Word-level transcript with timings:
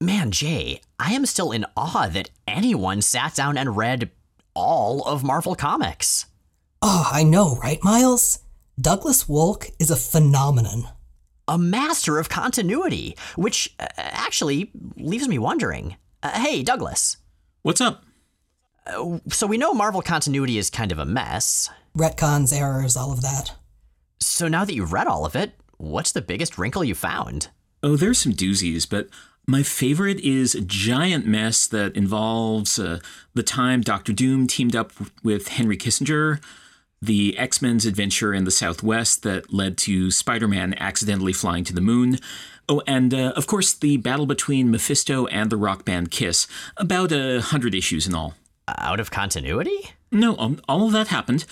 Man, 0.00 0.30
Jay, 0.30 0.82
I 0.98 1.14
am 1.14 1.24
still 1.24 1.52
in 1.52 1.64
awe 1.74 2.06
that 2.12 2.28
anyone 2.46 3.00
sat 3.00 3.34
down 3.34 3.56
and 3.56 3.78
read 3.78 4.10
all 4.52 5.02
of 5.04 5.24
Marvel 5.24 5.54
Comics. 5.54 6.26
Oh, 6.82 7.08
I 7.10 7.22
know, 7.22 7.56
right, 7.62 7.82
Miles? 7.82 8.40
Douglas 8.78 9.24
Wolk 9.24 9.70
is 9.78 9.90
a 9.90 9.96
phenomenon. 9.96 10.88
A 11.48 11.56
master 11.56 12.18
of 12.18 12.28
continuity, 12.28 13.16
which 13.36 13.74
uh, 13.80 13.86
actually 13.96 14.70
leaves 14.98 15.28
me 15.28 15.38
wondering. 15.38 15.96
Uh, 16.22 16.42
hey, 16.42 16.62
Douglas. 16.62 17.16
What's 17.62 17.80
up? 17.80 18.04
Uh, 18.86 19.20
so 19.28 19.46
we 19.46 19.56
know 19.56 19.72
Marvel 19.72 20.02
continuity 20.02 20.58
is 20.58 20.68
kind 20.68 20.92
of 20.92 20.98
a 20.98 21.06
mess. 21.06 21.70
Retcons, 21.96 22.52
errors, 22.52 22.98
all 22.98 23.12
of 23.12 23.22
that. 23.22 23.54
So 24.20 24.46
now 24.46 24.66
that 24.66 24.74
you've 24.74 24.92
read 24.92 25.06
all 25.06 25.24
of 25.24 25.34
it, 25.34 25.52
what's 25.78 26.12
the 26.12 26.20
biggest 26.20 26.58
wrinkle 26.58 26.84
you 26.84 26.94
found? 26.94 27.48
Oh, 27.82 27.96
there's 27.96 28.18
some 28.18 28.32
doozies, 28.32 28.88
but 28.88 29.08
my 29.46 29.62
favorite 29.62 30.18
is 30.20 30.54
a 30.54 30.60
giant 30.60 31.26
mess 31.26 31.66
that 31.68 31.96
involves 31.96 32.78
uh, 32.78 32.98
the 33.34 33.44
time 33.44 33.80
Doctor 33.80 34.12
Doom 34.12 34.46
teamed 34.46 34.74
up 34.74 34.92
with 35.22 35.48
Henry 35.48 35.76
Kissinger, 35.76 36.42
the 37.00 37.38
X 37.38 37.62
Men's 37.62 37.86
adventure 37.86 38.34
in 38.34 38.44
the 38.44 38.50
Southwest 38.50 39.22
that 39.22 39.52
led 39.52 39.78
to 39.78 40.10
Spider 40.10 40.48
Man 40.48 40.74
accidentally 40.78 41.32
flying 41.32 41.62
to 41.64 41.72
the 41.72 41.80
moon. 41.80 42.18
Oh, 42.68 42.82
and 42.88 43.14
uh, 43.14 43.32
of 43.36 43.46
course, 43.46 43.72
the 43.72 43.96
battle 43.98 44.26
between 44.26 44.70
Mephisto 44.70 45.26
and 45.26 45.50
the 45.50 45.56
rock 45.56 45.84
band 45.84 46.10
Kiss. 46.10 46.48
About 46.76 47.12
a 47.12 47.40
hundred 47.40 47.74
issues 47.74 48.08
in 48.08 48.14
all. 48.14 48.34
Out 48.66 48.98
of 48.98 49.12
continuity? 49.12 49.90
No, 50.10 50.36
um, 50.38 50.60
all 50.68 50.86
of 50.86 50.92
that 50.92 51.08
happened 51.08 51.44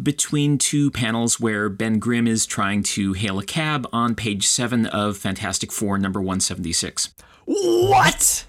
between 0.00 0.56
two 0.56 0.88
panels 0.92 1.40
where 1.40 1.68
Ben 1.68 1.98
Grimm 1.98 2.28
is 2.28 2.46
trying 2.46 2.84
to 2.84 3.12
hail 3.14 3.40
a 3.40 3.44
cab 3.44 3.88
on 3.92 4.14
page 4.14 4.46
7 4.46 4.86
of 4.86 5.16
Fantastic 5.16 5.72
Four 5.72 5.98
number 5.98 6.20
176. 6.20 7.08
What? 7.46 8.44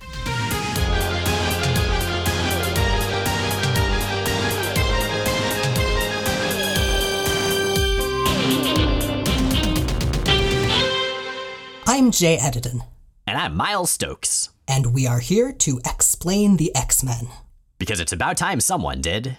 I'm 11.87 12.11
Jay 12.11 12.37
Edidin. 12.37 12.81
And 13.25 13.37
I'm 13.37 13.55
Miles 13.55 13.91
Stokes. 13.91 14.49
And 14.67 14.93
we 14.93 15.07
are 15.07 15.19
here 15.19 15.53
to 15.53 15.79
explain 15.85 16.57
the 16.57 16.75
X 16.75 17.03
Men. 17.03 17.29
Because 17.77 17.99
it's 17.99 18.11
about 18.11 18.37
time 18.37 18.59
someone 18.59 19.01
did. 19.01 19.37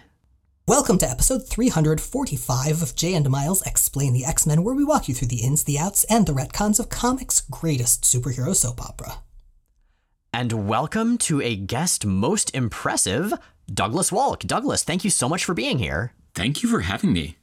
Welcome 0.66 0.96
to 0.98 1.10
episode 1.10 1.46
345 1.46 2.82
of 2.82 2.96
Jay 2.96 3.14
and 3.14 3.28
Miles 3.28 3.62
Explain 3.66 4.14
the 4.14 4.24
X 4.24 4.46
Men, 4.46 4.64
where 4.64 4.74
we 4.74 4.84
walk 4.84 5.08
you 5.08 5.14
through 5.14 5.28
the 5.28 5.42
ins, 5.42 5.64
the 5.64 5.78
outs, 5.78 6.04
and 6.04 6.26
the 6.26 6.32
retcons 6.32 6.80
of 6.80 6.88
comics' 6.88 7.42
greatest 7.42 8.04
superhero 8.04 8.54
soap 8.54 8.80
opera. 8.80 9.16
And 10.34 10.66
welcome 10.66 11.18
to 11.18 11.42
a 11.42 11.54
guest 11.54 12.06
most 12.06 12.54
impressive, 12.54 13.34
Douglas 13.70 14.10
Wolk. 14.10 14.46
Douglas, 14.46 14.82
thank 14.82 15.04
you 15.04 15.10
so 15.10 15.28
much 15.28 15.44
for 15.44 15.52
being 15.52 15.78
here. 15.78 16.14
Thank 16.34 16.62
you 16.62 16.70
for 16.70 16.80
having 16.80 17.12
me. 17.12 17.36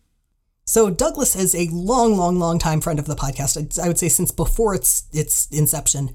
So 0.65 0.89
Douglas 0.89 1.35
is 1.35 1.53
a 1.53 1.67
long, 1.71 2.17
long, 2.17 2.39
long 2.39 2.57
time 2.57 2.81
friend 2.81 2.97
of 2.97 3.05
the 3.05 3.15
podcast. 3.15 3.79
I 3.79 3.87
would 3.87 3.99
say 3.99 4.09
since 4.09 4.31
before 4.31 4.73
its 4.73 5.03
its 5.13 5.47
inception, 5.51 6.09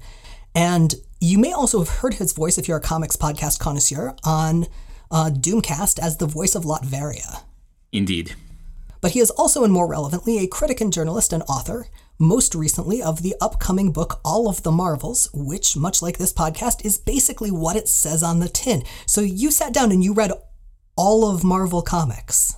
and 0.53 0.95
you 1.21 1.37
may 1.37 1.53
also 1.53 1.79
have 1.79 1.87
heard 1.87 2.15
his 2.15 2.33
voice 2.33 2.57
if 2.57 2.67
you're 2.67 2.79
a 2.79 2.81
comics 2.81 3.15
podcast 3.15 3.59
connoisseur 3.59 4.13
on 4.25 4.65
uh, 5.09 5.29
Doomcast 5.33 5.97
as 5.99 6.17
the 6.17 6.27
voice 6.27 6.55
of 6.55 6.65
Latveria. 6.65 7.43
Indeed. 7.93 8.35
But 8.99 9.11
he 9.11 9.21
is 9.21 9.29
also, 9.31 9.63
and 9.63 9.71
more 9.71 9.87
relevantly, 9.87 10.39
a 10.39 10.47
critic 10.47 10.81
and 10.81 10.91
journalist 10.91 11.31
and 11.31 11.43
author, 11.43 11.87
most 12.17 12.55
recently 12.55 13.01
of 13.01 13.21
the 13.21 13.35
upcoming 13.41 13.91
book 13.91 14.19
All 14.23 14.47
of 14.47 14.63
the 14.63 14.71
Marvels, 14.71 15.29
which, 15.33 15.75
much 15.75 16.01
like 16.01 16.17
this 16.17 16.33
podcast, 16.33 16.85
is 16.85 16.97
basically 16.97 17.51
what 17.51 17.75
it 17.75 17.87
says 17.87 18.23
on 18.23 18.39
the 18.39 18.49
tin. 18.49 18.83
So 19.05 19.21
you 19.21 19.51
sat 19.51 19.73
down 19.73 19.91
and 19.91 20.03
you 20.03 20.13
read 20.13 20.31
all 20.95 21.29
of 21.29 21.43
Marvel 21.43 21.81
Comics. 21.81 22.55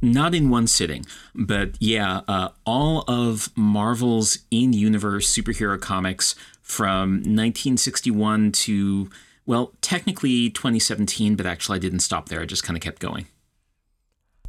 Not 0.00 0.34
in 0.34 0.50
one 0.50 0.66
sitting, 0.66 1.06
but 1.34 1.76
yeah, 1.78 2.22
uh, 2.26 2.48
all 2.66 3.04
of 3.06 3.50
Marvel's 3.56 4.38
in 4.50 4.72
universe 4.72 5.32
superhero 5.32 5.80
comics 5.80 6.34
from 6.60 7.18
1961 7.18 8.52
to 8.52 9.08
well, 9.44 9.72
technically 9.80 10.50
2017, 10.50 11.34
but 11.34 11.46
actually 11.46 11.76
I 11.76 11.80
didn't 11.80 12.00
stop 12.00 12.28
there. 12.28 12.40
I 12.40 12.46
just 12.46 12.62
kind 12.62 12.76
of 12.76 12.82
kept 12.82 13.00
going. 13.00 13.26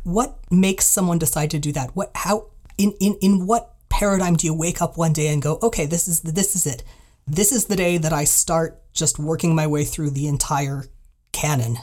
What 0.03 0.39
makes 0.51 0.85
someone 0.85 1.17
decide 1.17 1.49
to 1.51 1.59
do 1.59 1.71
that? 1.71 1.95
What 1.95 2.11
how 2.15 2.47
in 2.77 2.93
in 2.99 3.15
in 3.21 3.47
what 3.47 3.72
paradigm 3.93 4.35
do 4.35 4.47
you 4.47 4.53
wake 4.53 4.81
up 4.81 4.97
one 4.97 5.13
day 5.13 5.27
and 5.27 5.41
go, 5.41 5.59
"Okay, 5.61 5.85
this 5.85 6.07
is 6.07 6.21
the, 6.21 6.31
this 6.31 6.55
is 6.55 6.65
it. 6.65 6.83
This 7.27 7.51
is 7.51 7.65
the 7.65 7.75
day 7.75 7.97
that 7.97 8.11
I 8.11 8.25
start 8.25 8.81
just 8.91 9.19
working 9.19 9.55
my 9.55 9.67
way 9.67 9.83
through 9.85 10.11
the 10.11 10.27
entire 10.27 10.85
canon." 11.31 11.77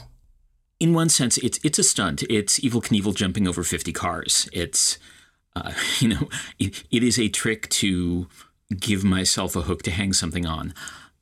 In 0.79 0.93
one 0.93 1.09
sense, 1.09 1.37
it's 1.37 1.59
it's 1.63 1.79
a 1.79 1.83
stunt. 1.83 2.23
It's 2.29 2.59
Evel 2.59 2.83
Knievel 2.83 3.15
jumping 3.15 3.47
over 3.47 3.63
50 3.63 3.93
cars. 3.93 4.49
It's 4.51 4.99
uh, 5.55 5.71
you 5.99 6.09
know, 6.09 6.29
it, 6.59 6.83
it 6.91 7.03
is 7.03 7.17
a 7.17 7.29
trick 7.29 7.69
to 7.69 8.27
give 8.79 9.03
myself 9.03 9.55
a 9.55 9.63
hook 9.63 9.83
to 9.83 9.91
hang 9.91 10.13
something 10.13 10.45
on. 10.45 10.73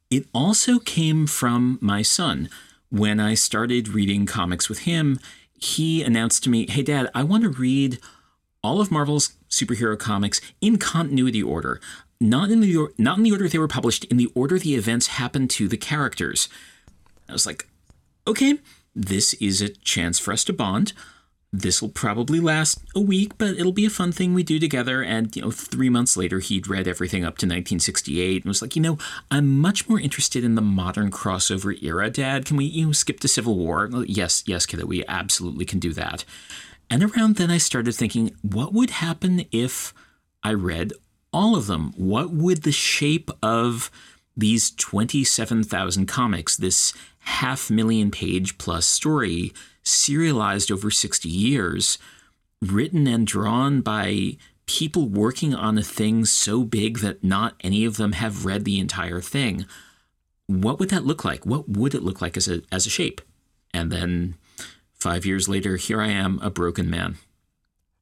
It 0.10 0.26
also 0.34 0.80
came 0.80 1.28
from 1.28 1.78
my 1.82 2.02
son. 2.02 2.50
When 2.90 3.20
I 3.20 3.36
started 3.36 3.90
reading 3.90 4.26
comics 4.26 4.70
with 4.70 4.80
him, 4.80 5.20
he 5.54 6.04
announced 6.04 6.44
to 6.44 6.50
me, 6.50 6.66
Hey, 6.68 6.82
Dad, 6.82 7.10
I 7.14 7.24
want 7.24 7.44
to 7.44 7.50
read 7.50 8.00
all 8.64 8.82
of 8.82 8.90
Marvel's 8.90 9.34
superhero 9.50 9.98
comics 9.98 10.42
in 10.62 10.78
continuity 10.78 11.44
order. 11.44 11.80
Not 12.22 12.52
in 12.52 12.60
the 12.60 12.90
not 12.98 13.18
in 13.18 13.24
the 13.24 13.32
order 13.32 13.48
they 13.48 13.58
were 13.58 13.68
published, 13.68 14.04
in 14.06 14.18
the 14.18 14.30
order 14.36 14.60
the 14.60 14.76
events 14.76 15.08
happened 15.08 15.50
to 15.52 15.68
the 15.68 15.78
characters. 15.78 16.50
I 17.28 17.34
was 17.34 17.46
like, 17.46 17.68
okay, 18.28 18.60
this 18.96 19.34
is 19.36 19.62
a 19.62 19.70
chance 19.70 20.20
for 20.20 20.34
us 20.34 20.44
to 20.46 20.54
bond 20.54 20.94
this 21.52 21.82
will 21.82 21.90
probably 21.90 22.40
last 22.40 22.80
a 22.96 23.00
week, 23.00 23.38
but 23.38 23.56
it'll 23.58 23.72
be 23.72 23.86
a 23.86 23.90
fun 23.90 24.12
thing 24.12 24.34
we 24.34 24.44
do 24.44 24.60
together. 24.60 25.02
And, 25.02 25.36
you 25.36 25.42
know, 25.42 25.52
three 25.52 25.90
months 25.90 26.16
later, 26.16 26.40
he'd 26.40 26.68
read 26.68 26.88
everything 26.88 27.24
up 27.24 27.38
to 27.40 27.46
1968 27.46 28.44
and 28.44 28.48
was 28.48 28.62
like, 28.62 28.76
you 28.76 28.82
know, 28.82 28.98
I'm 29.32 29.58
much 29.60 29.90
more 29.90 30.00
interested 30.00 30.44
in 30.44 30.56
the 30.56 30.62
modern 30.62 31.10
crossover 31.10 31.82
era, 31.82 32.10
Dad. 32.12 32.46
Can 32.46 32.58
we, 32.58 32.66
you 32.66 32.88
know, 32.88 32.92
skip 32.92 33.20
to 33.22 33.28
Civil 33.28 33.58
War? 33.58 33.90
Yes, 34.06 34.44
yes, 34.46 34.68
kiddo, 34.68 34.86
we 34.86 35.04
absolutely 35.08 35.66
can 35.66 35.80
do 35.80 35.92
that. 35.94 36.24
And 36.90 37.04
around 37.04 37.36
then, 37.36 37.52
I 37.52 37.58
started 37.58 37.94
thinking, 37.94 38.34
what 38.42 38.74
would 38.74 38.90
happen 38.90 39.46
if 39.52 39.94
I 40.44 40.54
read 40.54 40.94
all 41.32 41.56
of 41.56 41.68
them? 41.68 41.94
What 41.96 42.32
would 42.32 42.64
the 42.64 42.72
shape 42.72 43.30
of 43.44 43.92
these 44.36 44.72
27,000 44.72 46.06
comics, 46.08 46.56
this 46.56 46.94
half 47.20 47.70
million 47.70 48.10
page 48.10 48.58
plus 48.58 48.86
story, 48.86 49.54
serialized 49.84 50.72
over 50.72 50.90
60 50.90 51.30
years, 51.30 51.98
written 52.62 53.06
and 53.06 53.28
drawn 53.28 53.82
by 53.82 54.38
people 54.66 55.10
working 55.10 55.54
on 55.54 55.78
a 55.78 55.84
thing 55.84 56.26
so 56.26 56.64
big 56.64 57.00
that 57.00 57.24
not 57.24 57.56
any 57.62 57.86
of 57.86 57.98
them 57.98 58.14
have 58.14 58.46
read 58.46 58.66
the 58.66 58.80
entire 58.80 59.20
thing. 59.20 59.66
What 60.48 60.80
would 60.80 60.90
that 60.90 61.06
look 61.06 61.26
like? 61.26 61.46
What 61.46 61.68
would 61.70 61.94
it 61.94 62.04
look 62.04 62.22
like 62.22 62.38
as 62.38 62.48
a 62.48 62.62
as 62.72 62.86
a 62.86 62.90
shape? 62.90 63.22
And 63.74 63.92
then 63.92 64.36
5 65.00 65.26
years 65.26 65.48
later, 65.48 65.78
here 65.78 66.02
I 66.02 66.10
am, 66.10 66.40
a 66.42 66.50
broken 66.50 66.90
man. 66.90 67.18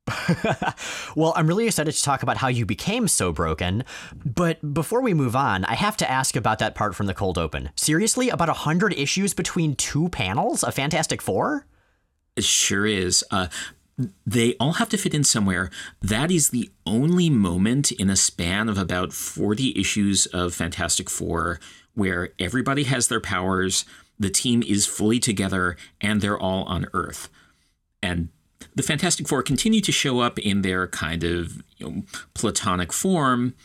well, 1.16 1.34
I'm 1.36 1.48
really 1.48 1.68
excited 1.68 1.94
to 1.94 2.04
talk 2.04 2.24
about 2.24 2.38
how 2.38 2.48
you 2.48 2.66
became 2.66 3.08
so 3.08 3.32
broken. 3.32 3.84
But 4.24 4.74
before 4.74 5.02
we 5.02 5.14
move 5.14 5.36
on, 5.36 5.66
I 5.66 5.76
have 5.76 5.98
to 5.98 6.10
ask 6.10 6.36
about 6.36 6.60
that 6.60 6.76
part 6.76 6.96
from 6.96 7.08
the 7.08 7.14
cold 7.14 7.38
open. 7.38 7.70
Seriously, 7.76 8.30
about 8.30 8.50
a 8.50 8.54
hundred 8.54 8.94
issues 8.94 9.34
between 9.34 9.76
two 9.76 10.10
panels 10.10 10.64
of 10.64 10.74
Fantastic 10.74 11.22
Four? 11.22 11.66
It 12.36 12.44
sure 12.44 12.86
is. 12.86 13.24
Uh, 13.32 13.48
they 14.26 14.56
all 14.60 14.74
have 14.74 14.90
to 14.90 14.98
fit 14.98 15.14
in 15.14 15.24
somewhere. 15.24 15.70
That 16.02 16.32
is 16.32 16.50
the 16.50 16.70
only 16.86 17.30
moment 17.30 17.92
in 17.92 18.10
a 18.10 18.16
span 18.16 18.70
of 18.70 18.78
about 18.78 19.12
40 19.12 19.78
issues 19.78 20.28
of 20.28 20.54
Fantastic 20.54 21.10
Four 21.10 21.60
where 21.96 22.30
everybody 22.38 22.84
has 22.84 23.08
their 23.08 23.20
powers, 23.20 23.84
the 24.20 24.30
team 24.30 24.64
is 24.64 24.86
fully 24.86 25.20
together, 25.20 25.78
and 26.02 26.22
they're 26.22 26.40
all 26.40 26.64
on 26.64 26.88
Earth. 26.94 27.30
And 28.02 28.30
the 28.76 28.84
Fantastic 28.84 29.28
Four 29.28 29.44
continue 29.44 29.82
to 29.82 29.92
show 29.92 30.20
up 30.20 30.40
in 30.40 30.62
their 30.62 30.88
kind 30.88 31.24
of 31.24 31.62
you 31.78 31.90
know, 31.90 32.04
platonic 32.34 32.94
form. 32.94 33.56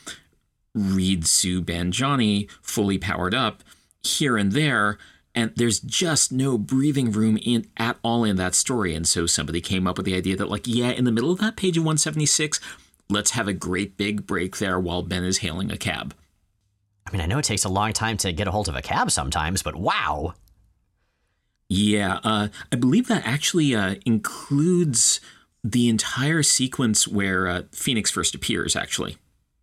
Reed, 0.75 1.27
Sue, 1.27 1.61
Ben, 1.61 1.93
Johnny, 1.93 2.49
fully 2.63 2.99
powered 2.99 3.35
up 3.35 3.63
here 4.03 4.37
and 4.37 4.53
there, 4.53 4.99
and 5.35 5.53
there's 5.57 5.81
just 5.81 6.33
no 6.33 6.59
breathing 6.59 7.13
room 7.13 7.39
in 7.43 7.67
at 7.77 7.99
all 8.03 8.25
in 8.25 8.37
that 8.37 8.55
story. 8.55 8.95
And 8.95 9.07
so 9.07 9.27
somebody 9.27 9.61
came 9.61 9.87
up 9.87 9.97
with 9.97 10.07
the 10.07 10.17
idea 10.17 10.37
that, 10.37 10.49
like, 10.49 10.67
yeah, 10.67 10.91
in 10.91 11.05
the 11.05 11.13
middle 11.13 11.31
of 11.31 11.39
that 11.39 11.57
page 11.57 11.77
of 11.77 11.85
176, 11.85 12.61
let's 13.09 13.33
have 13.33 13.49
a 13.49 13.53
great 13.53 13.97
big 13.97 14.27
break 14.27 14.59
there 14.59 14.79
while 14.79 15.03
Ben 15.03 15.25
is 15.25 15.39
hailing 15.39 15.71
a 15.71 15.77
cab. 15.77 16.15
I 17.07 17.11
mean, 17.11 17.21
I 17.21 17.27
know 17.27 17.39
it 17.39 17.45
takes 17.45 17.65
a 17.65 17.69
long 17.69 17.93
time 17.93 18.17
to 18.19 18.33
get 18.33 18.49
a 18.49 18.51
hold 18.51 18.69
of 18.69 18.77
a 18.77 18.83
cab 18.83 19.11
sometimes, 19.11 19.63
but 19.63 19.77
wow. 19.77 20.35
Yeah, 21.75 22.21
uh, 22.23 22.49
I 22.71 22.77
believe 22.77 23.09
that 23.09 23.27
actually 23.27 23.75
uh, 23.75 23.95
includes 24.05 25.21
the 25.65 25.89
entire 25.89 26.43
sequence 26.43 27.09
where 27.09 27.49
uh, 27.49 27.63
Phoenix 27.73 28.11
first 28.11 28.35
appears. 28.35 28.77
Actually, 28.77 29.17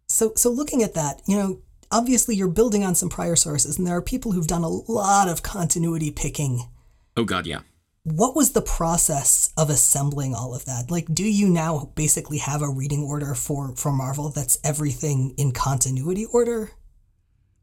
so 0.07 0.33
so 0.35 0.50
looking 0.50 0.81
at 0.81 0.95
that, 0.95 1.21
you 1.27 1.38
know, 1.38 1.61
obviously 1.91 2.35
you're 2.35 2.47
building 2.47 2.83
on 2.83 2.95
some 2.95 3.09
prior 3.09 3.35
sources, 3.35 3.77
and 3.77 3.85
there 3.85 3.95
are 3.95 4.01
people 4.01 4.31
who've 4.31 4.47
done 4.47 4.63
a 4.63 4.69
lot 4.69 5.27
of 5.27 5.44
continuity 5.44 6.11
picking. 6.11 6.67
Oh, 7.15 7.25
God, 7.25 7.45
yeah. 7.45 7.59
What 8.03 8.35
was 8.35 8.53
the 8.53 8.61
process 8.61 9.53
of 9.57 9.69
assembling 9.69 10.33
all 10.33 10.56
of 10.56 10.65
that? 10.65 10.89
Like, 10.89 11.13
do 11.13 11.23
you 11.23 11.50
now 11.50 11.91
basically 11.95 12.38
have 12.38 12.61
a 12.61 12.69
reading 12.69 13.03
order 13.03 13.35
for, 13.35 13.75
for 13.75 13.91
Marvel 13.91 14.29
that's 14.29 14.57
everything 14.63 15.33
in 15.38 15.51
continuity 15.51 16.25
order? 16.25 16.71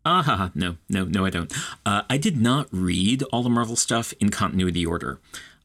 Ah, 0.08 0.52
no, 0.54 0.76
no, 0.88 1.04
no, 1.04 1.24
I 1.24 1.30
don't. 1.30 1.52
Uh, 1.84 2.02
I 2.08 2.16
did 2.16 2.40
not 2.40 2.68
read 2.70 3.24
all 3.24 3.42
the 3.42 3.50
Marvel 3.50 3.74
stuff 3.74 4.14
in 4.20 4.28
continuity 4.28 4.86
order. 4.86 5.18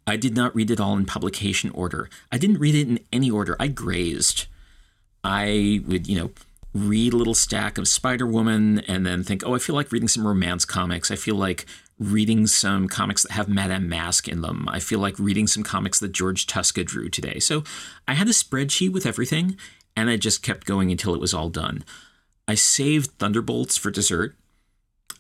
I 0.08 0.18
did 0.18 0.36
not 0.36 0.56
read 0.56 0.72
it 0.72 0.80
all 0.80 0.98
in 0.98 1.06
publication 1.06 1.70
order. 1.70 2.10
I 2.32 2.40
didn't 2.40 2.58
read 2.58 2.74
it 2.74 2.88
in 2.88 3.00
any 3.14 3.30
order. 3.30 3.56
I 3.60 3.68
grazed. 3.68 4.48
I 5.24 5.84
would, 5.86 6.08
you 6.08 6.18
know, 6.18 6.32
read 6.74 7.14
a 7.14 7.18
little 7.18 7.36
stack 7.36 7.78
of 7.78 7.88
Spider 7.88 8.26
Woman 8.26 8.80
and 8.88 9.06
then 9.06 9.24
think, 9.24 9.44
oh, 9.46 9.54
I 9.54 9.60
feel 9.60 9.76
like 9.76 9.92
reading 9.92 10.08
some 10.08 10.26
romance 10.26 10.66
comics. 10.66 11.12
I 11.12 11.18
feel 11.18 11.36
like 11.36 11.68
reading 12.00 12.48
some 12.48 12.88
comics 12.88 13.22
that 13.22 13.34
have 13.34 13.48
Madame 13.48 13.88
Mask 13.88 14.28
in 14.28 14.42
them. 14.42 14.68
I 14.68 14.80
feel 14.80 14.98
like 14.98 15.20
reading 15.20 15.46
some 15.46 15.62
comics 15.62 16.00
that 16.00 16.14
George 16.14 16.48
Tuska 16.48 16.84
drew 16.84 17.10
today. 17.10 17.38
So 17.38 17.64
I 18.08 18.16
had 18.16 18.28
a 18.28 18.32
spreadsheet 18.32 18.92
with 18.92 19.06
everything, 19.06 19.56
and 19.96 20.10
I 20.10 20.18
just 20.18 20.42
kept 20.42 20.66
going 20.66 20.90
until 20.90 21.14
it 21.14 21.22
was 21.22 21.32
all 21.32 21.50
done. 21.50 21.84
I 22.48 22.56
saved 22.56 23.12
Thunderbolts 23.12 23.78
for 23.78 23.92
dessert. 23.92 24.36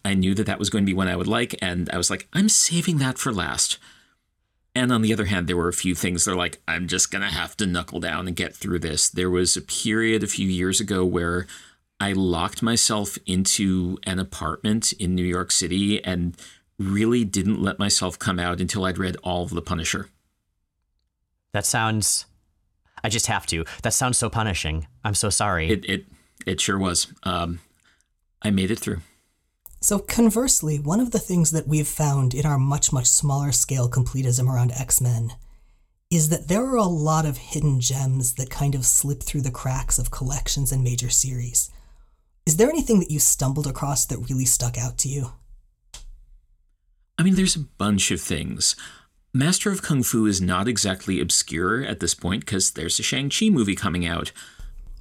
I 0.03 0.13
knew 0.13 0.33
that 0.35 0.45
that 0.47 0.59
was 0.59 0.69
going 0.69 0.83
to 0.83 0.89
be 0.89 0.95
one 0.95 1.07
I 1.07 1.15
would 1.15 1.27
like, 1.27 1.55
and 1.61 1.89
I 1.91 1.97
was 1.97 2.09
like, 2.09 2.27
I'm 2.33 2.49
saving 2.49 2.97
that 2.97 3.17
for 3.17 3.31
last. 3.31 3.77
And 4.73 4.91
on 4.91 5.01
the 5.01 5.13
other 5.13 5.25
hand, 5.25 5.47
there 5.47 5.57
were 5.57 5.67
a 5.67 5.73
few 5.73 5.95
things 5.95 6.23
that 6.23 6.31
are 6.31 6.35
like, 6.35 6.61
I'm 6.67 6.87
just 6.87 7.11
going 7.11 7.23
to 7.23 7.27
have 7.27 7.57
to 7.57 7.65
knuckle 7.65 7.99
down 7.99 8.27
and 8.27 8.35
get 8.35 8.55
through 8.55 8.79
this. 8.79 9.09
There 9.09 9.29
was 9.29 9.57
a 9.57 9.61
period 9.61 10.23
a 10.23 10.27
few 10.27 10.47
years 10.47 10.79
ago 10.79 11.05
where 11.05 11.45
I 11.99 12.13
locked 12.13 12.63
myself 12.63 13.17
into 13.25 13.97
an 14.03 14.17
apartment 14.17 14.93
in 14.93 15.13
New 15.13 15.25
York 15.25 15.51
City 15.51 16.03
and 16.03 16.35
really 16.79 17.23
didn't 17.23 17.61
let 17.61 17.79
myself 17.79 18.17
come 18.17 18.39
out 18.39 18.61
until 18.61 18.85
I'd 18.85 18.97
read 18.97 19.17
all 19.23 19.43
of 19.43 19.51
The 19.51 19.61
Punisher. 19.61 20.09
That 21.51 21.65
sounds. 21.65 22.25
I 23.03 23.09
just 23.09 23.27
have 23.27 23.45
to. 23.47 23.65
That 23.83 23.93
sounds 23.93 24.17
so 24.17 24.29
punishing. 24.29 24.87
I'm 25.03 25.15
so 25.15 25.29
sorry. 25.29 25.69
It 25.69 25.85
it 25.85 26.05
it 26.45 26.61
sure 26.61 26.77
was. 26.77 27.07
Um, 27.23 27.59
I 28.41 28.49
made 28.49 28.71
it 28.71 28.79
through. 28.79 29.01
So, 29.79 29.97
conversely, 29.97 30.77
one 30.77 30.99
of 30.99 31.11
the 31.11 31.19
things 31.19 31.51
that 31.51 31.67
we've 31.67 31.87
found 31.87 32.33
in 32.33 32.45
our 32.45 32.59
much, 32.59 32.93
much 32.93 33.07
smaller 33.07 33.51
scale 33.51 33.89
completism 33.89 34.47
around 34.47 34.71
X 34.71 35.01
Men 35.01 35.33
is 36.11 36.29
that 36.29 36.49
there 36.49 36.65
are 36.65 36.75
a 36.75 36.83
lot 36.83 37.25
of 37.25 37.37
hidden 37.37 37.79
gems 37.79 38.33
that 38.35 38.49
kind 38.49 38.75
of 38.75 38.85
slip 38.85 39.23
through 39.23 39.41
the 39.41 39.49
cracks 39.49 39.97
of 39.97 40.11
collections 40.11 40.71
and 40.71 40.83
major 40.83 41.09
series. 41.09 41.71
Is 42.45 42.57
there 42.57 42.69
anything 42.69 42.99
that 42.99 43.09
you 43.09 43.19
stumbled 43.19 43.65
across 43.65 44.05
that 44.05 44.29
really 44.29 44.45
stuck 44.45 44.77
out 44.77 44.97
to 44.99 45.09
you? 45.09 45.31
I 47.17 47.23
mean, 47.23 47.35
there's 47.35 47.55
a 47.55 47.59
bunch 47.59 48.11
of 48.11 48.19
things. 48.19 48.75
Master 49.33 49.71
of 49.71 49.81
Kung 49.81 50.03
Fu 50.03 50.25
is 50.25 50.41
not 50.41 50.67
exactly 50.67 51.21
obscure 51.21 51.83
at 51.83 52.01
this 52.01 52.13
point 52.13 52.41
because 52.41 52.71
there's 52.71 52.99
a 52.99 53.03
Shang-Chi 53.03 53.49
movie 53.49 53.75
coming 53.75 54.05
out. 54.05 54.31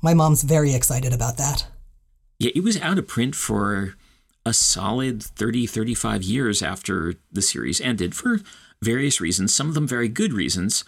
My 0.02 0.14
mom's 0.14 0.42
very 0.42 0.74
excited 0.74 1.12
about 1.12 1.36
that. 1.36 1.66
Yeah, 2.38 2.52
it 2.54 2.64
was 2.64 2.80
out 2.80 2.98
of 2.98 3.06
print 3.06 3.34
for 3.34 3.96
a 4.46 4.54
solid 4.54 5.22
30, 5.22 5.66
35 5.66 6.22
years 6.22 6.62
after 6.62 7.14
the 7.30 7.42
series 7.42 7.80
ended 7.80 8.14
for 8.14 8.40
various 8.82 9.20
reasons, 9.20 9.54
some 9.54 9.68
of 9.68 9.74
them 9.74 9.86
very 9.86 10.08
good 10.08 10.32
reasons. 10.32 10.84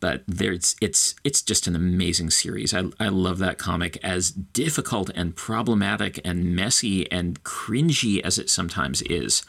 But 0.00 0.22
there's 0.28 0.76
it's 0.80 1.14
it's 1.24 1.42
just 1.42 1.66
an 1.66 1.74
amazing 1.74 2.30
series. 2.30 2.74
I, 2.74 2.84
I 3.00 3.08
love 3.08 3.38
that 3.38 3.58
comic 3.58 3.98
as 4.02 4.30
difficult 4.30 5.10
and 5.14 5.34
problematic 5.34 6.20
and 6.24 6.54
messy 6.54 7.10
and 7.10 7.42
cringy 7.42 8.20
as 8.20 8.38
it 8.38 8.50
sometimes 8.50 9.02
is. 9.02 9.42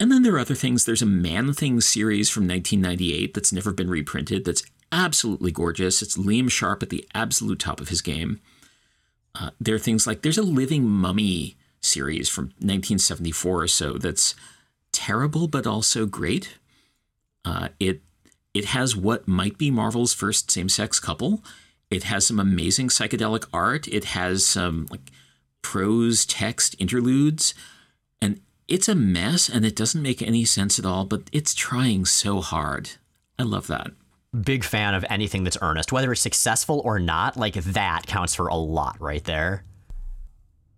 And 0.00 0.10
then 0.10 0.22
there 0.22 0.34
are 0.34 0.40
other 0.40 0.54
things. 0.54 0.84
There's 0.84 1.02
a 1.02 1.06
Man 1.06 1.52
Thing 1.52 1.80
series 1.80 2.30
from 2.30 2.48
1998 2.48 3.34
that's 3.34 3.52
never 3.52 3.72
been 3.72 3.90
reprinted 3.90 4.44
that's 4.44 4.64
absolutely 4.94 5.50
gorgeous. 5.50 6.00
It's 6.00 6.16
Liam 6.16 6.50
Sharp 6.50 6.82
at 6.82 6.90
the 6.90 7.06
absolute 7.14 7.58
top 7.58 7.80
of 7.80 7.88
his 7.88 8.00
game. 8.00 8.40
Uh, 9.34 9.50
there 9.60 9.74
are 9.74 9.80
things 9.80 10.06
like 10.06 10.22
there's 10.22 10.38
a 10.38 10.42
Living 10.42 10.84
Mummy 10.84 11.56
series 11.80 12.28
from 12.28 12.46
1974 12.60 13.62
or 13.62 13.66
so 13.66 13.98
that's 13.98 14.34
terrible 14.92 15.48
but 15.48 15.66
also 15.66 16.06
great. 16.06 16.58
Uh, 17.44 17.68
it 17.80 18.00
it 18.54 18.66
has 18.66 18.96
what 18.96 19.26
might 19.26 19.58
be 19.58 19.70
Marvel's 19.70 20.14
first 20.14 20.50
same-sex 20.50 21.00
couple. 21.00 21.42
It 21.90 22.04
has 22.04 22.26
some 22.26 22.38
amazing 22.38 22.88
psychedelic 22.88 23.46
art. 23.52 23.88
It 23.88 24.04
has 24.06 24.46
some 24.46 24.86
like 24.90 25.10
prose 25.60 26.24
text 26.24 26.76
interludes, 26.78 27.52
and 28.22 28.40
it's 28.68 28.88
a 28.88 28.94
mess 28.94 29.48
and 29.48 29.66
it 29.66 29.74
doesn't 29.74 30.02
make 30.02 30.22
any 30.22 30.44
sense 30.44 30.78
at 30.78 30.86
all. 30.86 31.04
But 31.04 31.22
it's 31.32 31.52
trying 31.52 32.04
so 32.04 32.40
hard. 32.40 32.90
I 33.36 33.42
love 33.42 33.66
that. 33.66 33.90
Big 34.42 34.64
fan 34.64 34.94
of 34.94 35.04
anything 35.08 35.44
that's 35.44 35.58
earnest, 35.60 35.92
whether 35.92 36.10
it's 36.10 36.20
successful 36.20 36.80
or 36.84 36.98
not. 36.98 37.36
Like 37.36 37.54
that 37.54 38.06
counts 38.06 38.34
for 38.34 38.48
a 38.48 38.56
lot 38.56 39.00
right 39.00 39.22
there. 39.24 39.64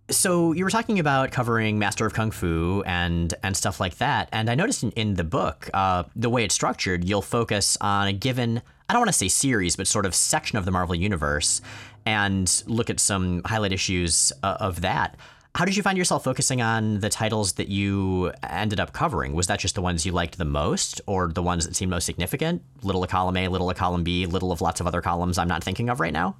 So 0.09 0.53
you 0.53 0.63
were 0.63 0.69
talking 0.69 0.99
about 0.99 1.31
covering 1.31 1.79
Master 1.79 2.05
of 2.05 2.13
Kung 2.13 2.31
Fu 2.31 2.81
and 2.85 3.33
and 3.43 3.57
stuff 3.57 3.79
like 3.79 3.97
that, 3.97 4.29
and 4.31 4.49
I 4.49 4.55
noticed 4.55 4.83
in, 4.83 4.91
in 4.91 5.15
the 5.15 5.25
book 5.25 5.69
uh, 5.73 6.03
the 6.15 6.29
way 6.29 6.45
it's 6.45 6.55
structured, 6.55 7.03
you'll 7.03 7.21
focus 7.21 7.77
on 7.81 8.07
a 8.07 8.13
given 8.13 8.61
I 8.89 8.93
don't 8.93 9.01
want 9.01 9.09
to 9.09 9.17
say 9.17 9.27
series, 9.27 9.75
but 9.75 9.85
sort 9.85 10.05
of 10.05 10.15
section 10.15 10.57
of 10.57 10.63
the 10.63 10.71
Marvel 10.71 10.95
universe, 10.95 11.61
and 12.05 12.63
look 12.67 12.89
at 12.89 13.01
some 13.01 13.41
highlight 13.43 13.73
issues 13.73 14.31
uh, 14.43 14.57
of 14.61 14.79
that. 14.81 15.17
How 15.57 15.65
did 15.65 15.75
you 15.75 15.81
find 15.81 15.97
yourself 15.97 16.23
focusing 16.23 16.61
on 16.61 16.99
the 16.99 17.09
titles 17.09 17.53
that 17.53 17.67
you 17.67 18.31
ended 18.47 18.79
up 18.79 18.93
covering? 18.93 19.33
Was 19.33 19.47
that 19.47 19.57
just 19.59 19.73
the 19.73 19.81
ones 19.81 20.05
you 20.05 20.11
liked 20.11 20.37
the 20.37 20.45
most, 20.45 21.01
or 21.07 21.29
the 21.29 21.41
ones 21.41 21.65
that 21.65 21.75
seemed 21.75 21.89
most 21.89 22.05
significant? 22.05 22.61
Little 22.83 23.03
of 23.03 23.09
column 23.09 23.35
A, 23.37 23.47
little 23.47 23.67
of 23.67 23.75
column 23.75 24.03
B, 24.03 24.27
little 24.27 24.51
of 24.51 24.61
lots 24.61 24.79
of 24.81 24.85
other 24.85 25.01
columns 25.01 25.39
I'm 25.39 25.47
not 25.47 25.63
thinking 25.63 25.89
of 25.89 25.99
right 25.99 26.13
now. 26.13 26.35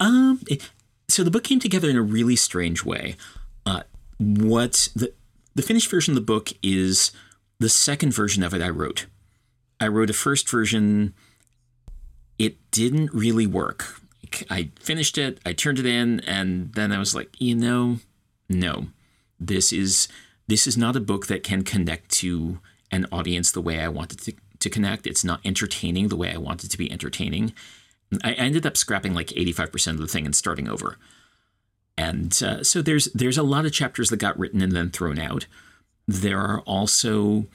Um, 0.00 0.40
so 1.08 1.22
the 1.22 1.30
book 1.30 1.44
came 1.44 1.60
together 1.60 1.88
in 1.88 1.96
a 1.96 2.02
really 2.02 2.34
strange 2.34 2.84
way. 2.84 3.14
Uh, 3.64 3.84
what 4.18 4.88
the 4.96 5.12
the 5.54 5.62
finished 5.62 5.88
version 5.88 6.10
of 6.10 6.16
the 6.16 6.22
book 6.22 6.48
is 6.60 7.12
the 7.60 7.68
second 7.68 8.12
version 8.12 8.42
of 8.42 8.52
it 8.52 8.60
I 8.60 8.70
wrote. 8.70 9.06
I 9.78 9.86
wrote 9.86 10.10
a 10.10 10.12
first 10.12 10.50
version. 10.50 11.14
It 12.36 12.56
didn't 12.72 13.14
really 13.14 13.46
work. 13.46 14.01
I 14.50 14.70
finished 14.80 15.18
it, 15.18 15.38
I 15.44 15.52
turned 15.52 15.78
it 15.78 15.86
in, 15.86 16.20
and 16.20 16.72
then 16.74 16.92
I 16.92 16.98
was 16.98 17.14
like, 17.14 17.28
you 17.38 17.54
know, 17.54 17.98
no, 18.48 18.86
this 19.38 19.72
is 19.72 20.08
this 20.48 20.66
is 20.66 20.76
not 20.76 20.96
a 20.96 21.00
book 21.00 21.26
that 21.26 21.42
can 21.42 21.62
connect 21.62 22.10
to 22.10 22.58
an 22.90 23.06
audience 23.10 23.50
the 23.50 23.60
way 23.60 23.80
I 23.80 23.88
wanted 23.88 24.18
to, 24.20 24.34
to 24.58 24.70
connect. 24.70 25.06
It's 25.06 25.24
not 25.24 25.40
entertaining 25.44 26.08
the 26.08 26.16
way 26.16 26.32
I 26.32 26.38
wanted 26.38 26.70
to 26.70 26.78
be 26.78 26.90
entertaining. 26.90 27.54
I 28.22 28.32
ended 28.32 28.66
up 28.66 28.76
scrapping 28.76 29.14
like 29.14 29.28
85% 29.28 29.92
of 29.92 29.98
the 29.98 30.06
thing 30.06 30.26
and 30.26 30.36
starting 30.36 30.68
over. 30.68 30.98
And 31.96 32.38
uh, 32.42 32.64
so 32.64 32.82
there's 32.82 33.06
there's 33.12 33.38
a 33.38 33.42
lot 33.42 33.66
of 33.66 33.72
chapters 33.72 34.10
that 34.10 34.16
got 34.16 34.38
written 34.38 34.60
and 34.60 34.72
then 34.72 34.90
thrown 34.90 35.18
out. 35.18 35.46
There 36.06 36.40
are 36.40 36.60
also 36.60 37.46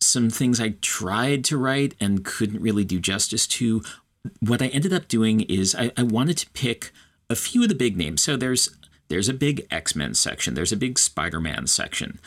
some 0.00 0.30
things 0.30 0.60
I 0.60 0.74
tried 0.80 1.44
to 1.44 1.56
write 1.56 1.94
and 2.00 2.24
couldn't 2.24 2.62
really 2.62 2.84
do 2.84 3.00
justice 3.00 3.46
to. 3.48 3.82
What 4.40 4.62
I 4.62 4.66
ended 4.68 4.92
up 4.92 5.08
doing 5.08 5.40
is 5.42 5.74
I, 5.74 5.90
I 5.96 6.02
wanted 6.02 6.38
to 6.38 6.50
pick 6.50 6.92
a 7.30 7.36
few 7.36 7.62
of 7.62 7.68
the 7.68 7.74
big 7.74 7.96
names. 7.96 8.22
So 8.22 8.36
there's 8.36 8.68
there's 9.08 9.28
a 9.28 9.34
big 9.34 9.66
X-Men 9.70 10.14
section, 10.14 10.54
there's 10.54 10.72
a 10.72 10.76
big 10.76 10.98
Spider-Man 10.98 11.66
section 11.66 12.18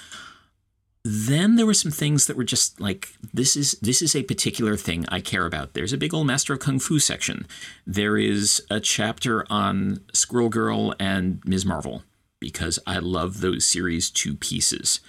then 1.04 1.56
there 1.56 1.66
were 1.66 1.74
some 1.74 1.92
things 1.92 2.28
that 2.28 2.38
were 2.38 2.44
just 2.44 2.80
like 2.80 3.10
this 3.34 3.56
is 3.56 3.72
this 3.82 4.02
is 4.02 4.16
a 4.16 4.24
particular 4.24 4.78
thing 4.78 5.06
I 5.10 5.20
care 5.20 5.46
about. 5.46 5.74
There's 5.74 5.94
a 5.94 5.98
big 5.98 6.14
old 6.14 6.28
Master 6.28 6.54
of 6.54 6.60
Kung 6.60 6.80
Fu 6.80 7.00
section. 7.00 7.48
There 7.88 8.18
is 8.18 8.62
a 8.70 8.80
chapter 8.80 9.46
on 9.50 10.02
Squirrel 10.14 10.50
Girl 10.50 10.94
and 11.00 11.42
Ms. 11.44 11.66
Marvel 11.66 12.04
because 12.40 12.78
I 12.86 13.00
love 13.00 13.42
those 13.42 13.66
series 13.66 14.12
two 14.12 14.36
pieces. 14.36 15.00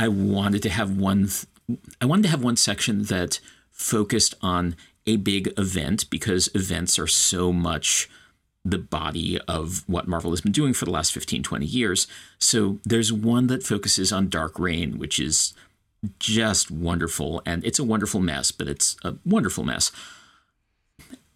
I 0.00 0.08
wanted 0.08 0.62
to 0.62 0.70
have 0.70 0.96
one 0.96 1.28
th- 1.28 1.80
I 2.00 2.06
wanted 2.06 2.22
to 2.22 2.30
have 2.30 2.42
one 2.42 2.56
section 2.56 3.04
that 3.04 3.40
focused 3.70 4.34
on 4.40 4.74
a 5.06 5.16
big 5.16 5.52
event 5.58 6.08
because 6.10 6.48
events 6.54 6.98
are 6.98 7.06
so 7.06 7.52
much 7.52 8.08
the 8.64 8.78
body 8.78 9.38
of 9.46 9.84
what 9.86 10.08
Marvel 10.08 10.30
has 10.30 10.40
been 10.40 10.52
doing 10.52 10.72
for 10.72 10.86
the 10.86 10.90
last 10.90 11.12
15, 11.12 11.42
20 11.42 11.66
years. 11.66 12.06
So 12.38 12.78
there's 12.84 13.12
one 13.12 13.46
that 13.48 13.62
focuses 13.62 14.10
on 14.10 14.30
Dark 14.30 14.58
Reign, 14.58 14.98
which 14.98 15.20
is 15.20 15.52
just 16.18 16.70
wonderful. 16.70 17.42
And 17.44 17.64
it's 17.64 17.78
a 17.78 17.84
wonderful 17.84 18.20
mess, 18.20 18.50
but 18.50 18.68
it's 18.68 18.96
a 19.04 19.16
wonderful 19.24 19.64
mess. 19.64 19.92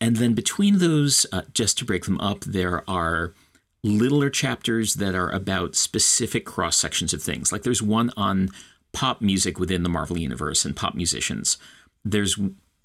And 0.01 0.17
then 0.17 0.33
between 0.33 0.79
those, 0.79 1.27
uh, 1.33 1.43
just 1.53 1.77
to 1.79 1.85
break 1.85 2.05
them 2.05 2.21
up, 2.21 2.41
there 2.41 2.89
are 2.89 3.35
littler 3.83 4.31
chapters 4.31 4.95
that 4.95 5.15
are 5.15 5.31
about 5.31 5.77
specific 5.77 6.47
cross 6.47 6.77
sections 6.77 7.13
of 7.13 7.23
things. 7.23 7.53
Like 7.53 7.63
there's 7.63 7.83
one 7.83 8.11
on 8.17 8.51
pop 8.93 9.21
music 9.21 9.59
within 9.59 9.83
the 9.83 9.89
Marvel 9.89 10.19
universe 10.19 10.65
and 10.65 10.75
pop 10.75 10.95
musicians. 10.95 11.59
There's 12.05 12.39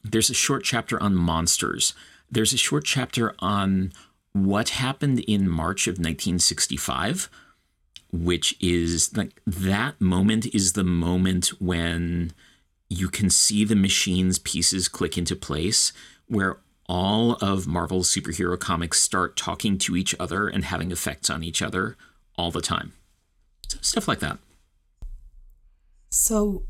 there's 0.03 0.29
a 0.29 0.33
short 0.33 0.63
chapter 0.63 1.01
on 1.01 1.15
monsters. 1.15 1.93
There's 2.29 2.53
a 2.53 2.57
short 2.57 2.85
chapter 2.85 3.35
on 3.39 3.93
what 4.33 4.69
happened 4.69 5.19
in 5.21 5.49
March 5.49 5.87
of 5.87 5.93
1965, 5.93 7.29
which 8.11 8.55
is 8.59 9.15
like 9.15 9.39
that 9.45 9.99
moment 10.01 10.53
is 10.53 10.73
the 10.73 10.83
moment 10.83 11.47
when 11.61 12.33
you 12.89 13.09
can 13.09 13.29
see 13.29 13.63
the 13.63 13.75
machine's 13.75 14.39
pieces 14.39 14.87
click 14.87 15.17
into 15.17 15.35
place, 15.35 15.93
where 16.27 16.57
all 16.87 17.33
of 17.33 17.65
Marvel's 17.65 18.13
superhero 18.13 18.59
comics 18.59 19.01
start 19.01 19.37
talking 19.37 19.77
to 19.79 19.95
each 19.95 20.13
other 20.19 20.47
and 20.47 20.65
having 20.65 20.91
effects 20.91 21.29
on 21.29 21.43
each 21.43 21.61
other 21.61 21.95
all 22.37 22.51
the 22.51 22.61
time. 22.61 22.93
So, 23.67 23.77
stuff 23.81 24.07
like 24.07 24.19
that. 24.19 24.37
So, 26.09 26.63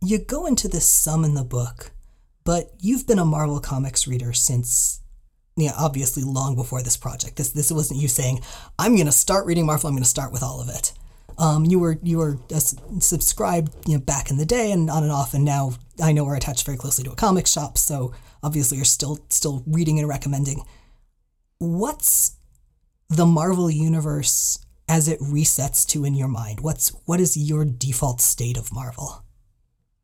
you 0.00 0.18
go 0.18 0.46
into 0.46 0.68
this 0.68 0.88
sum 0.88 1.24
in 1.24 1.34
the 1.34 1.44
book, 1.44 1.92
but 2.48 2.72
you've 2.80 3.06
been 3.06 3.18
a 3.18 3.26
Marvel 3.26 3.60
Comics 3.60 4.08
reader 4.08 4.32
since 4.32 5.02
yeah, 5.58 5.72
obviously 5.76 6.22
long 6.22 6.56
before 6.56 6.82
this 6.82 6.96
project. 6.96 7.36
This 7.36 7.50
this 7.50 7.70
wasn't 7.70 8.00
you 8.00 8.08
saying, 8.08 8.40
"I'm 8.78 8.94
going 8.94 9.04
to 9.04 9.12
start 9.12 9.44
reading 9.44 9.66
Marvel. 9.66 9.86
I'm 9.86 9.92
going 9.92 10.02
to 10.02 10.08
start 10.08 10.32
with 10.32 10.42
all 10.42 10.58
of 10.58 10.70
it." 10.70 10.94
Um, 11.36 11.66
you 11.66 11.78
were 11.78 11.98
you 12.02 12.16
were 12.16 12.38
uh, 12.50 12.58
subscribed 13.00 13.74
you 13.86 13.98
know 13.98 14.00
back 14.02 14.30
in 14.30 14.38
the 14.38 14.46
day 14.46 14.72
and 14.72 14.88
on 14.88 15.02
and 15.02 15.12
off, 15.12 15.34
and 15.34 15.44
now 15.44 15.72
I 16.02 16.12
know 16.12 16.24
we're 16.24 16.36
attached 16.36 16.64
very 16.64 16.78
closely 16.78 17.04
to 17.04 17.10
a 17.10 17.16
comic 17.16 17.46
shop, 17.46 17.76
so 17.76 18.14
obviously 18.42 18.78
you're 18.78 18.86
still 18.86 19.18
still 19.28 19.62
reading 19.66 19.98
and 19.98 20.08
recommending. 20.08 20.64
What's 21.58 22.38
the 23.10 23.26
Marvel 23.26 23.70
universe 23.70 24.58
as 24.88 25.06
it 25.06 25.20
resets 25.20 25.86
to 25.88 26.06
in 26.06 26.14
your 26.14 26.28
mind? 26.28 26.60
What's 26.60 26.88
what 27.04 27.20
is 27.20 27.36
your 27.36 27.66
default 27.66 28.22
state 28.22 28.56
of 28.56 28.72
Marvel? 28.72 29.22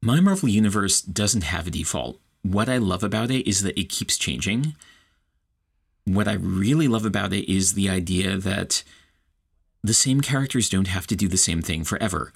My 0.03 0.21
Marvel 0.21 0.51
universe 0.51 1.01
doesn't 1.01 1.45
have 1.45 1.67
a 1.67 1.71
default. 1.71 2.21
What 2.45 2.69
I 2.69 2.79
love 2.79 3.03
about 3.03 3.33
it 3.33 3.49
is 3.49 3.63
that 3.63 3.79
it 3.79 3.89
keeps 3.89 4.17
changing 4.17 4.77
what 6.05 6.29
I 6.29 6.35
really 6.35 6.89
love 6.89 7.05
about 7.05 7.33
it 7.33 7.51
is 7.51 7.73
the 7.73 7.89
idea 7.89 8.37
that 8.37 8.83
the 9.83 9.95
same 9.95 10.21
characters 10.21 10.69
don't 10.69 10.89
have 10.89 11.07
to 11.09 11.17
do 11.17 11.29
the 11.29 11.37
same 11.37 11.63
thing 11.63 11.85
forever. 11.85 12.33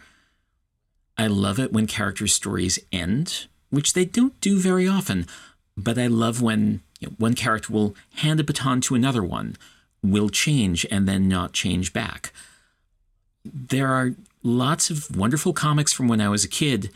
I 1.16 1.26
love 1.26 1.58
it 1.58 1.72
when 1.72 1.86
characters' 1.86 2.34
stories 2.34 2.78
end, 2.92 3.46
which 3.70 3.92
they 3.92 4.04
don't 4.04 4.38
do 4.40 4.58
very 4.58 4.88
often, 4.88 5.26
but 5.76 5.98
I 5.98 6.06
love 6.06 6.40
when 6.40 6.82
you 7.00 7.08
know, 7.08 7.14
one 7.18 7.34
character 7.34 7.72
will 7.72 7.94
hand 8.16 8.40
a 8.40 8.44
baton 8.44 8.80
to 8.82 8.94
another 8.94 9.22
one, 9.22 9.56
will 10.02 10.28
change 10.28 10.86
and 10.90 11.08
then 11.08 11.28
not 11.28 11.52
change 11.52 11.92
back. 11.92 12.32
There 13.44 13.88
are 13.88 14.14
lots 14.42 14.90
of 14.90 15.14
wonderful 15.16 15.52
comics 15.52 15.92
from 15.92 16.08
when 16.08 16.20
I 16.20 16.28
was 16.28 16.44
a 16.44 16.48
kid 16.48 16.90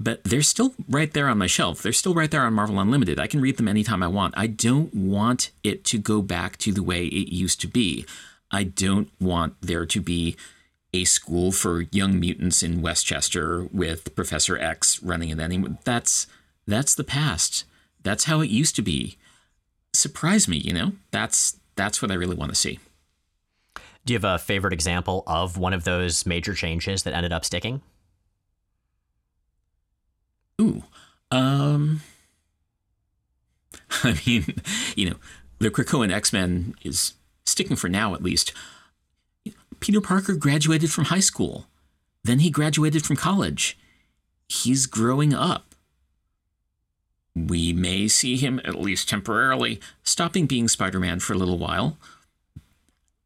but 0.00 0.24
they're 0.24 0.40
still 0.40 0.74
right 0.88 1.12
there 1.12 1.28
on 1.28 1.36
my 1.36 1.46
shelf. 1.46 1.82
They're 1.82 1.92
still 1.92 2.14
right 2.14 2.30
there 2.30 2.42
on 2.42 2.54
Marvel 2.54 2.80
Unlimited. 2.80 3.20
I 3.20 3.26
can 3.26 3.42
read 3.42 3.58
them 3.58 3.68
anytime 3.68 4.02
I 4.02 4.08
want. 4.08 4.32
I 4.36 4.46
don't 4.46 4.92
want 4.94 5.50
it 5.62 5.84
to 5.84 5.98
go 5.98 6.22
back 6.22 6.56
to 6.58 6.72
the 6.72 6.82
way 6.82 7.04
it 7.04 7.30
used 7.30 7.60
to 7.60 7.68
be. 7.68 8.06
I 8.50 8.64
don't 8.64 9.10
want 9.20 9.60
there 9.60 9.84
to 9.84 10.00
be 10.00 10.36
a 10.94 11.04
school 11.04 11.52
for 11.52 11.82
young 11.92 12.18
mutants 12.18 12.62
in 12.62 12.80
Westchester 12.80 13.64
with 13.64 14.16
Professor 14.16 14.58
X 14.58 15.02
running 15.02 15.28
it 15.28 15.38
anymore. 15.38 15.78
That's 15.84 16.26
that's 16.66 16.94
the 16.94 17.04
past. 17.04 17.64
That's 18.02 18.24
how 18.24 18.40
it 18.40 18.48
used 18.48 18.76
to 18.76 18.82
be. 18.82 19.18
Surprise 19.92 20.48
me, 20.48 20.56
you 20.56 20.72
know? 20.72 20.92
That's 21.10 21.58
that's 21.76 22.00
what 22.00 22.10
I 22.10 22.14
really 22.14 22.36
want 22.36 22.50
to 22.50 22.56
see. 22.56 22.78
Do 24.06 24.14
you 24.14 24.18
have 24.18 24.24
a 24.24 24.38
favorite 24.38 24.72
example 24.72 25.22
of 25.26 25.58
one 25.58 25.74
of 25.74 25.84
those 25.84 26.24
major 26.24 26.54
changes 26.54 27.02
that 27.02 27.12
ended 27.12 27.34
up 27.34 27.44
sticking? 27.44 27.82
Ooh. 30.60 30.84
Um 31.30 32.02
I 34.04 34.20
mean, 34.26 34.54
you 34.94 35.10
know, 35.10 35.16
the 35.58 35.70
Krakoan 35.70 36.12
X-Men 36.12 36.74
is 36.82 37.14
sticking 37.44 37.76
for 37.76 37.88
now 37.88 38.14
at 38.14 38.22
least. 38.22 38.52
Peter 39.80 40.00
Parker 40.00 40.34
graduated 40.34 40.90
from 40.90 41.06
high 41.06 41.20
school. 41.20 41.66
Then 42.22 42.40
he 42.40 42.50
graduated 42.50 43.04
from 43.04 43.16
college. 43.16 43.78
He's 44.48 44.86
growing 44.86 45.32
up. 45.32 45.74
We 47.34 47.72
may 47.72 48.08
see 48.08 48.36
him, 48.36 48.60
at 48.64 48.74
least 48.74 49.08
temporarily, 49.08 49.80
stopping 50.02 50.46
being 50.46 50.68
Spider 50.68 51.00
Man 51.00 51.20
for 51.20 51.32
a 51.32 51.36
little 51.36 51.58
while. 51.58 51.96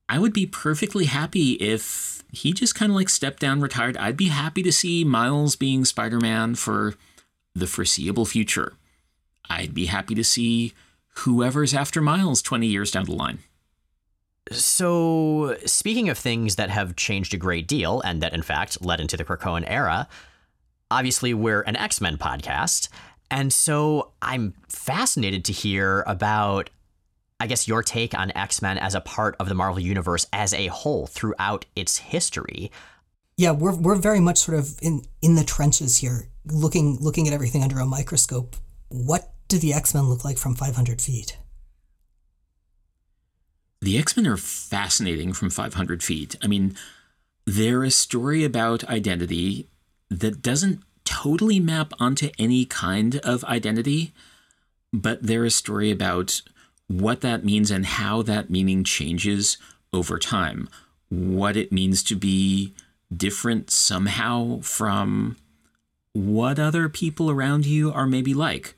I 0.08 0.18
would 0.18 0.32
be 0.32 0.46
perfectly 0.46 1.06
happy 1.06 1.52
if 1.52 2.22
he 2.30 2.52
just 2.52 2.74
kind 2.74 2.92
of 2.92 2.96
like 2.96 3.08
stepped 3.08 3.40
down, 3.40 3.60
retired. 3.60 3.96
I'd 3.96 4.16
be 4.16 4.28
happy 4.28 4.62
to 4.62 4.72
see 4.72 5.04
Miles 5.04 5.56
being 5.56 5.84
Spider 5.84 6.20
Man 6.20 6.54
for 6.54 6.94
the 7.54 7.66
foreseeable 7.66 8.26
future. 8.26 8.74
I'd 9.48 9.74
be 9.74 9.86
happy 9.86 10.14
to 10.14 10.24
see 10.24 10.72
whoever's 11.18 11.74
after 11.74 12.00
Miles 12.00 12.42
20 12.42 12.66
years 12.66 12.90
down 12.90 13.04
the 13.04 13.12
line. 13.12 13.38
So, 14.50 15.56
speaking 15.64 16.08
of 16.08 16.18
things 16.18 16.56
that 16.56 16.68
have 16.68 16.96
changed 16.96 17.32
a 17.32 17.38
great 17.38 17.66
deal 17.66 18.02
and 18.02 18.22
that, 18.22 18.34
in 18.34 18.42
fact, 18.42 18.84
led 18.84 19.00
into 19.00 19.16
the 19.16 19.24
Krakoan 19.24 19.64
era, 19.66 20.06
obviously 20.90 21.32
we're 21.32 21.62
an 21.62 21.76
X 21.76 22.00
Men 22.00 22.18
podcast. 22.18 22.88
And 23.30 23.52
so 23.52 24.12
I'm 24.20 24.54
fascinated 24.68 25.46
to 25.46 25.52
hear 25.52 26.04
about, 26.06 26.68
I 27.40 27.46
guess, 27.46 27.66
your 27.66 27.82
take 27.82 28.14
on 28.14 28.32
X 28.36 28.60
Men 28.60 28.76
as 28.76 28.94
a 28.94 29.00
part 29.00 29.34
of 29.40 29.48
the 29.48 29.54
Marvel 29.54 29.80
Universe 29.80 30.26
as 30.32 30.52
a 30.52 30.66
whole 30.66 31.06
throughout 31.06 31.64
its 31.74 31.98
history. 31.98 32.70
Yeah, 33.38 33.52
we're, 33.52 33.74
we're 33.74 33.96
very 33.96 34.20
much 34.20 34.38
sort 34.38 34.58
of 34.58 34.78
in, 34.82 35.04
in 35.22 35.36
the 35.36 35.44
trenches 35.44 35.96
here 35.98 36.28
looking 36.46 36.98
looking 37.00 37.26
at 37.26 37.34
everything 37.34 37.62
under 37.62 37.78
a 37.78 37.86
microscope, 37.86 38.56
what 38.88 39.32
do 39.48 39.58
the 39.58 39.72
X 39.72 39.94
Men 39.94 40.04
look 40.04 40.24
like 40.24 40.38
from 40.38 40.54
500 40.54 41.00
feet? 41.00 41.38
The 43.80 43.98
X 43.98 44.16
Men 44.16 44.26
are 44.26 44.36
fascinating 44.36 45.32
from 45.32 45.50
500 45.50 46.02
feet. 46.02 46.36
I 46.42 46.46
mean, 46.46 46.74
they're 47.46 47.84
a 47.84 47.90
story 47.90 48.44
about 48.44 48.84
identity 48.84 49.68
that 50.10 50.42
doesn't 50.42 50.82
totally 51.04 51.60
map 51.60 51.92
onto 52.00 52.30
any 52.38 52.64
kind 52.64 53.16
of 53.16 53.44
identity, 53.44 54.12
but 54.92 55.22
they're 55.22 55.44
a 55.44 55.50
story 55.50 55.90
about 55.90 56.40
what 56.86 57.20
that 57.20 57.44
means 57.44 57.70
and 57.70 57.84
how 57.84 58.22
that 58.22 58.50
meaning 58.50 58.84
changes 58.84 59.58
over 59.92 60.18
time. 60.18 60.68
What 61.08 61.56
it 61.56 61.72
means 61.72 62.02
to 62.04 62.16
be 62.16 62.74
different 63.14 63.70
somehow 63.70 64.60
from 64.60 65.36
what 66.14 66.58
other 66.58 66.88
people 66.88 67.30
around 67.30 67.66
you 67.66 67.92
are 67.92 68.06
maybe 68.06 68.32
like, 68.32 68.74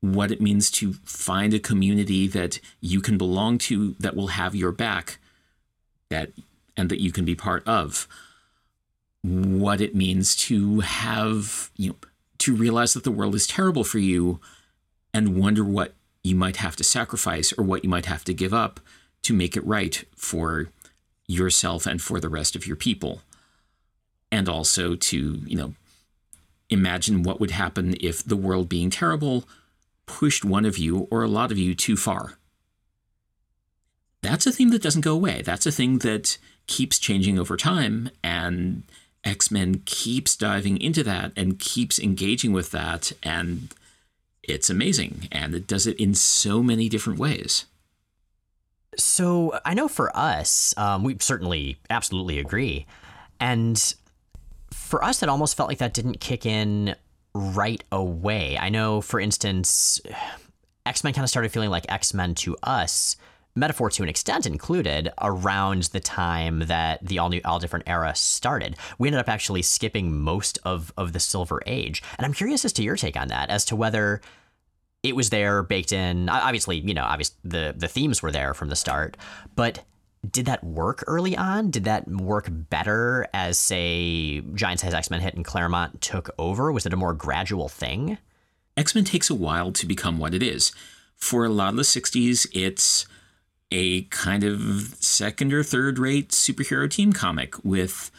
what 0.00 0.30
it 0.30 0.40
means 0.40 0.70
to 0.70 0.94
find 1.04 1.52
a 1.52 1.58
community 1.58 2.26
that 2.28 2.60
you 2.80 3.00
can 3.00 3.18
belong 3.18 3.58
to 3.58 3.94
that 3.98 4.16
will 4.16 4.28
have 4.28 4.54
your 4.54 4.72
back 4.72 5.18
that 6.08 6.30
and 6.76 6.88
that 6.88 7.00
you 7.00 7.10
can 7.10 7.24
be 7.24 7.34
part 7.34 7.66
of. 7.66 8.06
What 9.22 9.80
it 9.80 9.94
means 9.94 10.36
to 10.36 10.80
have 10.80 11.70
you 11.76 11.90
know 11.90 11.96
to 12.38 12.54
realize 12.54 12.94
that 12.94 13.02
the 13.02 13.10
world 13.10 13.34
is 13.34 13.46
terrible 13.46 13.82
for 13.82 13.98
you 13.98 14.40
and 15.12 15.40
wonder 15.40 15.64
what 15.64 15.94
you 16.22 16.36
might 16.36 16.56
have 16.56 16.76
to 16.76 16.84
sacrifice 16.84 17.52
or 17.54 17.64
what 17.64 17.82
you 17.82 17.90
might 17.90 18.06
have 18.06 18.24
to 18.24 18.34
give 18.34 18.52
up 18.52 18.78
to 19.22 19.32
make 19.32 19.56
it 19.56 19.66
right 19.66 20.04
for 20.14 20.68
yourself 21.26 21.86
and 21.86 22.00
for 22.00 22.20
the 22.20 22.28
rest 22.28 22.54
of 22.54 22.66
your 22.66 22.76
people. 22.76 23.22
And 24.30 24.48
also 24.48 24.94
to 24.94 25.16
you 25.46 25.56
know 25.56 25.74
Imagine 26.68 27.22
what 27.22 27.40
would 27.40 27.52
happen 27.52 27.94
if 28.00 28.24
the 28.24 28.36
world 28.36 28.68
being 28.68 28.90
terrible 28.90 29.44
pushed 30.06 30.44
one 30.44 30.64
of 30.64 30.78
you 30.78 31.08
or 31.10 31.22
a 31.22 31.28
lot 31.28 31.52
of 31.52 31.58
you 31.58 31.74
too 31.74 31.96
far. 31.96 32.38
That's 34.22 34.46
a 34.46 34.52
theme 34.52 34.70
that 34.70 34.82
doesn't 34.82 35.02
go 35.02 35.14
away. 35.14 35.42
That's 35.42 35.66
a 35.66 35.72
thing 35.72 35.98
that 35.98 36.38
keeps 36.66 36.98
changing 36.98 37.38
over 37.38 37.56
time, 37.56 38.10
and 38.24 38.82
X 39.22 39.50
Men 39.50 39.82
keeps 39.84 40.34
diving 40.36 40.80
into 40.80 41.04
that 41.04 41.32
and 41.36 41.58
keeps 41.58 41.98
engaging 41.98 42.52
with 42.52 42.70
that, 42.72 43.12
and 43.22 43.72
it's 44.42 44.70
amazing. 44.70 45.28
And 45.30 45.54
it 45.54 45.66
does 45.66 45.86
it 45.86 45.98
in 46.00 46.14
so 46.14 46.62
many 46.62 46.88
different 46.88 47.18
ways. 47.18 47.66
So 48.96 49.60
I 49.64 49.74
know 49.74 49.88
for 49.88 50.16
us, 50.16 50.74
um, 50.76 51.04
we 51.04 51.16
certainly 51.20 51.78
absolutely 51.90 52.38
agree. 52.38 52.86
And 53.38 53.94
for 54.76 55.02
us, 55.02 55.22
it 55.22 55.28
almost 55.28 55.56
felt 55.56 55.68
like 55.68 55.78
that 55.78 55.94
didn't 55.94 56.20
kick 56.20 56.46
in 56.46 56.94
right 57.34 57.82
away. 57.90 58.56
I 58.56 58.68
know, 58.68 59.00
for 59.00 59.18
instance, 59.18 60.00
X 60.86 61.02
Men 61.02 61.12
kind 61.12 61.24
of 61.24 61.30
started 61.30 61.50
feeling 61.50 61.70
like 61.70 61.86
X 61.88 62.14
Men 62.14 62.34
to 62.36 62.56
us, 62.62 63.16
metaphor 63.56 63.90
to 63.90 64.02
an 64.02 64.08
extent 64.08 64.46
included, 64.46 65.10
around 65.20 65.84
the 65.84 65.98
time 65.98 66.60
that 66.60 67.04
the 67.04 67.18
all 67.18 67.28
new, 67.28 67.40
all 67.44 67.58
different 67.58 67.88
era 67.88 68.14
started. 68.14 68.76
We 68.98 69.08
ended 69.08 69.20
up 69.20 69.28
actually 69.28 69.62
skipping 69.62 70.16
most 70.16 70.58
of 70.64 70.92
of 70.96 71.12
the 71.12 71.20
Silver 71.20 71.62
Age, 71.66 72.02
and 72.18 72.24
I'm 72.24 72.34
curious 72.34 72.64
as 72.64 72.72
to 72.74 72.84
your 72.84 72.96
take 72.96 73.16
on 73.16 73.28
that, 73.28 73.50
as 73.50 73.64
to 73.66 73.76
whether 73.76 74.20
it 75.02 75.16
was 75.16 75.30
there 75.30 75.62
baked 75.62 75.92
in. 75.92 76.28
Obviously, 76.28 76.78
you 76.78 76.94
know, 76.94 77.04
obviously 77.04 77.36
the 77.42 77.74
the 77.76 77.88
themes 77.88 78.22
were 78.22 78.30
there 78.30 78.54
from 78.54 78.68
the 78.68 78.76
start, 78.76 79.16
but 79.56 79.84
did 80.30 80.46
that 80.46 80.64
work 80.64 81.04
early 81.06 81.36
on? 81.36 81.70
Did 81.70 81.84
that 81.84 82.08
work 82.08 82.48
better 82.50 83.26
as, 83.32 83.58
say, 83.58 84.40
Giant 84.54 84.80
Size 84.80 84.94
X 84.94 85.10
Men 85.10 85.20
hit 85.20 85.34
and 85.34 85.44
Claremont 85.44 86.00
took 86.00 86.30
over? 86.38 86.72
Was 86.72 86.86
it 86.86 86.92
a 86.92 86.96
more 86.96 87.14
gradual 87.14 87.68
thing? 87.68 88.18
X 88.76 88.94
Men 88.94 89.04
takes 89.04 89.30
a 89.30 89.34
while 89.34 89.72
to 89.72 89.86
become 89.86 90.18
what 90.18 90.34
it 90.34 90.42
is. 90.42 90.72
For 91.16 91.44
a 91.44 91.48
lot 91.48 91.70
of 91.70 91.76
the 91.76 91.82
60s, 91.82 92.46
it's 92.52 93.06
a 93.72 94.02
kind 94.04 94.44
of 94.44 94.94
second 95.00 95.52
or 95.52 95.62
third 95.62 95.98
rate 95.98 96.30
superhero 96.30 96.88
team 96.88 97.12
comic 97.12 97.54
with 97.64 98.10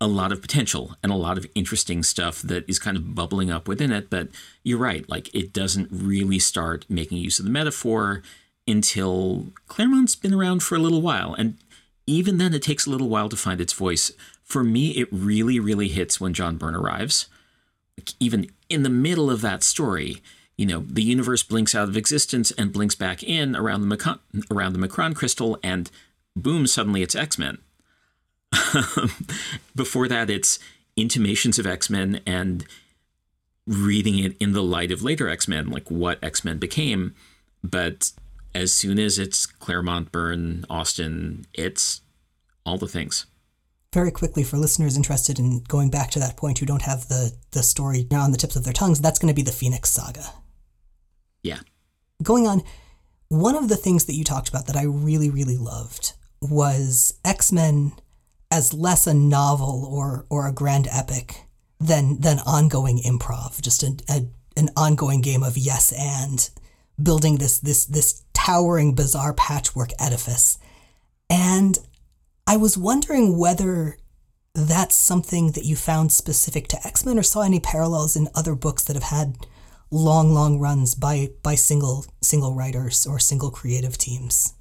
a 0.00 0.06
lot 0.06 0.32
of 0.32 0.42
potential 0.42 0.94
and 1.02 1.10
a 1.10 1.16
lot 1.16 1.38
of 1.38 1.46
interesting 1.54 2.02
stuff 2.02 2.42
that 2.42 2.68
is 2.68 2.78
kind 2.78 2.96
of 2.96 3.14
bubbling 3.14 3.50
up 3.50 3.66
within 3.66 3.90
it. 3.90 4.10
But 4.10 4.28
you're 4.62 4.78
right, 4.78 5.08
like 5.08 5.34
it 5.34 5.52
doesn't 5.52 5.88
really 5.90 6.38
start 6.38 6.84
making 6.88 7.18
use 7.18 7.38
of 7.38 7.44
the 7.44 7.50
metaphor 7.50 8.22
until 8.66 9.46
Claremont's 9.68 10.16
been 10.16 10.34
around 10.34 10.62
for 10.62 10.74
a 10.74 10.80
little 10.80 11.02
while. 11.02 11.34
And 11.34 11.56
even 12.06 12.38
then, 12.38 12.54
it 12.54 12.62
takes 12.62 12.86
a 12.86 12.90
little 12.90 13.08
while 13.08 13.28
to 13.28 13.36
find 13.36 13.60
its 13.60 13.72
voice. 13.72 14.12
For 14.42 14.62
me, 14.62 14.90
it 14.90 15.08
really, 15.10 15.58
really 15.58 15.88
hits 15.88 16.20
when 16.20 16.34
John 16.34 16.56
Byrne 16.56 16.74
arrives. 16.74 17.26
Like 17.98 18.10
even 18.20 18.50
in 18.68 18.82
the 18.82 18.90
middle 18.90 19.30
of 19.30 19.40
that 19.40 19.62
story, 19.62 20.22
you 20.56 20.66
know, 20.66 20.84
the 20.88 21.02
universe 21.02 21.42
blinks 21.42 21.74
out 21.74 21.88
of 21.88 21.96
existence 21.96 22.50
and 22.52 22.72
blinks 22.72 22.94
back 22.94 23.22
in 23.22 23.54
around 23.54 23.86
the 23.86 23.96
M'Kraan, 23.96 24.18
around 24.50 24.72
the 24.72 24.78
M'Kraan 24.78 25.14
crystal, 25.14 25.58
and 25.62 25.90
boom, 26.34 26.66
suddenly 26.66 27.02
it's 27.02 27.14
X 27.14 27.38
Men. 27.38 27.58
Before 29.76 30.08
that, 30.08 30.30
it's 30.30 30.58
intimations 30.96 31.58
of 31.58 31.66
X 31.66 31.90
Men 31.90 32.20
and 32.26 32.64
reading 33.66 34.18
it 34.18 34.36
in 34.38 34.52
the 34.52 34.62
light 34.62 34.90
of 34.90 35.02
later 35.02 35.28
X 35.28 35.46
Men, 35.46 35.68
like 35.68 35.90
what 35.90 36.22
X 36.22 36.44
Men 36.44 36.58
became. 36.58 37.14
But 37.62 38.12
as 38.56 38.72
soon 38.72 38.98
as 38.98 39.18
it's 39.18 39.44
Claremont, 39.44 40.10
Byrne, 40.10 40.64
Austin, 40.70 41.44
it's 41.52 42.00
all 42.64 42.78
the 42.78 42.88
things. 42.88 43.26
Very 43.92 44.10
quickly, 44.10 44.42
for 44.42 44.56
listeners 44.56 44.96
interested 44.96 45.38
in 45.38 45.60
going 45.68 45.90
back 45.90 46.10
to 46.12 46.18
that 46.18 46.36
point 46.36 46.58
who 46.58 46.66
don't 46.66 46.82
have 46.82 47.08
the, 47.08 47.32
the 47.52 47.62
story 47.62 48.06
on 48.10 48.32
the 48.32 48.38
tips 48.38 48.56
of 48.56 48.64
their 48.64 48.72
tongues, 48.72 49.00
that's 49.00 49.18
going 49.18 49.28
to 49.28 49.36
be 49.36 49.42
the 49.42 49.52
Phoenix 49.52 49.90
Saga. 49.90 50.24
Yeah. 51.42 51.60
Going 52.22 52.46
on, 52.46 52.62
one 53.28 53.54
of 53.54 53.68
the 53.68 53.76
things 53.76 54.06
that 54.06 54.14
you 54.14 54.24
talked 54.24 54.48
about 54.48 54.66
that 54.66 54.76
I 54.76 54.84
really, 54.84 55.28
really 55.28 55.58
loved 55.58 56.14
was 56.40 57.14
X 57.24 57.52
Men 57.52 57.92
as 58.50 58.72
less 58.72 59.06
a 59.06 59.14
novel 59.14 59.86
or 59.90 60.26
or 60.30 60.46
a 60.46 60.52
grand 60.52 60.88
epic 60.90 61.46
than 61.78 62.20
than 62.20 62.38
ongoing 62.40 62.98
improv, 62.98 63.60
just 63.60 63.82
a, 63.82 63.96
a, 64.08 64.26
an 64.56 64.70
ongoing 64.76 65.20
game 65.20 65.42
of 65.42 65.58
yes 65.58 65.92
and 65.92 66.50
building 67.02 67.36
this 67.36 67.58
this 67.58 67.84
this 67.86 68.22
towering 68.32 68.94
bizarre 68.94 69.34
patchwork 69.34 69.90
edifice. 69.98 70.58
And 71.28 71.78
I 72.46 72.56
was 72.56 72.78
wondering 72.78 73.38
whether 73.38 73.96
that's 74.54 74.96
something 74.96 75.52
that 75.52 75.64
you 75.64 75.76
found 75.76 76.12
specific 76.12 76.68
to 76.68 76.86
X-Men 76.86 77.18
or 77.18 77.22
saw 77.22 77.42
any 77.42 77.60
parallels 77.60 78.16
in 78.16 78.28
other 78.34 78.54
books 78.54 78.84
that 78.84 78.94
have 78.94 79.02
had 79.02 79.36
long 79.90 80.32
long 80.32 80.58
runs 80.58 80.94
by 80.94 81.30
by 81.42 81.54
single 81.54 82.06
single 82.20 82.54
writers 82.54 83.06
or 83.06 83.18
single 83.18 83.50
creative 83.50 83.98
teams. 83.98 84.54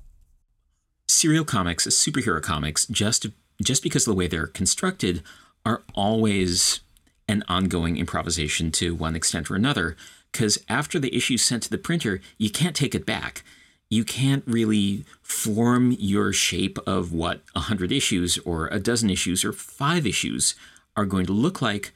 Serial 1.08 1.46
comics, 1.46 1.88
superhero 1.88 2.42
comics, 2.42 2.86
just 2.88 3.28
just 3.64 3.84
because 3.84 4.08
of 4.08 4.12
the 4.12 4.18
way 4.18 4.28
they're 4.28 4.48
constructed, 4.48 5.24
are 5.66 5.84
always 5.94 6.82
an 7.28 7.44
ongoing 7.48 7.98
improvisation 7.98 8.72
to 8.72 8.94
one 8.94 9.16
extent 9.16 9.50
or 9.50 9.56
another. 9.56 9.96
Because 10.36 10.60
after 10.68 11.00
the 11.00 11.16
issue's 11.16 11.46
sent 11.46 11.64
to 11.64 11.70
the 11.70 11.78
printer, 11.78 12.20
you 12.38 12.50
can't 12.50 12.76
take 12.76 12.94
it 12.94 13.06
back. 13.06 13.44
You 13.90 14.04
can't 14.04 14.44
really 14.46 15.06
form 15.22 15.96
your 15.98 16.34
shape 16.34 16.78
of 16.86 17.14
what 17.14 17.42
a 17.56 17.62
hundred 17.62 17.94
issues 17.94 18.38
or 18.40 18.68
a 18.68 18.80
dozen 18.80 19.10
issues 19.10 19.46
or 19.46 19.54
five 19.54 20.06
issues 20.06 20.56
are 20.98 21.06
going 21.06 21.26
to 21.28 21.32
look 21.32 21.62
like 21.62 21.94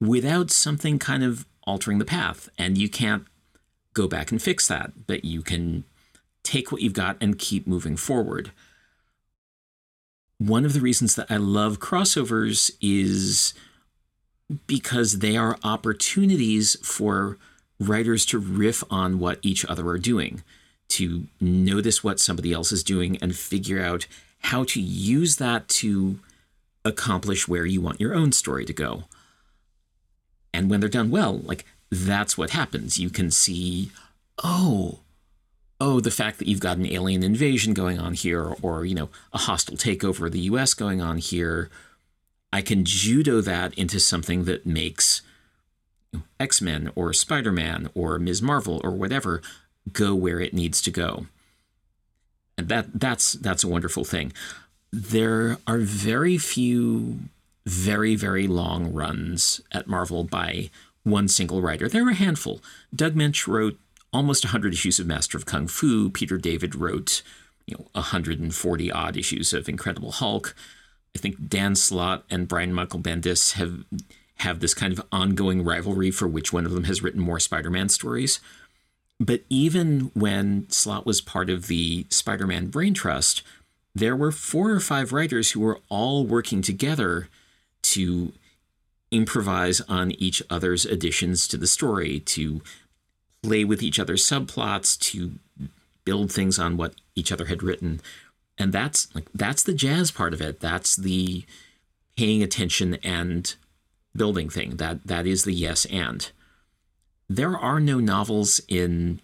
without 0.00 0.52
something 0.52 1.00
kind 1.00 1.24
of 1.24 1.46
altering 1.64 1.98
the 1.98 2.04
path. 2.04 2.48
And 2.56 2.78
you 2.78 2.88
can't 2.88 3.24
go 3.92 4.06
back 4.06 4.30
and 4.30 4.40
fix 4.40 4.68
that, 4.68 4.92
but 5.08 5.24
you 5.24 5.42
can 5.42 5.82
take 6.44 6.70
what 6.70 6.82
you've 6.82 6.92
got 6.92 7.16
and 7.20 7.38
keep 7.38 7.66
moving 7.66 7.96
forward 7.96 8.52
one 10.40 10.64
of 10.64 10.72
the 10.72 10.80
reasons 10.80 11.16
that 11.16 11.30
I 11.30 11.36
love 11.36 11.80
crossovers 11.80 12.70
is 12.80 13.52
because 14.66 15.18
they 15.18 15.36
are 15.36 15.58
opportunities 15.62 16.78
for 16.82 17.36
writers 17.80 18.24
to 18.26 18.38
riff 18.38 18.84
on 18.90 19.18
what 19.18 19.40
each 19.42 19.64
other 19.64 19.88
are 19.88 19.98
doing, 19.98 20.44
to 20.88 21.24
notice 21.40 22.04
what 22.04 22.20
somebody 22.20 22.52
else 22.52 22.70
is 22.70 22.84
doing 22.84 23.16
and 23.22 23.34
figure 23.34 23.82
out 23.82 24.06
how 24.42 24.62
to 24.64 24.80
use 24.80 25.36
that 25.36 25.68
to 25.68 26.18
accomplish 26.84 27.48
where 27.48 27.66
you 27.66 27.80
want 27.80 28.00
your 28.00 28.14
own 28.14 28.32
story 28.32 28.64
to 28.64 28.72
go. 28.72 29.04
And 30.52 30.70
when 30.70 30.80
they're 30.80 30.88
done 30.88 31.10
well, 31.10 31.38
like 31.38 31.64
that's 31.90 32.38
what 32.38 32.50
happens. 32.50 32.98
You 32.98 33.10
can 33.10 33.30
see, 33.30 33.90
oh, 34.42 35.00
oh, 35.80 36.00
the 36.00 36.10
fact 36.10 36.38
that 36.38 36.48
you've 36.48 36.60
got 36.60 36.76
an 36.76 36.86
alien 36.86 37.22
invasion 37.22 37.72
going 37.74 37.98
on 37.98 38.14
here, 38.14 38.54
or, 38.62 38.84
you 38.84 38.94
know, 38.94 39.08
a 39.32 39.38
hostile 39.38 39.76
takeover 39.76 40.26
of 40.26 40.32
the 40.32 40.40
US 40.40 40.74
going 40.74 41.00
on 41.00 41.18
here, 41.18 41.70
I 42.52 42.62
can 42.62 42.84
judo 42.84 43.40
that 43.40 43.74
into 43.74 44.00
something 44.00 44.44
that 44.44 44.66
makes 44.66 45.22
X 46.38 46.60
Men 46.60 46.90
or 46.94 47.12
Spider 47.12 47.52
Man 47.52 47.88
or 47.94 48.18
Ms. 48.18 48.42
Marvel 48.42 48.80
or 48.82 48.90
whatever 48.92 49.42
go 49.92 50.14
where 50.14 50.40
it 50.40 50.54
needs 50.54 50.80
to 50.82 50.90
go. 50.90 51.26
And 52.58 52.68
that 52.68 53.00
that's 53.00 53.32
that's 53.34 53.64
a 53.64 53.68
wonderful 53.68 54.04
thing. 54.04 54.32
There 54.92 55.58
are 55.66 55.78
very 55.78 56.36
few 56.36 57.20
very, 57.66 58.16
very 58.16 58.46
long 58.46 58.92
runs 58.92 59.60
at 59.72 59.86
Marvel 59.86 60.24
by 60.24 60.70
one 61.02 61.28
single 61.28 61.62
writer. 61.62 61.88
There 61.88 62.06
are 62.06 62.10
a 62.10 62.14
handful. 62.14 62.60
Doug 62.94 63.14
Moench 63.14 63.46
wrote 63.46 63.78
almost 64.12 64.44
100 64.44 64.72
issues 64.72 64.98
of 64.98 65.06
Master 65.06 65.38
of 65.38 65.46
Kung 65.46 65.68
Fu. 65.68 66.10
Peter 66.10 66.36
David 66.36 66.74
wrote, 66.74 67.22
you 67.66 67.76
know, 67.76 67.86
140 67.92 68.92
odd 68.92 69.16
issues 69.16 69.52
of 69.52 69.68
Incredible 69.68 70.12
Hulk. 70.12 70.54
I 71.14 71.18
think 71.18 71.48
Dan 71.48 71.74
Slott 71.74 72.24
and 72.30 72.48
Brian 72.48 72.72
Michael 72.72 73.00
Bendis 73.00 73.52
have 73.52 73.84
have 74.40 74.60
this 74.60 74.74
kind 74.74 74.92
of 74.92 75.04
ongoing 75.12 75.64
rivalry 75.64 76.10
for 76.10 76.28
which 76.28 76.52
one 76.52 76.66
of 76.66 76.72
them 76.72 76.84
has 76.84 77.02
written 77.02 77.20
more 77.20 77.40
Spider-Man 77.40 77.88
stories. 77.88 78.40
But 79.18 79.42
even 79.48 80.10
when 80.14 80.68
Slott 80.70 81.06
was 81.06 81.20
part 81.20 81.50
of 81.50 81.66
the 81.66 82.06
Spider-Man 82.10 82.68
Brain 82.68 82.94
Trust, 82.94 83.42
there 83.94 84.16
were 84.16 84.32
four 84.32 84.70
or 84.70 84.80
five 84.80 85.12
writers 85.12 85.50
who 85.50 85.60
were 85.60 85.80
all 85.88 86.24
working 86.24 86.62
together 86.62 87.28
to 87.82 88.32
improvise 89.10 89.80
on 89.82 90.12
each 90.12 90.42
other's 90.48 90.84
additions 90.84 91.48
to 91.48 91.56
the 91.56 91.66
story, 91.66 92.20
to 92.20 92.62
play 93.42 93.64
with 93.64 93.82
each 93.82 93.98
other's 93.98 94.24
subplots 94.24 94.98
to 94.98 95.32
build 96.04 96.32
things 96.32 96.58
on 96.58 96.76
what 96.76 96.94
each 97.14 97.32
other 97.32 97.46
had 97.46 97.62
written 97.62 98.00
and 98.60 98.72
that's 98.72 99.12
like 99.14 99.26
that's 99.34 99.62
the 99.62 99.72
jazz 99.72 100.10
part 100.10 100.34
of 100.34 100.40
it 100.40 100.60
that's 100.60 100.94
the 100.94 101.44
paying 102.16 102.42
attention 102.42 102.94
and 103.02 103.56
building 104.14 104.48
thing 104.48 104.76
that 104.76 105.06
that 105.06 105.26
is 105.26 105.44
the 105.44 105.52
yes 105.52 105.84
and 105.86 106.30
there 107.28 107.56
are 107.56 107.78
no 107.78 108.00
novels 108.00 108.60
in 108.68 109.20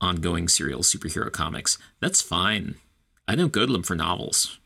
ongoing 0.00 0.48
serial 0.48 0.80
superhero 0.80 1.30
comics 1.30 1.78
that's 2.00 2.22
fine 2.22 2.76
i 3.28 3.34
don't 3.34 3.52
go 3.52 3.66
to 3.66 3.72
them 3.72 3.82
for 3.82 3.94
novels 3.94 4.58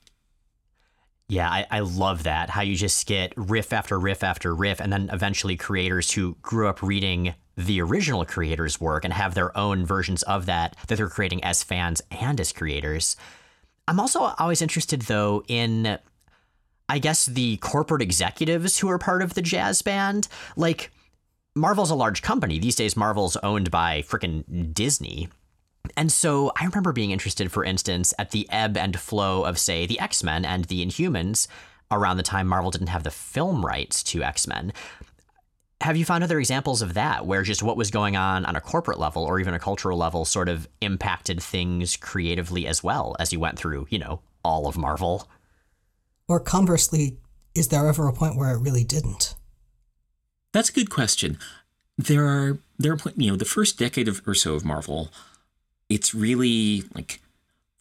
yeah, 1.28 1.50
I, 1.50 1.66
I 1.70 1.80
love 1.80 2.22
that. 2.22 2.50
How 2.50 2.60
you 2.60 2.76
just 2.76 3.04
get 3.06 3.32
riff 3.36 3.72
after 3.72 3.98
riff 3.98 4.22
after 4.22 4.54
riff, 4.54 4.80
and 4.80 4.92
then 4.92 5.10
eventually 5.12 5.56
creators 5.56 6.12
who 6.12 6.36
grew 6.40 6.68
up 6.68 6.82
reading 6.82 7.34
the 7.56 7.80
original 7.80 8.24
creators' 8.24 8.80
work 8.80 9.04
and 9.04 9.12
have 9.12 9.34
their 9.34 9.56
own 9.56 9.84
versions 9.84 10.22
of 10.24 10.46
that 10.46 10.76
that 10.86 10.96
they're 10.96 11.08
creating 11.08 11.42
as 11.42 11.64
fans 11.64 12.00
and 12.10 12.40
as 12.40 12.52
creators. 12.52 13.16
I'm 13.88 13.98
also 13.98 14.20
always 14.38 14.62
interested, 14.62 15.02
though, 15.02 15.42
in 15.48 15.98
I 16.88 16.98
guess 16.98 17.26
the 17.26 17.56
corporate 17.58 18.02
executives 18.02 18.78
who 18.78 18.88
are 18.88 18.98
part 18.98 19.22
of 19.22 19.34
the 19.34 19.42
jazz 19.42 19.82
band. 19.82 20.28
Like, 20.56 20.90
Marvel's 21.54 21.90
a 21.90 21.94
large 21.94 22.22
company. 22.22 22.58
These 22.58 22.76
days, 22.76 22.96
Marvel's 22.96 23.36
owned 23.38 23.70
by 23.70 24.02
freaking 24.02 24.74
Disney. 24.74 25.28
And 25.96 26.12
so 26.12 26.52
I 26.60 26.64
remember 26.64 26.92
being 26.92 27.10
interested, 27.10 27.50
for 27.50 27.64
instance, 27.64 28.12
at 28.18 28.30
the 28.30 28.46
ebb 28.50 28.76
and 28.76 28.98
flow 28.98 29.44
of, 29.44 29.58
say, 29.58 29.86
the 29.86 29.98
X 30.00 30.22
Men 30.22 30.44
and 30.44 30.64
the 30.66 30.84
Inhumans 30.84 31.46
around 31.90 32.16
the 32.16 32.22
time 32.22 32.46
Marvel 32.46 32.70
didn't 32.70 32.88
have 32.88 33.04
the 33.04 33.10
film 33.10 33.64
rights 33.64 34.02
to 34.04 34.22
X 34.22 34.46
Men. 34.46 34.72
Have 35.82 35.96
you 35.96 36.04
found 36.04 36.24
other 36.24 36.38
examples 36.38 36.82
of 36.82 36.94
that 36.94 37.26
where 37.26 37.42
just 37.42 37.62
what 37.62 37.76
was 37.76 37.90
going 37.90 38.16
on 38.16 38.44
on 38.46 38.56
a 38.56 38.60
corporate 38.60 38.98
level 38.98 39.24
or 39.24 39.38
even 39.38 39.54
a 39.54 39.58
cultural 39.58 39.98
level 39.98 40.24
sort 40.24 40.48
of 40.48 40.66
impacted 40.80 41.42
things 41.42 41.96
creatively 41.96 42.66
as 42.66 42.82
well 42.82 43.14
as 43.20 43.32
you 43.32 43.38
went 43.38 43.58
through, 43.58 43.86
you 43.90 43.98
know, 43.98 44.20
all 44.42 44.66
of 44.66 44.76
Marvel? 44.76 45.28
Or 46.28 46.40
conversely, 46.40 47.18
is 47.54 47.68
there 47.68 47.86
ever 47.88 48.08
a 48.08 48.12
point 48.12 48.36
where 48.36 48.52
it 48.52 48.60
really 48.60 48.84
didn't? 48.84 49.34
That's 50.52 50.70
a 50.70 50.72
good 50.72 50.90
question. 50.90 51.38
There 51.98 52.26
are 52.26 52.58
there 52.78 52.92
are 52.92 52.98
you 53.16 53.30
know 53.30 53.36
the 53.36 53.44
first 53.44 53.78
decade 53.78 54.08
of, 54.08 54.22
or 54.26 54.34
so 54.34 54.54
of 54.54 54.64
Marvel 54.64 55.10
it's 55.88 56.14
really 56.14 56.84
like 56.94 57.20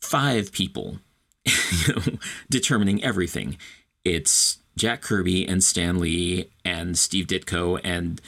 five 0.02 0.52
people 0.52 1.00
you 1.46 1.94
know, 1.94 2.02
determining 2.50 3.04
everything. 3.04 3.58
It's 4.04 4.60
Jack 4.76 5.02
Kirby 5.02 5.48
and 5.48 5.64
Stan 5.64 6.00
Lee 6.00 6.50
and 6.64 6.98
Steve 6.98 7.28
Ditko 7.28 7.80
and 7.84 8.22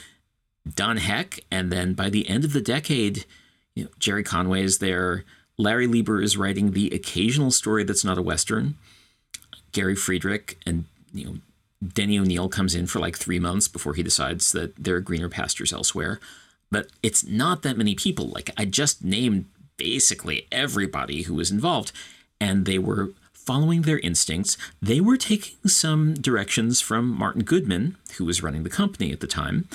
Don 0.72 0.96
Heck. 0.98 1.40
And 1.50 1.72
then 1.72 1.94
by 1.94 2.10
the 2.10 2.28
end 2.28 2.44
of 2.44 2.52
the 2.52 2.60
decade, 2.60 3.24
you 3.74 3.84
know, 3.84 3.90
Gerry 3.98 4.22
Conway 4.22 4.62
is 4.62 4.78
there, 4.78 5.24
Larry 5.56 5.86
Lieber 5.86 6.20
is 6.22 6.36
writing 6.36 6.72
the 6.72 6.90
occasional 6.90 7.50
story 7.50 7.84
that's 7.84 8.04
not 8.04 8.18
a 8.18 8.22
Western. 8.22 8.76
Gary 9.78 9.94
Friedrich 9.94 10.58
and 10.66 10.86
you 11.12 11.24
know 11.24 11.36
Denny 11.86 12.18
O'Neil 12.18 12.48
comes 12.48 12.74
in 12.74 12.88
for 12.88 12.98
like 12.98 13.16
three 13.16 13.38
months 13.38 13.68
before 13.68 13.94
he 13.94 14.02
decides 14.02 14.50
that 14.50 14.74
there 14.74 14.96
are 14.96 15.00
greener 15.00 15.28
pastures 15.28 15.72
elsewhere. 15.72 16.18
But 16.68 16.88
it's 17.00 17.24
not 17.24 17.62
that 17.62 17.78
many 17.78 17.94
people. 17.94 18.26
Like 18.26 18.50
I 18.56 18.64
just 18.64 19.04
named 19.04 19.44
basically 19.76 20.48
everybody 20.50 21.22
who 21.22 21.34
was 21.34 21.52
involved, 21.52 21.92
and 22.40 22.66
they 22.66 22.80
were 22.80 23.10
following 23.32 23.82
their 23.82 24.00
instincts. 24.00 24.56
They 24.82 25.00
were 25.00 25.16
taking 25.16 25.68
some 25.68 26.14
directions 26.14 26.80
from 26.80 27.06
Martin 27.06 27.44
Goodman, 27.44 27.96
who 28.16 28.24
was 28.24 28.42
running 28.42 28.64
the 28.64 28.70
company 28.70 29.12
at 29.12 29.20
the 29.20 29.28
time. 29.28 29.68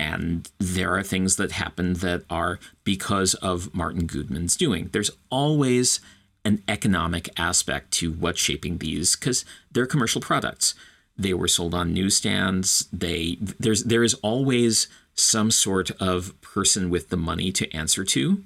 And 0.00 0.50
there 0.58 0.96
are 0.96 1.02
things 1.02 1.36
that 1.36 1.52
happen 1.52 1.92
that 1.94 2.22
are 2.30 2.58
because 2.82 3.34
of 3.34 3.74
Martin 3.74 4.06
Goodman's 4.06 4.56
doing. 4.56 4.88
There's 4.90 5.10
always 5.28 6.00
an 6.44 6.62
economic 6.68 7.28
aspect 7.38 7.90
to 7.92 8.12
what's 8.12 8.40
shaping 8.40 8.78
these 8.78 9.16
because 9.16 9.44
they're 9.72 9.86
commercial 9.86 10.20
products. 10.20 10.74
They 11.16 11.34
were 11.34 11.48
sold 11.48 11.74
on 11.74 11.94
newsstands. 11.94 12.88
They 12.92 13.38
there's 13.40 13.84
there 13.84 14.02
is 14.02 14.14
always 14.14 14.88
some 15.14 15.50
sort 15.50 15.90
of 16.00 16.38
person 16.40 16.90
with 16.90 17.08
the 17.08 17.16
money 17.16 17.52
to 17.52 17.72
answer 17.72 18.04
to. 18.04 18.44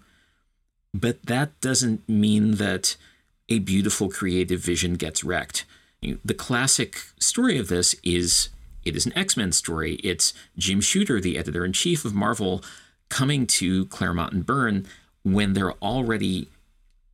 But 0.95 1.27
that 1.27 1.61
doesn't 1.61 2.09
mean 2.09 2.53
that 2.53 2.97
a 3.49 3.59
beautiful 3.59 4.11
creative 4.11 4.61
vision 4.61 4.95
gets 4.95 5.25
wrecked. 5.25 5.65
The 6.03 6.35
classic 6.35 6.99
story 7.19 7.59
of 7.59 7.69
this 7.69 7.95
is 8.03 8.51
it 8.85 8.97
is 8.97 9.07
an 9.07 9.17
X-Men 9.17 9.53
story. 9.53 9.95
It's 10.05 10.33
Jim 10.57 10.81
Shooter, 10.81 11.21
the 11.21 11.37
editor 11.39 11.65
in 11.65 11.73
chief 11.73 12.05
of 12.05 12.15
Marvel, 12.15 12.63
coming 13.09 13.47
to 13.47 13.87
Claremont 13.87 14.33
and 14.33 14.47
Byrne 14.47 14.87
when 15.23 15.55
they're 15.55 15.73
already 15.75 16.49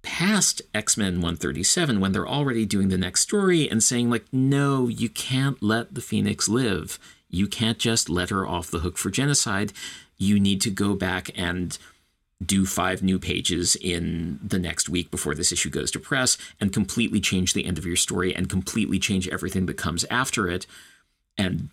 past 0.05 0.62
X-Men 0.75 1.14
137 1.14 1.99
when 1.99 2.12
they're 2.12 2.29
already 2.29 2.64
doing 2.64 2.90
the 2.90 2.99
next 2.99 3.23
story 3.23 3.69
and 3.69 3.83
saying 3.83 4.11
like 4.11 4.27
no 4.31 4.87
you 4.87 5.09
can't 5.09 5.61
let 5.62 5.95
the 5.95 6.01
phoenix 6.01 6.49
live. 6.49 6.99
You 7.29 7.49
can't 7.49 7.79
just 7.79 8.09
let 8.09 8.31
her 8.31 8.47
off 8.47 8.71
the 8.71 8.81
hook 8.81 8.97
for 8.97 9.11
genocide. 9.11 9.73
You 10.17 10.38
need 10.38 10.61
to 10.61 10.71
go 10.71 10.95
back 10.95 11.31
and 11.35 11.77
do 12.45 12.67
five 12.67 13.03
new 13.03 13.19
pages 13.19 13.75
in 13.77 14.38
the 14.43 14.59
next 14.59 14.88
week 14.88 15.11
before 15.11 15.35
this 15.35 15.51
issue 15.51 15.71
goes 15.71 15.90
to 15.93 15.99
press 15.99 16.37
and 16.61 16.73
completely 16.73 17.21
change 17.21 17.55
the 17.55 17.64
end 17.64 17.79
of 17.79 17.87
your 17.87 17.97
story 17.97 18.35
and 18.35 18.51
completely 18.51 18.99
change 18.99 19.27
everything 19.29 19.67
that 19.67 19.77
comes 19.77 20.05
after 20.11 20.49
it. 20.49 20.67
And 21.38 21.71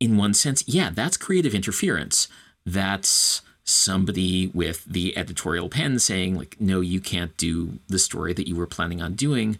in 0.00 0.16
one 0.16 0.32
sense 0.34 0.64
yeah 0.66 0.90
that's 0.90 1.16
creative 1.16 1.54
interference. 1.54 2.28
That's 2.66 3.40
somebody 3.64 4.48
with 4.48 4.84
the 4.84 5.16
editorial 5.16 5.68
pen 5.68 5.98
saying 5.98 6.36
like 6.36 6.56
no 6.58 6.80
you 6.80 7.00
can't 7.00 7.36
do 7.36 7.78
the 7.88 7.98
story 7.98 8.32
that 8.32 8.48
you 8.48 8.56
were 8.56 8.66
planning 8.66 9.00
on 9.00 9.14
doing. 9.14 9.58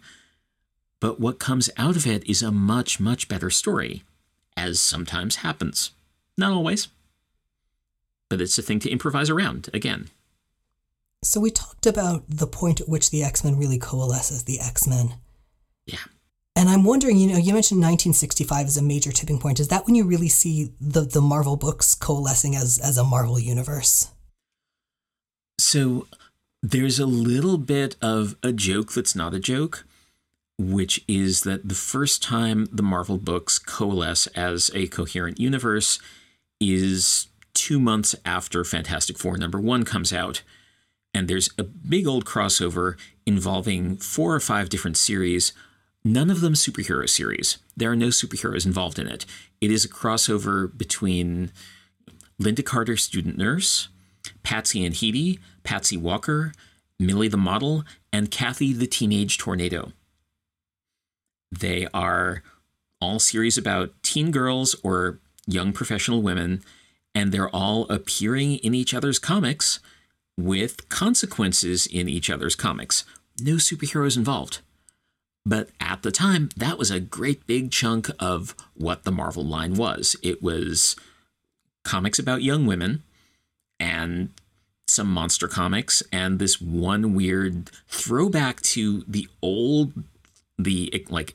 But 1.00 1.18
what 1.18 1.38
comes 1.38 1.70
out 1.76 1.96
of 1.96 2.06
it 2.06 2.28
is 2.28 2.42
a 2.42 2.52
much 2.52 3.00
much 3.00 3.28
better 3.28 3.50
story 3.50 4.02
as 4.56 4.80
sometimes 4.80 5.36
happens. 5.36 5.90
Not 6.36 6.52
always. 6.52 6.88
But 8.28 8.40
it's 8.40 8.58
a 8.58 8.62
thing 8.62 8.78
to 8.80 8.90
improvise 8.90 9.30
around 9.30 9.68
again. 9.74 10.10
So 11.22 11.40
we 11.40 11.50
talked 11.50 11.86
about 11.86 12.24
the 12.28 12.46
point 12.46 12.80
at 12.80 12.88
which 12.88 13.10
the 13.10 13.22
x-men 13.22 13.58
really 13.58 13.78
coalesce 13.78 14.30
as 14.30 14.44
the 14.44 14.60
x-men. 14.60 15.14
Yeah 15.84 15.98
and 16.56 16.68
I'm 16.68 16.84
wondering, 16.84 17.16
you 17.16 17.28
know, 17.28 17.38
you 17.38 17.52
mentioned 17.52 17.80
1965 17.80 18.66
as 18.66 18.76
a 18.76 18.82
major 18.82 19.12
tipping 19.12 19.38
point. 19.38 19.60
Is 19.60 19.68
that 19.68 19.86
when 19.86 19.94
you 19.94 20.04
really 20.04 20.28
see 20.28 20.72
the 20.80 21.02
the 21.02 21.20
Marvel 21.20 21.56
books 21.56 21.94
coalescing 21.94 22.56
as 22.56 22.78
as 22.78 22.98
a 22.98 23.04
Marvel 23.04 23.38
universe? 23.38 24.10
So 25.58 26.06
there's 26.62 26.98
a 26.98 27.06
little 27.06 27.58
bit 27.58 27.96
of 28.02 28.36
a 28.42 28.52
joke 28.52 28.92
that's 28.92 29.14
not 29.14 29.34
a 29.34 29.38
joke, 29.38 29.86
which 30.58 31.04
is 31.06 31.42
that 31.42 31.68
the 31.68 31.74
first 31.74 32.22
time 32.22 32.66
the 32.72 32.82
Marvel 32.82 33.18
books 33.18 33.58
coalesce 33.58 34.26
as 34.28 34.70
a 34.74 34.88
coherent 34.88 35.38
universe 35.38 35.98
is 36.60 37.28
two 37.54 37.78
months 37.80 38.14
after 38.24 38.64
Fantastic 38.64 39.18
Four 39.18 39.36
number 39.36 39.60
one 39.60 39.84
comes 39.84 40.12
out. 40.12 40.42
And 41.12 41.26
there's 41.26 41.50
a 41.58 41.64
big 41.64 42.06
old 42.06 42.24
crossover 42.24 42.96
involving 43.26 43.96
four 43.96 44.34
or 44.34 44.40
five 44.40 44.68
different 44.68 44.96
series 44.96 45.52
None 46.04 46.30
of 46.30 46.40
them 46.40 46.54
superhero 46.54 47.08
series. 47.08 47.58
There 47.76 47.90
are 47.90 47.96
no 47.96 48.08
superheroes 48.08 48.64
involved 48.64 48.98
in 48.98 49.06
it. 49.06 49.26
It 49.60 49.70
is 49.70 49.84
a 49.84 49.88
crossover 49.88 50.76
between 50.76 51.52
Linda 52.38 52.62
Carter, 52.62 52.96
student 52.96 53.36
nurse, 53.36 53.88
Patsy 54.42 54.84
and 54.84 54.94
Hedy, 54.94 55.38
Patsy 55.62 55.96
Walker, 55.96 56.52
Millie 56.98 57.28
the 57.28 57.36
model, 57.36 57.84
and 58.12 58.30
Kathy 58.30 58.72
the 58.72 58.86
teenage 58.86 59.36
tornado. 59.36 59.92
They 61.52 61.86
are 61.92 62.42
all 63.00 63.18
series 63.18 63.58
about 63.58 63.92
teen 64.02 64.30
girls 64.30 64.74
or 64.82 65.18
young 65.46 65.72
professional 65.72 66.22
women, 66.22 66.62
and 67.14 67.32
they're 67.32 67.48
all 67.50 67.86
appearing 67.90 68.56
in 68.56 68.74
each 68.74 68.94
other's 68.94 69.18
comics 69.18 69.80
with 70.38 70.88
consequences 70.88 71.86
in 71.86 72.08
each 72.08 72.30
other's 72.30 72.54
comics. 72.54 73.04
No 73.40 73.54
superheroes 73.54 74.16
involved. 74.16 74.60
But 75.50 75.70
at 75.80 76.02
the 76.02 76.12
time, 76.12 76.48
that 76.56 76.78
was 76.78 76.92
a 76.92 77.00
great 77.00 77.44
big 77.44 77.72
chunk 77.72 78.08
of 78.20 78.54
what 78.74 79.02
the 79.02 79.10
Marvel 79.10 79.44
line 79.44 79.74
was. 79.74 80.14
It 80.22 80.40
was 80.40 80.94
comics 81.82 82.20
about 82.20 82.44
young 82.44 82.66
women 82.66 83.02
and 83.80 84.30
some 84.86 85.08
monster 85.08 85.48
comics 85.48 86.04
and 86.12 86.38
this 86.38 86.60
one 86.60 87.16
weird 87.16 87.72
throwback 87.88 88.60
to 88.60 89.02
the 89.08 89.26
old 89.42 89.92
the 90.56 91.04
like 91.08 91.34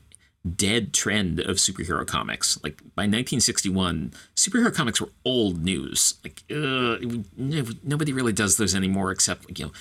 dead 0.54 0.94
trend 0.94 1.38
of 1.38 1.56
superhero 1.56 2.06
comics. 2.06 2.58
Like 2.62 2.78
by 2.94 3.02
1961, 3.02 4.14
superhero 4.34 4.72
comics 4.74 4.98
were 4.98 5.10
old 5.26 5.62
news. 5.62 6.14
Like 6.24 6.42
uh, 6.50 6.96
nobody 7.36 8.14
really 8.14 8.32
does 8.32 8.56
those 8.56 8.74
anymore, 8.74 9.10
except 9.10 9.58
you 9.58 9.66
know, 9.66 9.72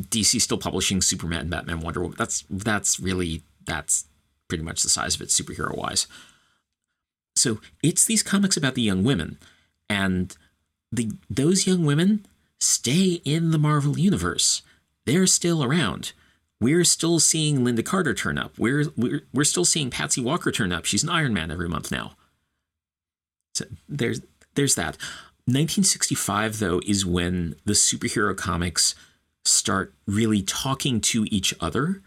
DC 0.00 0.40
still 0.40 0.58
publishing 0.58 1.02
Superman, 1.02 1.50
Batman, 1.50 1.80
Wonder 1.80 2.00
Woman. 2.00 2.16
That's 2.18 2.44
that's 2.48 2.98
really 2.98 3.42
that's 3.66 4.06
pretty 4.48 4.64
much 4.64 4.82
the 4.82 4.88
size 4.88 5.14
of 5.14 5.22
it 5.22 5.28
superhero 5.28 5.76
wise. 5.76 6.06
So 7.36 7.60
it's 7.82 8.04
these 8.04 8.22
comics 8.22 8.56
about 8.56 8.74
the 8.74 8.82
young 8.82 9.04
women, 9.04 9.38
and 9.88 10.36
the 10.92 11.12
those 11.28 11.66
young 11.66 11.84
women 11.84 12.26
stay 12.60 13.20
in 13.24 13.50
the 13.50 13.58
Marvel 13.58 13.98
universe. 13.98 14.62
They're 15.06 15.26
still 15.26 15.62
around. 15.62 16.12
We're 16.60 16.84
still 16.84 17.20
seeing 17.20 17.64
Linda 17.64 17.82
Carter 17.82 18.14
turn 18.14 18.38
up. 18.38 18.58
We're 18.58 18.86
we're 18.96 19.22
we're 19.32 19.44
still 19.44 19.64
seeing 19.64 19.90
Patsy 19.90 20.20
Walker 20.20 20.52
turn 20.52 20.72
up. 20.72 20.84
She's 20.84 21.02
an 21.02 21.10
Iron 21.10 21.34
Man 21.34 21.50
every 21.50 21.68
month 21.68 21.90
now. 21.90 22.12
So 23.54 23.66
there's 23.88 24.20
there's 24.54 24.76
that. 24.76 24.96
1965 25.46 26.58
though 26.58 26.80
is 26.86 27.04
when 27.04 27.56
the 27.66 27.74
superhero 27.74 28.34
comics 28.34 28.94
start 29.44 29.92
really 30.06 30.40
talking 30.42 31.00
to 31.02 31.26
each 31.30 31.52
other 31.60 32.00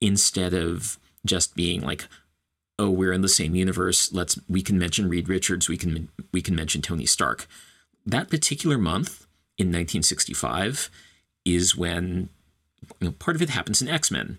instead 0.00 0.54
of 0.54 0.98
just 1.24 1.54
being 1.54 1.80
like 1.80 2.06
oh 2.78 2.90
we're 2.90 3.12
in 3.12 3.22
the 3.22 3.28
same 3.28 3.54
universe. 3.54 4.12
Let's 4.12 4.38
we 4.48 4.62
can 4.62 4.78
mention 4.78 5.08
Reed 5.08 5.28
Richards. 5.28 5.68
We 5.68 5.76
can 5.76 6.08
we 6.32 6.40
can 6.40 6.54
mention 6.54 6.82
Tony 6.82 7.06
Stark. 7.06 7.46
That 8.06 8.30
particular 8.30 8.78
month 8.78 9.26
in 9.58 9.68
1965 9.68 10.90
is 11.44 11.76
when 11.76 12.28
you 13.00 13.08
know, 13.08 13.12
part 13.12 13.36
of 13.36 13.42
it 13.42 13.50
happens 13.50 13.82
in 13.82 13.88
X-Men. 13.88 14.38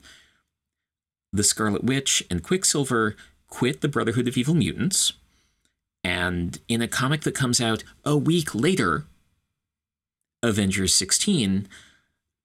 The 1.32 1.44
Scarlet 1.44 1.84
Witch 1.84 2.24
and 2.32 2.44
Quicksilver 2.44 3.16
quit 3.48 3.82
the 3.82 3.88
Brotherhood 3.88 4.28
of 4.28 4.38
Evil 4.38 4.56
Mutants 4.56 5.14
and 6.04 6.60
in 6.68 6.82
a 6.82 6.88
comic 6.88 7.22
that 7.22 7.36
comes 7.36 7.60
out 7.60 7.84
a 8.06 8.16
week 8.16 8.56
later 8.56 9.06
Avengers 10.42 10.96
16 10.96 11.68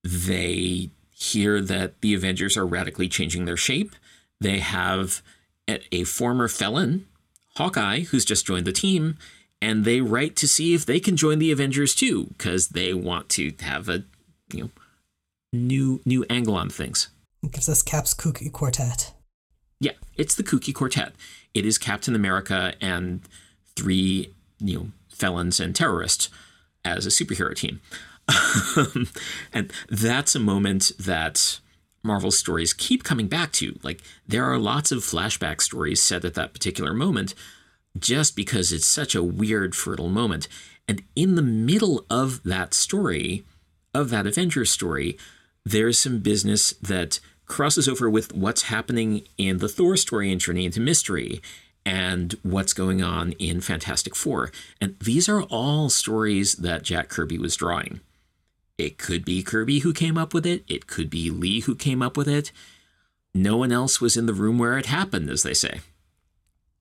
they 0.03 0.89
hear 1.15 1.61
that 1.61 2.01
the 2.01 2.13
Avengers 2.13 2.57
are 2.57 2.65
radically 2.65 3.07
changing 3.07 3.45
their 3.45 3.57
shape. 3.57 3.95
They 4.41 4.59
have 4.59 5.21
a 5.67 6.03
former 6.03 6.47
felon, 6.47 7.07
Hawkeye, 7.55 8.01
who's 8.01 8.25
just 8.25 8.45
joined 8.45 8.65
the 8.67 8.73
team, 8.73 9.17
and 9.61 9.85
they 9.85 10.01
write 10.01 10.35
to 10.35 10.47
see 10.47 10.73
if 10.73 10.85
they 10.85 10.99
can 10.99 11.15
join 11.15 11.39
the 11.39 11.51
Avengers 11.51 11.95
too, 11.95 12.25
because 12.37 12.69
they 12.69 12.93
want 12.93 13.29
to 13.29 13.53
have 13.61 13.87
a 13.87 14.03
you 14.53 14.63
know 14.63 14.69
new 15.53 16.01
new 16.05 16.25
angle 16.29 16.55
on 16.55 16.69
things. 16.69 17.07
It 17.41 17.53
gives 17.53 17.69
us 17.69 17.81
Cap's 17.81 18.13
kooky 18.13 18.51
quartet. 18.51 19.13
Yeah, 19.79 19.93
it's 20.15 20.35
the 20.35 20.43
kooky 20.43 20.73
quartet. 20.73 21.13
It 21.53 21.65
is 21.65 21.77
Captain 21.77 22.13
America 22.13 22.73
and 22.81 23.21
three 23.75 24.33
you 24.59 24.77
know 24.77 24.87
felons 25.09 25.59
and 25.61 25.73
terrorists 25.73 26.29
as 26.83 27.05
a 27.05 27.09
superhero 27.09 27.55
team. 27.55 27.79
and 29.53 29.71
that's 29.89 30.35
a 30.35 30.39
moment 30.39 30.91
that 30.99 31.59
Marvel 32.03 32.31
stories 32.31 32.73
keep 32.73 33.03
coming 33.03 33.27
back 33.27 33.51
to. 33.53 33.79
Like, 33.83 34.01
there 34.27 34.45
are 34.45 34.57
lots 34.57 34.91
of 34.91 34.99
flashback 34.99 35.61
stories 35.61 36.01
set 36.01 36.25
at 36.25 36.35
that 36.35 36.53
particular 36.53 36.93
moment 36.93 37.33
just 37.97 38.35
because 38.35 38.71
it's 38.71 38.85
such 38.85 39.15
a 39.15 39.23
weird, 39.23 39.75
fertile 39.75 40.09
moment. 40.09 40.47
And 40.87 41.03
in 41.15 41.35
the 41.35 41.41
middle 41.41 42.05
of 42.09 42.43
that 42.43 42.73
story, 42.73 43.43
of 43.93 44.09
that 44.09 44.27
Avengers 44.27 44.69
story, 44.69 45.17
there's 45.63 45.97
some 45.97 46.19
business 46.19 46.73
that 46.73 47.19
crosses 47.45 47.87
over 47.87 48.09
with 48.09 48.33
what's 48.33 48.63
happening 48.63 49.23
in 49.37 49.59
the 49.59 49.69
Thor 49.69 49.97
story 49.97 50.31
and 50.31 50.41
Journey 50.41 50.65
into 50.65 50.79
Mystery 50.79 51.41
and 51.85 52.35
what's 52.43 52.73
going 52.73 53.03
on 53.03 53.33
in 53.33 53.61
Fantastic 53.61 54.15
Four. 54.15 54.51
And 54.81 54.95
these 54.99 55.29
are 55.29 55.43
all 55.43 55.89
stories 55.89 56.55
that 56.55 56.83
Jack 56.83 57.09
Kirby 57.09 57.37
was 57.37 57.55
drawing. 57.55 58.01
It 58.77 58.97
could 58.97 59.23
be 59.23 59.43
Kirby 59.43 59.79
who 59.79 59.93
came 59.93 60.17
up 60.17 60.33
with 60.33 60.45
it, 60.45 60.63
it 60.67 60.87
could 60.87 61.09
be 61.09 61.29
Lee 61.29 61.61
who 61.61 61.75
came 61.75 62.01
up 62.01 62.17
with 62.17 62.27
it. 62.27 62.51
No 63.33 63.57
one 63.57 63.71
else 63.71 63.99
was 63.99 64.15
in 64.15 64.25
the 64.25 64.33
room 64.33 64.57
where 64.57 64.77
it 64.77 64.85
happened, 64.85 65.29
as 65.29 65.43
they 65.43 65.53
say. 65.53 65.81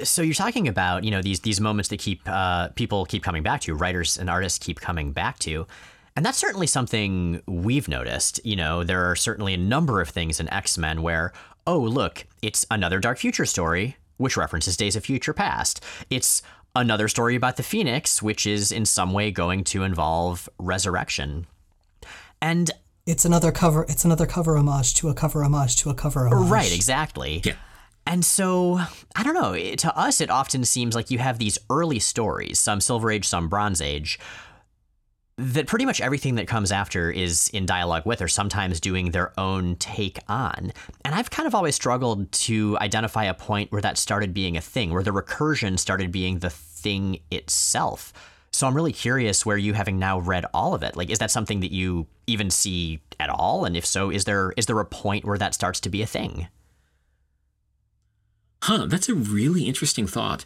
So 0.01 0.23
you're 0.23 0.35
talking 0.35 0.67
about 0.67 1.05
you 1.05 1.11
know 1.11 1.23
these 1.23 1.41
these 1.41 1.61
moments 1.61 1.89
that 1.91 2.01
keep 2.01 2.21
uh, 2.27 2.69
people 2.71 3.05
keep 3.05 3.23
coming 3.23 3.43
back 3.43 3.61
to, 3.63 3.75
writers 3.75 4.19
and 4.19 4.29
artists 4.29 4.59
keep 4.59 4.81
coming 4.81 5.13
back 5.13 5.39
to, 5.41 5.67
and 6.17 6.27
that's 6.27 6.39
certainly 6.39 6.67
something 6.67 7.43
we've 7.47 7.89
noticed. 7.89 8.41
You 8.45 8.57
know, 8.57 8.83
there 8.83 9.09
are 9.09 9.17
certainly 9.17 9.55
a 9.55 9.59
number 9.59 10.01
of 10.01 10.09
things 10.09 10.41
in 10.41 10.53
X 10.53 10.77
Men 10.77 11.03
where 11.03 11.33
oh 11.67 11.79
look, 11.79 12.27
it's 12.43 12.67
another 12.71 12.99
Dark 13.01 13.19
Future 13.19 13.47
story 13.47 13.97
which 14.17 14.37
references 14.37 14.77
Days 14.77 14.97
of 14.97 15.05
Future 15.05 15.33
Past. 15.33 15.83
It's 16.11 16.43
another 16.75 17.09
story 17.09 17.35
about 17.37 17.57
the 17.57 17.63
Phoenix, 17.63 18.23
which 18.23 18.47
is 18.47 18.71
in 18.73 18.85
some 18.85 19.13
way 19.13 19.31
going 19.31 19.65
to 19.65 19.83
involve 19.83 20.49
resurrection. 20.59 21.47
And 22.45 22.71
it's 23.07 23.25
another 23.25 23.51
cover 23.51 23.87
it's 23.89 24.05
another 24.05 24.27
cover 24.27 24.59
homage 24.59 24.93
to 24.95 25.09
a 25.09 25.15
cover 25.15 25.43
homage 25.43 25.77
to 25.77 25.89
a 25.89 25.95
cover 25.95 26.29
homage. 26.29 26.51
Right, 26.51 26.75
exactly. 26.75 27.41
Yeah. 27.43 27.55
And 28.07 28.23
so, 28.23 28.81
I 29.17 29.23
don't 29.23 29.33
know, 29.33 29.57
to 29.57 29.97
us 29.97 30.21
it 30.21 30.29
often 30.29 30.63
seems 30.67 30.95
like 30.95 31.11
you 31.11 31.17
have 31.17 31.39
these 31.39 31.59
early 31.71 31.99
stories, 31.99 32.61
some 32.61 32.83
Silver 32.83 33.11
Age, 33.11 33.27
some 33.27 33.49
Bronze 33.49 33.81
Age, 33.81 34.19
that 35.39 35.67
pretty 35.67 35.87
much 35.87 36.03
everything 36.03 36.35
that 36.35 36.47
comes 36.47 36.71
after 36.71 37.11
is 37.11 37.49
in 37.55 37.65
dialogue 37.65 38.05
with 38.05 38.21
or 38.21 38.29
sometimes 38.29 38.79
doing 38.79 39.13
their 39.13 39.33
own 39.41 39.77
take 39.77 40.19
on. 40.29 40.71
And 41.03 41.15
I've 41.15 41.31
kind 41.31 41.47
of 41.47 41.55
always 41.55 41.75
struggled 41.75 42.31
to 42.33 42.77
identify 42.79 43.25
a 43.25 43.33
point 43.33 43.73
where 43.73 43.81
that 43.81 43.97
started 43.97 44.35
being 44.35 44.59
a 44.59 44.61
thing, 44.61 44.93
where 44.93 45.03
the 45.03 45.13
recursion 45.13 45.79
started 45.79 46.13
being 46.13 46.41
the 46.41 46.51
thing 46.51 47.21
itself. 47.31 48.13
So 48.55 48.69
I'm 48.69 48.75
really 48.75 48.93
curious 48.93 49.45
where 49.45 49.57
you 49.57 49.73
having 49.73 49.99
now 49.99 50.21
read 50.21 50.47
all 50.55 50.75
of 50.75 50.85
it. 50.85 50.97
Like 50.97 51.11
is 51.11 51.19
that 51.19 51.33
something 51.33 51.59
that 51.61 51.73
you 51.73 52.07
even 52.29 52.51
see 52.51 53.01
at 53.19 53.29
all? 53.29 53.65
And 53.65 53.77
if 53.77 53.85
so, 53.85 54.11
is 54.11 54.27
there 54.27 54.53
is 54.57 54.67
there 54.67 54.79
a 54.79 54.85
point 54.85 55.25
where 55.25 55.39
that 55.39 55.55
starts 55.55 55.81
to 55.81 55.91
be 55.91 56.03
a 56.03 56.07
thing? 56.07 56.47
Huh, 58.63 58.87
that's 58.87 59.09
a 59.09 59.15
really 59.15 59.65
interesting 59.65 60.07
thought. 60.07 60.45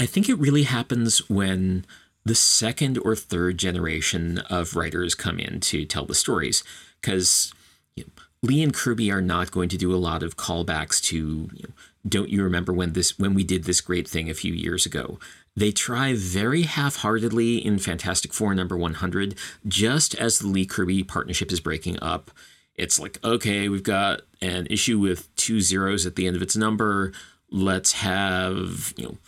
I 0.00 0.06
think 0.06 0.28
it 0.28 0.38
really 0.38 0.62
happens 0.62 1.28
when 1.28 1.84
the 2.24 2.34
second 2.34 2.98
or 2.98 3.14
third 3.14 3.58
generation 3.58 4.38
of 4.48 4.74
writers 4.74 5.14
come 5.14 5.38
in 5.38 5.60
to 5.60 5.84
tell 5.84 6.06
the 6.06 6.14
stories 6.14 6.64
because 7.00 7.52
you 7.96 8.04
know, 8.04 8.22
Lee 8.42 8.62
and 8.62 8.72
Kirby 8.72 9.12
are 9.12 9.20
not 9.20 9.50
going 9.50 9.68
to 9.68 9.76
do 9.76 9.94
a 9.94 9.96
lot 9.96 10.22
of 10.22 10.38
callbacks 10.38 11.02
to 11.02 11.16
you 11.52 11.62
know, 11.68 11.74
don't 12.08 12.30
you 12.30 12.42
remember 12.42 12.72
when 12.72 12.94
this 12.94 13.18
when 13.18 13.34
we 13.34 13.44
did 13.44 13.64
this 13.64 13.82
great 13.82 14.08
thing 14.08 14.30
a 14.30 14.34
few 14.34 14.54
years 14.54 14.86
ago 14.86 15.18
they 15.54 15.70
try 15.70 16.14
very 16.14 16.62
half-heartedly 16.62 17.58
in 17.58 17.78
Fantastic 17.78 18.32
Four 18.32 18.54
number 18.54 18.76
100 18.76 19.34
just 19.66 20.14
as 20.14 20.38
the 20.38 20.48
Lee 20.48 20.66
Kirby 20.66 21.04
partnership 21.04 21.52
is 21.52 21.60
breaking 21.60 21.98
up 22.02 22.30
it's 22.74 22.98
like 22.98 23.22
okay 23.22 23.68
we've 23.68 23.82
got 23.82 24.22
an 24.40 24.66
issue 24.70 24.98
with 24.98 25.34
two 25.36 25.60
zeros 25.60 26.06
at 26.06 26.16
the 26.16 26.26
end 26.26 26.36
of 26.36 26.42
its 26.42 26.56
number 26.56 27.12
let's 27.50 27.92
have 27.92 28.94
you 28.96 29.04
know 29.04 29.18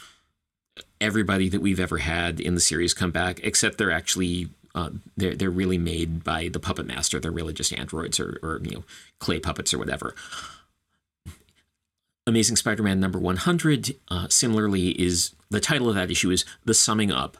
everybody 1.00 1.48
that 1.50 1.60
we've 1.60 1.80
ever 1.80 1.98
had 1.98 2.40
in 2.40 2.54
the 2.54 2.60
series 2.60 2.94
come 2.94 3.10
back, 3.10 3.40
except 3.42 3.78
they're 3.78 3.90
actually 3.90 4.48
uh, 4.74 4.90
they're 5.16 5.34
they're 5.34 5.50
really 5.50 5.78
made 5.78 6.24
by 6.24 6.48
the 6.48 6.58
puppet 6.58 6.87
master. 6.87 7.20
They're 7.20 7.30
really 7.30 7.52
just 7.52 7.72
androids 7.78 8.18
or 8.18 8.38
or 8.42 8.60
you 8.62 8.76
know 8.76 8.84
clay 9.18 9.38
puppets 9.38 9.72
or 9.72 9.78
whatever. 9.78 10.14
Amazing 12.26 12.56
Spider-Man 12.56 13.00
number 13.00 13.18
100 13.18 13.96
uh, 14.08 14.28
similarly 14.28 14.98
is 15.00 15.34
the 15.55 15.61
title 15.61 15.88
of 15.88 15.95
that 15.95 16.11
issue 16.11 16.31
is 16.31 16.45
the 16.64 16.75
summing 16.75 17.11
up, 17.11 17.37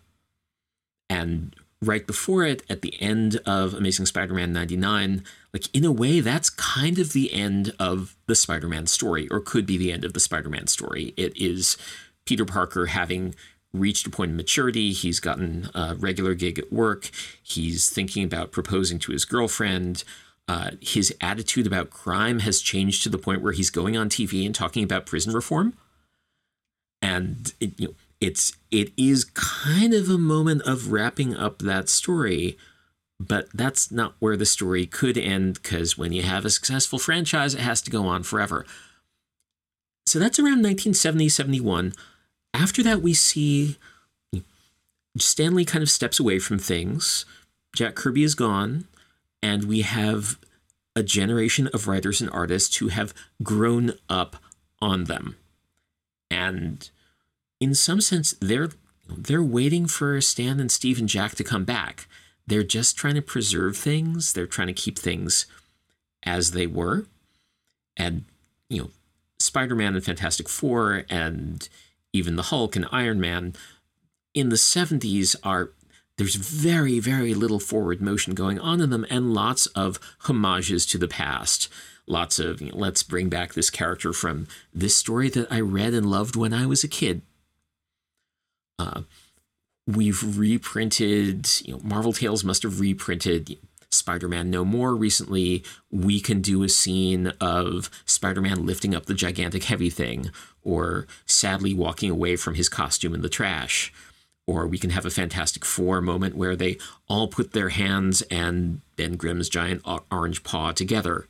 and 1.09 1.55
right 1.87 2.07
before 2.07 2.45
it 2.45 2.63
at 2.69 2.83
the 2.83 3.01
end 3.01 3.41
of 3.47 3.75
Amazing 3.75 4.07
Spider-Man 4.07 4.53
99, 4.53 5.25
like 5.53 5.75
in 5.75 5.85
a 5.85 5.93
way 5.93 6.21
that's 6.21 6.51
kind 6.51 6.99
of 6.99 7.13
the 7.13 7.33
end 7.33 7.73
of 7.79 8.17
the 8.27 8.35
Spider-Man 8.35 8.87
story 8.87 9.29
or 9.31 9.41
could 9.41 9.67
be 9.67 9.77
the 9.77 9.93
end 9.93 10.05
of 10.05 10.13
the 10.13 10.21
Spider-Man 10.21 10.67
story. 10.67 11.13
It 11.17 11.37
is 11.37 11.77
Peter 12.25 12.45
Parker 12.45 12.87
having 12.87 13.35
reached 13.73 14.07
a 14.07 14.11
point 14.11 14.31
of 14.31 14.37
maturity. 14.37 14.93
He's 14.93 15.21
gotten 15.21 15.69
a 15.75 15.95
regular 15.97 16.35
gig 16.35 16.59
at 16.59 16.73
work. 16.73 17.11
He's 17.43 17.91
thinking 17.91 18.25
about 18.25 18.53
proposing 18.53 18.99
to 19.01 19.13
his 19.13 19.25
girlfriend. 19.25 20.05
Uh, 20.47 20.73
his 20.81 21.15
attitude 21.21 21.67
about 21.67 21.91
crime 21.91 22.41
has 22.41 22.61
changed 22.61 23.03
to 23.03 23.09
the 23.09 23.19
point 23.19 23.43
where 23.43 23.53
he's 23.53 23.71
going 23.71 23.97
on 23.97 24.09
TV 24.09 24.47
and 24.47 24.55
talking 24.55 24.85
about 24.85 25.07
prison 25.07 25.33
reform. 25.33 25.75
And 27.03 27.53
it, 27.61 27.79
you 27.79 27.89
know, 27.89 27.95
it's 28.21 28.57
it 28.71 28.93
is 28.97 29.25
kind 29.35 29.95
of 29.95 30.09
a 30.09 30.19
moment 30.19 30.63
of 30.63 30.93
wrapping 30.93 31.37
up 31.37 31.59
that 31.61 31.89
story, 31.89 32.57
but 33.21 33.49
that's 33.55 33.91
not 33.91 34.15
where 34.19 34.37
the 34.37 34.47
story 34.47 34.87
could 34.87 35.19
end 35.19 35.63
because 35.63 35.99
when 35.99 36.13
you 36.13 36.23
have 36.23 36.45
a 36.45 36.51
successful 36.51 36.99
franchise, 36.99 37.55
it 37.55 37.61
has 37.61 37.83
to 37.83 37.91
go 37.91 38.07
on 38.07 38.23
forever. 38.23 38.65
So 40.07 40.19
that's 40.19 40.39
around 40.39 40.63
1970, 40.63 41.29
71 41.29 41.95
after 42.55 42.85
that, 42.85 43.03
we 43.03 43.13
see 43.13 43.77
Stan 45.19 45.55
Lee 45.55 45.65
kind 45.65 45.83
of 45.83 45.91
steps 45.91 46.21
away 46.21 46.39
from 46.39 46.59
things. 46.59 47.27
Jack 47.75 47.97
Kirby 47.97 48.23
is 48.23 48.37
gone, 48.37 48.87
and 49.43 49.65
we 49.65 49.83
have 49.83 50.39
a 50.95 51.03
generation 51.03 51.69
of 51.75 51.89
writers 51.89 52.21
and 52.21 52.31
artists 52.31 52.77
who 52.77 52.89
have 52.89 53.13
grown 53.43 53.95
up 54.09 54.37
on 54.81 55.05
them. 55.05 55.37
And 56.31 56.89
in 57.61 57.75
some 57.75 58.01
sense, 58.01 58.35
they're 58.41 58.71
they're 59.09 59.43
waiting 59.43 59.87
for 59.87 60.21
Stan 60.21 60.61
and 60.61 60.71
Steve 60.71 60.99
and 60.99 61.09
Jack 61.09 61.35
to 61.35 61.45
come 61.45 61.65
back. 61.65 62.09
They're 62.47 62.63
just 62.63 62.97
trying 62.97 63.15
to 63.15 63.23
preserve 63.23 63.77
things. 63.77 64.33
They're 64.33 64.47
trying 64.47 64.69
to 64.69 64.73
keep 64.73 64.99
things 64.99 65.47
as 66.25 66.53
they 66.53 66.67
were. 66.67 67.07
And, 67.97 68.25
you 68.69 68.83
know, 68.83 68.91
Spider 69.39 69.75
Man 69.75 69.95
and 69.95 70.05
Fantastic 70.05 70.49
Four 70.49 71.05
and 71.09 71.69
even 72.13 72.37
the 72.37 72.45
Hulk 72.45 72.77
and 72.77 72.87
Iron 72.93 73.21
Man, 73.21 73.55
in 74.33 74.49
the 74.49 74.57
70s 74.57 75.37
are 75.43 75.71
there's 76.17 76.37
very, 76.37 77.01
very 77.01 77.35
little 77.35 77.59
forward 77.59 78.01
motion 78.01 78.35
going 78.35 78.61
on 78.61 78.81
in 78.81 78.91
them 78.91 79.05
and 79.11 79.35
lots 79.35 79.67
of 79.67 79.99
homages 80.21 80.87
to 80.87 80.99
the 80.99 81.09
past. 81.09 81.69
Lots 82.07 82.39
of, 82.39 82.61
you 82.61 82.71
know, 82.71 82.79
let's 82.79 83.03
bring 83.03 83.29
back 83.29 83.55
this 83.55 83.71
character 83.71 84.13
from 84.13 84.47
this 84.73 84.97
story 84.97 85.29
that 85.31 85.51
I 85.51 85.61
read 85.61 85.93
and 85.93 86.07
loved 86.07 86.37
when 86.37 86.53
I 86.53 86.67
was 86.67 86.85
a 86.85 86.89
kid. 86.89 87.23
Uh, 88.79 89.03
we've 89.87 90.39
reprinted, 90.39 91.49
you 91.63 91.75
know, 91.75 91.81
Marvel 91.83 92.13
Tales 92.13 92.45
must 92.45 92.63
have 92.63 92.81
reprinted 92.81 93.59
Spider 93.95 94.29
Man 94.29 94.51
No 94.51 94.65
More 94.65 94.95
recently, 94.95 95.65
we 95.91 96.21
can 96.21 96.41
do 96.41 96.63
a 96.63 96.69
scene 96.69 97.29
of 97.41 97.91
Spider 98.05 98.41
Man 98.41 98.67
lifting 98.67 98.95
up 98.95 99.07
the 99.07 99.15
gigantic 99.15 99.65
heavy 99.65 99.91
thing, 99.91 100.31
or 100.63 101.07
sadly 101.27 101.73
walking 101.73 102.11
away 102.11 102.37
from 102.37 102.55
his 102.55 102.69
costume 102.69 103.15
in 103.15 103.23
the 103.23 103.29
trash. 103.29 103.93
Or 104.47 104.67
we 104.67 104.77
can 104.77 104.91
have 104.91 105.07
a 105.07 105.11
Fantastic 105.11 105.65
Four 105.65 106.03
moment 106.03 106.37
where 106.37 106.55
they 106.55 106.77
all 107.09 107.29
put 107.29 107.53
their 107.53 107.71
hands 107.71 108.21
and 108.23 108.83
Ben 108.97 109.17
Grimm's 109.17 109.49
giant 109.49 109.83
orange 110.11 110.43
paw 110.43 110.73
together. 110.73 111.27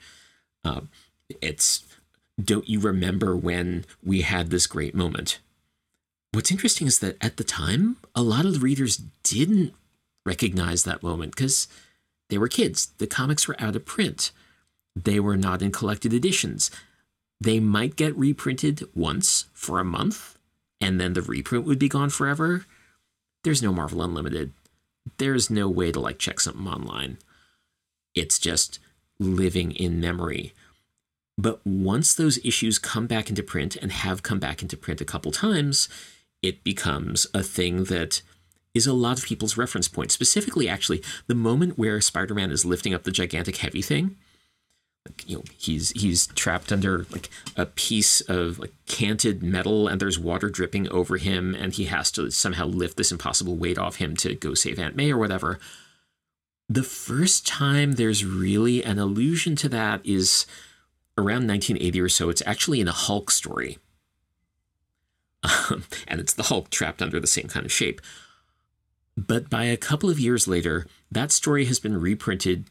Uh, 0.65 0.81
it's 1.41 1.85
don't 2.43 2.69
you 2.69 2.81
remember 2.81 3.37
when 3.37 3.85
we 4.03 4.23
had 4.23 4.51
this 4.51 4.67
great 4.67 4.95
moment? 4.97 5.39
What's 6.35 6.51
interesting 6.51 6.89
is 6.89 6.99
that 6.99 7.17
at 7.23 7.37
the 7.37 7.45
time, 7.45 7.97
a 8.13 8.21
lot 8.21 8.45
of 8.45 8.55
the 8.55 8.59
readers 8.59 8.97
didn't 9.23 9.73
recognize 10.27 10.83
that 10.83 11.01
moment 11.01 11.37
because 11.37 11.69
they 12.29 12.39
were 12.39 12.49
kids. 12.49 12.89
The 12.99 13.07
comics 13.07 13.47
were 13.47 13.55
out 13.61 13.77
of 13.77 13.87
print. 13.87 14.33
They 14.97 15.21
were 15.21 15.37
not 15.37 15.63
in 15.63 15.71
collected 15.71 16.13
editions. 16.13 16.73
They 17.41 17.61
might 17.61 17.95
get 17.95 18.17
reprinted 18.17 18.83
once 18.97 19.47
for 19.53 19.79
a 19.79 19.85
month, 19.85 20.37
and 20.81 21.01
then 21.01 21.13
the 21.13 21.23
reprint 21.23 21.67
would 21.67 21.79
be 21.79 21.89
gone 21.89 22.11
forever. 22.11 22.67
There's 23.45 23.63
no 23.63 23.73
Marvel 23.73 24.03
Unlimited. 24.03 24.53
There's 25.19 25.51
no 25.51 25.69
way 25.69 25.93
to 25.93 26.01
like 26.01 26.19
check 26.19 26.41
something 26.41 26.67
online. 26.67 27.19
It's 28.13 28.41
just 28.41 28.81
living 29.21 29.71
in 29.71 30.01
memory. 30.01 30.53
But 31.39 31.65
once 31.65 32.13
those 32.13 32.45
issues 32.45 32.81
come 32.81 33.07
back 33.07 33.29
into 33.29 33.43
print 33.45 33.77
and 33.77 33.93
have 33.93 34.25
come 34.25 34.41
back 34.41 34.63
into 34.63 34.77
print 34.77 35.01
a 35.01 35.05
couple 35.05 35.31
times, 35.31 35.89
it 36.45 36.63
becomes 36.63 37.27
a 37.33 37.43
thing 37.43 37.85
that 37.85 38.23
is 38.75 38.87
a 38.87 38.93
lot 38.93 39.19
of 39.19 39.25
people's 39.25 39.57
reference 39.57 39.89
point. 39.89 40.11
Specifically, 40.11 40.69
actually, 40.69 41.03
the 41.27 41.35
moment 41.35 41.79
where 41.79 42.01
Spider-Man 42.01 42.51
is 42.51 42.65
lifting 42.65 42.93
up 42.93 43.05
the 43.05 43.11
gigantic 43.11 43.57
heavy 43.59 43.83
thing. 43.83 44.17
Like, 45.07 45.29
you 45.29 45.37
know, 45.37 45.45
he's 45.59 45.91
he's 45.91 46.29
trapped 46.29 46.73
under 46.73 47.07
like 47.11 47.29
a 47.57 47.67
piece 47.67 48.23
of 48.23 48.59
like 48.59 48.73
canted 48.87 49.43
metal, 49.43 49.87
and 49.87 50.01
there's 50.01 50.19
water 50.19 50.49
dripping 50.49 50.89
over 50.89 51.19
him, 51.19 51.55
and 51.55 51.73
he 51.73 51.85
has 51.85 52.11
to 52.13 52.31
somehow 52.31 52.67
lift 52.67 52.97
this 52.97 53.13
impossible 53.13 53.57
weight 53.57 53.79
off 53.79 53.97
him 53.97 54.17
to 54.17 54.35
go 54.35 54.55
save 54.55 54.79
Aunt 54.79 54.97
May 54.97 55.13
or 55.13 55.19
whatever. 55.19 55.59
The 56.69 56.83
first 56.83 57.47
time 57.47 57.93
there's 57.93 58.25
really 58.25 58.83
an 58.83 58.99
allusion 58.99 59.57
to 59.57 59.69
that 59.69 60.01
is 60.05 60.47
around 61.19 61.47
1980 61.47 62.01
or 62.01 62.09
so. 62.09 62.31
It's 62.31 62.43
actually 62.47 62.81
in 62.81 62.89
a 62.89 62.93
Hulk 62.93 63.31
story. 63.31 63.79
Um, 65.71 65.85
and 66.09 66.21
it's 66.21 66.33
the 66.33 66.45
Hulk 66.45 66.71
trapped 66.71 67.03
under 67.03 67.21
the 67.21 67.27
same 67.27 67.49
kind 67.49 67.67
of 67.67 67.73
shape. 67.73 68.01
But 69.17 69.49
by 69.49 69.65
a 69.65 69.77
couple 69.77 70.11
of 70.11 70.19
years 70.19 70.49
later, 70.49 70.87
that 71.11 71.31
story 71.31 71.67
has 71.67 71.79
been 71.79 72.01
reprinted 72.01 72.65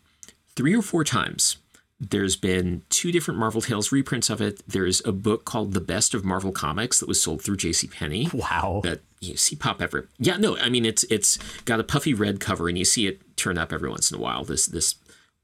three 0.56 0.76
or 0.76 0.82
four 0.82 1.04
times. 1.04 1.58
There's 2.00 2.36
been 2.36 2.84
two 2.90 3.12
different 3.12 3.40
Marvel 3.40 3.62
Tales 3.62 3.92
reprints 3.92 4.30
of 4.30 4.42
it. 4.42 4.62
There's 4.68 5.02
a 5.06 5.12
book 5.12 5.46
called 5.46 5.74
The 5.74 5.80
Best 5.80 6.14
of 6.14 6.26
Marvel 6.26 6.52
Comics 6.52 7.00
that 7.00 7.08
was 7.08 7.22
sold 7.22 7.42
through 7.42 7.58
J.C. 7.58 7.88
Penney. 7.88 8.28
Wow. 8.34 8.82
That 8.84 9.02
you 9.22 9.38
see 9.38 9.56
pop 9.56 9.82
every. 9.82 10.04
Yeah, 10.20 10.38
no, 10.38 10.58
I 10.58 10.70
mean 10.70 10.86
it's 10.86 11.04
it's 11.06 11.38
got 11.64 11.80
a 11.80 11.84
puffy 11.84 12.14
red 12.14 12.40
cover, 12.40 12.68
and 12.68 12.78
you 12.78 12.86
see 12.86 13.08
it 13.08 13.38
turn 13.38 13.58
up 13.58 13.72
every 13.72 13.90
once 13.90 14.12
in 14.12 14.18
a 14.18 14.22
while. 14.22 14.44
This 14.44 14.66
this 14.66 14.96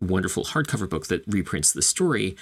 wonderful 0.01 0.45
hardcover 0.45 0.89
book 0.89 1.07
that 1.07 1.23
reprints 1.27 1.71
the 1.71 1.81
story, 1.81 2.35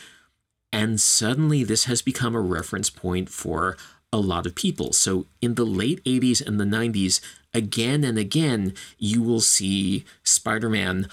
and 0.74 1.00
suddenly 1.00 1.64
this 1.64 1.84
has 1.84 2.02
become 2.02 2.36
a 2.36 2.42
reference 2.42 2.90
point 2.90 3.30
for 3.30 3.78
a 4.12 4.18
lot 4.18 4.46
of 4.46 4.56
people. 4.56 4.94
So 4.94 5.26
in 5.42 5.56
the 5.56 5.66
late 5.66 6.04
80s 6.04 6.46
and 6.46 6.60
the 6.60 6.66
90s, 6.66 7.20
again 7.54 8.04
and 8.04 8.18
again, 8.18 8.74
you 8.98 9.22
will 9.22 9.42
see 9.42 10.06
Spider 10.24 10.70
Man 10.70 11.08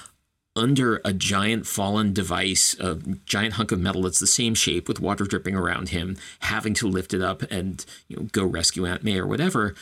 under 0.56 1.00
a 1.04 1.12
giant 1.12 1.66
fallen 1.66 2.12
device, 2.12 2.78
a 2.78 2.94
giant 3.26 3.54
hunk 3.54 3.72
of 3.72 3.80
metal 3.80 4.02
that's 4.02 4.20
the 4.20 4.26
same 4.26 4.54
shape 4.54 4.86
with 4.86 5.00
water 5.00 5.24
dripping 5.24 5.56
around 5.56 5.88
him, 5.88 6.16
having 6.40 6.74
to 6.74 6.86
lift 6.86 7.12
it 7.12 7.20
up 7.20 7.42
and 7.50 7.84
you 8.08 8.16
know, 8.16 8.22
go 8.30 8.44
rescue 8.44 8.86
Aunt 8.86 9.02
May 9.02 9.18
or 9.18 9.26
whatever. 9.26 9.74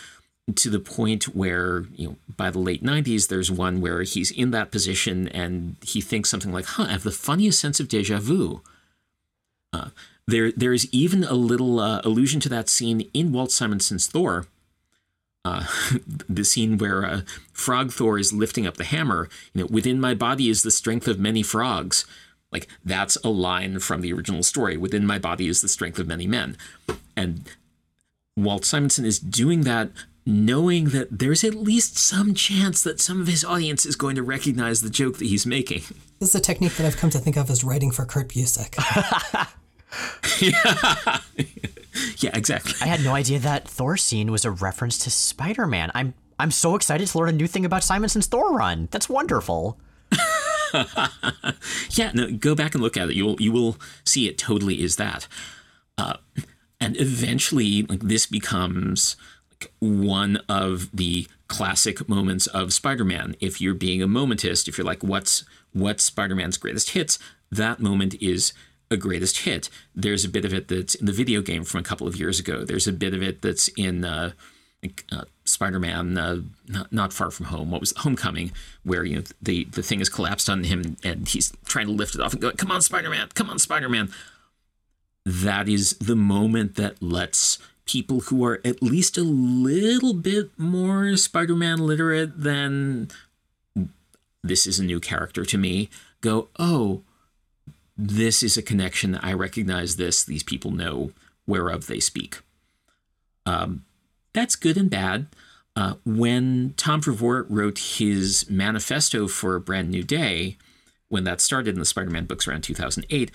To 0.57 0.71
the 0.71 0.81
point 0.81 1.25
where, 1.37 1.85
you 1.95 2.09
know, 2.09 2.17
by 2.37 2.51
the 2.51 2.59
late 2.59 2.83
90s, 2.83 3.29
there's 3.29 3.51
one 3.51 3.81
where 3.81 4.03
he's 4.03 4.31
in 4.31 4.51
that 4.51 4.73
position 4.73 5.29
and 5.29 5.77
he 5.83 6.01
thinks 6.01 6.31
something 6.31 6.53
like, 6.53 6.65
huh, 6.65 6.85
I 6.85 6.93
have 6.93 7.05
the 7.05 7.13
funniest 7.13 7.61
sense 7.61 7.79
of 7.79 7.87
deja 7.87 8.19
vu. 8.19 8.61
Uh, 9.73 9.91
there, 10.27 10.53
there 10.53 10.73
is 10.73 10.89
even 10.93 11.25
a 11.25 11.35
little 11.35 11.81
uh, 11.81 12.01
allusion 12.05 12.41
to 12.41 12.49
that 12.49 12.69
scene 12.69 13.09
in 13.13 13.33
Walt 13.33 13.51
Simonson's 13.51 14.07
Thor, 14.07 14.47
uh, 15.45 15.67
the 16.29 16.45
scene 16.45 16.79
where 16.79 17.05
uh, 17.05 17.21
Frog 17.53 17.93
Thor 17.93 18.19
is 18.19 18.33
lifting 18.33 18.67
up 18.67 18.77
the 18.77 18.85
hammer. 18.85 19.29
You 19.53 19.63
know, 19.63 19.69
within 19.71 20.01
my 20.01 20.15
body 20.15 20.49
is 20.49 20.63
the 20.63 20.71
strength 20.71 21.09
of 21.09 21.19
many 21.19 21.43
frogs. 21.43 22.07
Like 22.51 22.69
that's 22.85 23.17
a 23.25 23.31
line 23.31 23.79
from 23.79 24.03
the 24.03 24.13
original 24.13 24.43
story. 24.43 24.77
Within 24.77 25.07
my 25.07 25.19
body 25.19 25.49
is 25.49 25.61
the 25.61 25.69
strength 25.69 25.99
of 25.99 26.07
many 26.07 26.27
men, 26.27 26.57
and 27.17 27.45
Walt 28.37 28.67
Simonson 28.67 29.07
is 29.07 29.19
doing 29.19 29.63
that 29.63 29.91
knowing 30.25 30.91
that 30.91 31.19
there's 31.19 31.43
at 31.43 31.55
least 31.55 31.99
some 31.99 32.35
chance 32.35 32.83
that 32.83 33.01
some 33.01 33.21
of 33.21 33.27
his 33.27 33.45
audience 33.45 33.85
is 33.85 33.97
going 33.97 34.15
to 34.15 34.23
recognize 34.23 34.81
the 34.81 34.91
joke 34.91 35.19
that 35.19 35.27
he's 35.27 35.47
making. 35.47 35.83
This 36.21 36.29
is 36.29 36.35
a 36.37 36.41
technique 36.41 36.75
that 36.77 36.87
I've 36.87 36.97
come 36.97 37.11
to 37.11 37.19
think 37.19 37.37
of 37.37 37.51
as 37.51 37.65
writing 37.65 37.91
for 37.91 38.05
Kurt 38.05 38.29
Busiek. 38.29 38.77
yeah. 40.41 41.19
yeah, 42.19 42.31
exactly. 42.35 42.75
I 42.81 42.87
had 42.87 43.05
no 43.05 43.15
idea 43.15 43.39
that 43.41 43.69
Thor 43.69 43.97
scene 43.97 44.31
was 44.31 44.45
a 44.45 44.51
reference 44.51 44.99
to 44.99 45.11
Spider-Man. 45.11 45.91
I'm 45.95 46.15
I'm 46.39 46.51
so 46.51 46.75
excited 46.75 47.07
to 47.07 47.19
learn 47.19 47.29
a 47.29 47.33
new 47.33 47.47
thing 47.47 47.65
about 47.65 47.83
Simonson's 47.83 48.27
Thor 48.27 48.57
run. 48.57 48.89
That's 48.91 49.09
wonderful. 49.09 49.79
yeah, 51.91 52.11
no, 52.15 52.33
go 52.33 52.55
back 52.55 52.75
and 52.75 52.83
look 52.83 52.97
at 52.97 53.11
it. 53.11 53.17
You 53.17 53.27
will 53.27 53.41
you 53.41 53.53
will 53.53 53.77
see 54.05 54.29
it 54.29 54.39
totally 54.39 54.83
is 54.83 54.97
that. 54.97 55.29
Uh, 55.99 56.15
and 56.81 57.01
eventually, 57.01 57.83
like 57.83 58.01
this 58.01 58.27
becomes 58.27 59.17
like 59.51 59.73
one 59.79 60.39
of 60.49 60.91
the 60.93 61.29
classic 61.49 62.09
moments 62.09 62.47
of 62.49 62.73
Spider-Man. 62.73 63.37
If 63.41 63.61
you're 63.61 63.75
being 63.75 64.03
a 64.03 64.09
momentist, 64.09 64.67
if 64.67 64.79
you're 64.79 64.87
like, 64.87 65.03
what's 65.03 65.45
what's 65.73 66.05
Spider-Man's 66.05 66.57
greatest 66.57 66.91
hits? 66.91 67.19
That 67.51 67.79
moment 67.79 68.15
is 68.21 68.53
a 68.93 68.97
greatest 68.97 69.39
hit. 69.41 69.69
There's 69.97 70.25
a 70.25 70.29
bit 70.29 70.45
of 70.45 70.53
it 70.53 70.69
that's 70.69 70.95
in 70.95 71.07
the 71.07 71.13
video 71.13 71.41
game 71.41 71.65
from 71.65 71.81
a 71.81 71.83
couple 71.83 72.07
of 72.07 72.17
years 72.17 72.39
ago. 72.39 72.65
There's 72.65 72.87
a 72.87 72.93
bit 72.93 73.15
of 73.15 73.23
it 73.23 73.43
that's 73.43 73.69
in 73.69 74.05
uh, 74.05 74.33
uh, 75.13 75.25
Spider-Man, 75.45 76.19
uh, 76.19 76.41
not, 76.69 76.93
not, 76.93 77.13
Far 77.13 77.31
From 77.31 77.47
Home. 77.47 77.71
What 77.71 77.81
was 77.81 77.95
Homecoming, 77.99 78.53
where 78.83 79.05
you 79.05 79.17
know 79.17 79.23
the 79.41 79.65
the 79.65 79.83
thing 79.83 80.01
has 80.01 80.09
collapsed 80.09 80.51
on 80.51 80.65
him 80.65 80.97
and 81.05 81.29
he's 81.29 81.53
trying 81.65 81.87
to 81.87 81.93
lift 81.93 82.15
it 82.15 82.21
off 82.21 82.33
and 82.33 82.43
go, 82.43 82.51
"Come 82.53 82.71
on, 82.71 82.83
Spider-Man! 82.83 83.29
Come 83.35 83.49
on, 83.49 83.59
Spider-Man!" 83.59 84.11
That 85.25 85.69
is 85.69 85.95
the 85.99 86.17
moment 86.17 86.75
that 86.75 87.01
lets 87.01 87.59
people 87.85 88.21
who 88.23 88.45
are 88.45 88.61
at 88.65 88.83
least 88.83 89.17
a 89.17 89.23
little 89.23 90.15
bit 90.15 90.51
more 90.59 91.17
Spider-Man 91.17 91.79
literate 91.79 92.43
than 92.43 93.09
this 94.43 94.67
is 94.67 94.81
a 94.81 94.85
new 94.85 94.99
character 94.99 95.45
to 95.45 95.59
me 95.59 95.91
go, 96.21 96.49
"Oh." 96.59 97.03
This 97.97 98.43
is 98.43 98.57
a 98.57 98.63
connection. 98.63 99.17
I 99.17 99.33
recognize 99.33 99.97
this. 99.97 100.25
These 100.25 100.43
people 100.43 100.71
know 100.71 101.13
whereof 101.47 101.87
they 101.87 102.01
speak. 102.01 102.41
Um, 103.45 103.85
that's 104.33 104.57
good 104.57 104.77
and 104.77 104.91
bad. 104.91 105.27
Uh, 105.75 105.95
when 106.05 106.75
Tom 106.77 107.01
Brevoort 107.01 107.47
wrote 107.49 107.79
his 107.79 108.49
manifesto 108.51 109.27
for 109.27 109.55
a 109.55 109.61
brand 109.61 109.91
new 109.91 110.03
day, 110.03 110.57
when 111.09 111.25
that 111.25 111.41
started 111.41 111.75
in 111.75 111.79
the 111.79 111.87
Spider-Man 111.87 112.27
books 112.27 112.47
around 112.47 112.63
2008, 112.63 113.31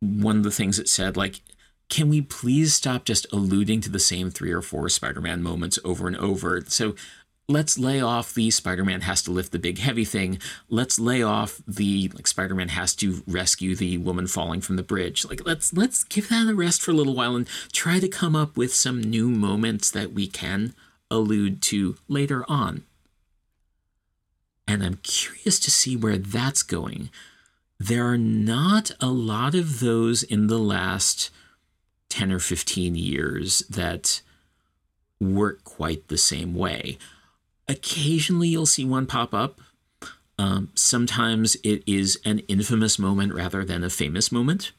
one 0.00 0.38
of 0.38 0.42
the 0.42 0.50
things 0.50 0.78
it 0.78 0.88
said, 0.88 1.16
like, 1.16 1.40
can 1.88 2.08
we 2.08 2.20
please 2.20 2.74
stop 2.74 3.04
just 3.04 3.30
alluding 3.32 3.80
to 3.82 3.90
the 3.90 3.98
same 3.98 4.30
three 4.30 4.50
or 4.50 4.62
four 4.62 4.88
Spider-Man 4.88 5.42
moments 5.42 5.78
over 5.84 6.06
and 6.06 6.16
over? 6.16 6.62
So 6.66 6.94
let's 7.48 7.78
lay 7.78 8.00
off 8.00 8.34
the 8.34 8.50
Spider-Man 8.50 9.02
has 9.02 9.22
to 9.22 9.30
lift 9.30 9.52
the 9.52 9.58
big 9.58 9.78
heavy 9.78 10.04
thing. 10.04 10.38
Let's 10.68 10.98
lay 10.98 11.22
off 11.22 11.60
the 11.66 12.10
like 12.14 12.26
Spider-Man 12.26 12.68
has 12.68 12.94
to 12.96 13.22
rescue 13.26 13.76
the 13.76 13.98
woman 13.98 14.26
falling 14.26 14.60
from 14.60 14.76
the 14.76 14.82
bridge. 14.82 15.24
Like 15.24 15.46
let's 15.46 15.72
let's 15.72 16.04
give 16.04 16.28
that 16.28 16.48
a 16.48 16.54
rest 16.54 16.82
for 16.82 16.90
a 16.90 16.94
little 16.94 17.14
while 17.14 17.36
and 17.36 17.48
try 17.72 18.00
to 18.00 18.08
come 18.08 18.34
up 18.34 18.56
with 18.56 18.74
some 18.74 19.00
new 19.00 19.28
moments 19.28 19.90
that 19.90 20.12
we 20.12 20.26
can 20.26 20.74
allude 21.10 21.62
to 21.62 21.96
later 22.08 22.44
on. 22.48 22.82
And 24.66 24.82
I'm 24.82 24.98
curious 25.02 25.60
to 25.60 25.70
see 25.70 25.96
where 25.96 26.18
that's 26.18 26.64
going. 26.64 27.10
There 27.78 28.06
are 28.06 28.18
not 28.18 28.90
a 29.00 29.08
lot 29.08 29.54
of 29.54 29.78
those 29.78 30.22
in 30.24 30.48
the 30.48 30.58
last 30.58 31.30
10 32.08 32.32
or 32.32 32.40
15 32.40 32.96
years 32.96 33.60
that 33.70 34.22
work 35.20 35.62
quite 35.62 36.08
the 36.08 36.18
same 36.18 36.54
way. 36.54 36.98
Occasionally, 37.68 38.48
you'll 38.48 38.66
see 38.66 38.84
one 38.84 39.06
pop 39.06 39.34
up. 39.34 39.60
Um, 40.38 40.70
sometimes 40.74 41.56
it 41.64 41.82
is 41.86 42.18
an 42.24 42.40
infamous 42.40 42.98
moment 42.98 43.32
rather 43.32 43.64
than 43.64 43.82
a 43.82 43.90
famous 43.90 44.30
moment. 44.30 44.72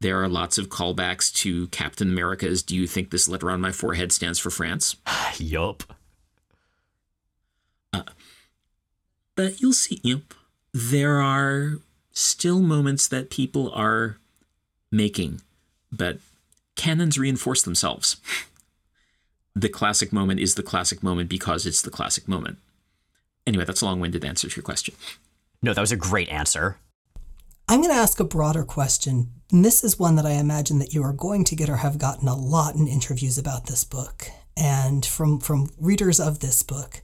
There 0.00 0.20
are 0.20 0.28
lots 0.28 0.58
of 0.58 0.68
callbacks 0.68 1.32
to 1.34 1.68
Captain 1.68 2.08
America's 2.08 2.62
Do 2.62 2.74
you 2.74 2.88
think 2.88 3.10
this 3.10 3.28
letter 3.28 3.50
on 3.50 3.60
my 3.60 3.70
forehead 3.70 4.10
stands 4.10 4.38
for 4.38 4.50
France? 4.50 4.96
yup. 5.36 5.84
Uh, 7.92 8.02
but 9.36 9.60
you'll 9.60 9.72
see, 9.72 10.00
you 10.02 10.16
know, 10.16 10.22
there 10.72 11.20
are 11.20 11.78
still 12.10 12.60
moments 12.60 13.06
that 13.08 13.30
people 13.30 13.70
are 13.72 14.18
making, 14.90 15.40
but 15.92 16.18
canons 16.74 17.18
reinforce 17.18 17.62
themselves. 17.62 18.16
the 19.54 19.68
classic 19.68 20.12
moment 20.12 20.40
is 20.40 20.54
the 20.54 20.62
classic 20.62 21.02
moment 21.02 21.28
because 21.28 21.66
it's 21.66 21.82
the 21.82 21.90
classic 21.90 22.26
moment. 22.26 22.58
Anyway, 23.46 23.64
that's 23.64 23.82
a 23.82 23.84
long 23.84 24.00
winded 24.00 24.24
answer 24.24 24.48
to 24.48 24.56
your 24.56 24.62
question. 24.62 24.94
No, 25.62 25.74
that 25.74 25.80
was 25.80 25.92
a 25.92 25.96
great 25.96 26.28
answer. 26.28 26.78
I'm 27.68 27.80
going 27.80 27.92
to 27.92 28.00
ask 28.00 28.18
a 28.20 28.24
broader 28.24 28.64
question. 28.64 29.30
And 29.50 29.64
this 29.64 29.84
is 29.84 29.98
one 29.98 30.16
that 30.16 30.26
I 30.26 30.32
imagine 30.32 30.78
that 30.78 30.94
you 30.94 31.02
are 31.02 31.12
going 31.12 31.44
to 31.44 31.56
get 31.56 31.68
or 31.68 31.76
have 31.76 31.98
gotten 31.98 32.28
a 32.28 32.34
lot 32.34 32.74
in 32.74 32.88
interviews 32.88 33.38
about 33.38 33.66
this 33.66 33.84
book 33.84 34.26
and 34.56 35.04
from, 35.04 35.38
from 35.38 35.70
readers 35.78 36.18
of 36.18 36.40
this 36.40 36.62
book. 36.62 37.02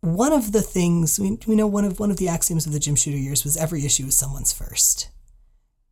One 0.00 0.32
of 0.32 0.52
the 0.52 0.62
things 0.62 1.18
we, 1.18 1.38
we 1.46 1.56
know 1.56 1.66
one 1.66 1.84
of 1.84 1.98
one 1.98 2.10
of 2.10 2.18
the 2.18 2.28
axioms 2.28 2.66
of 2.66 2.72
the 2.72 2.78
Jim 2.78 2.94
Shooter 2.94 3.16
years 3.16 3.42
was 3.42 3.56
every 3.56 3.86
issue 3.86 4.06
is 4.06 4.16
someone's 4.16 4.52
first. 4.52 5.08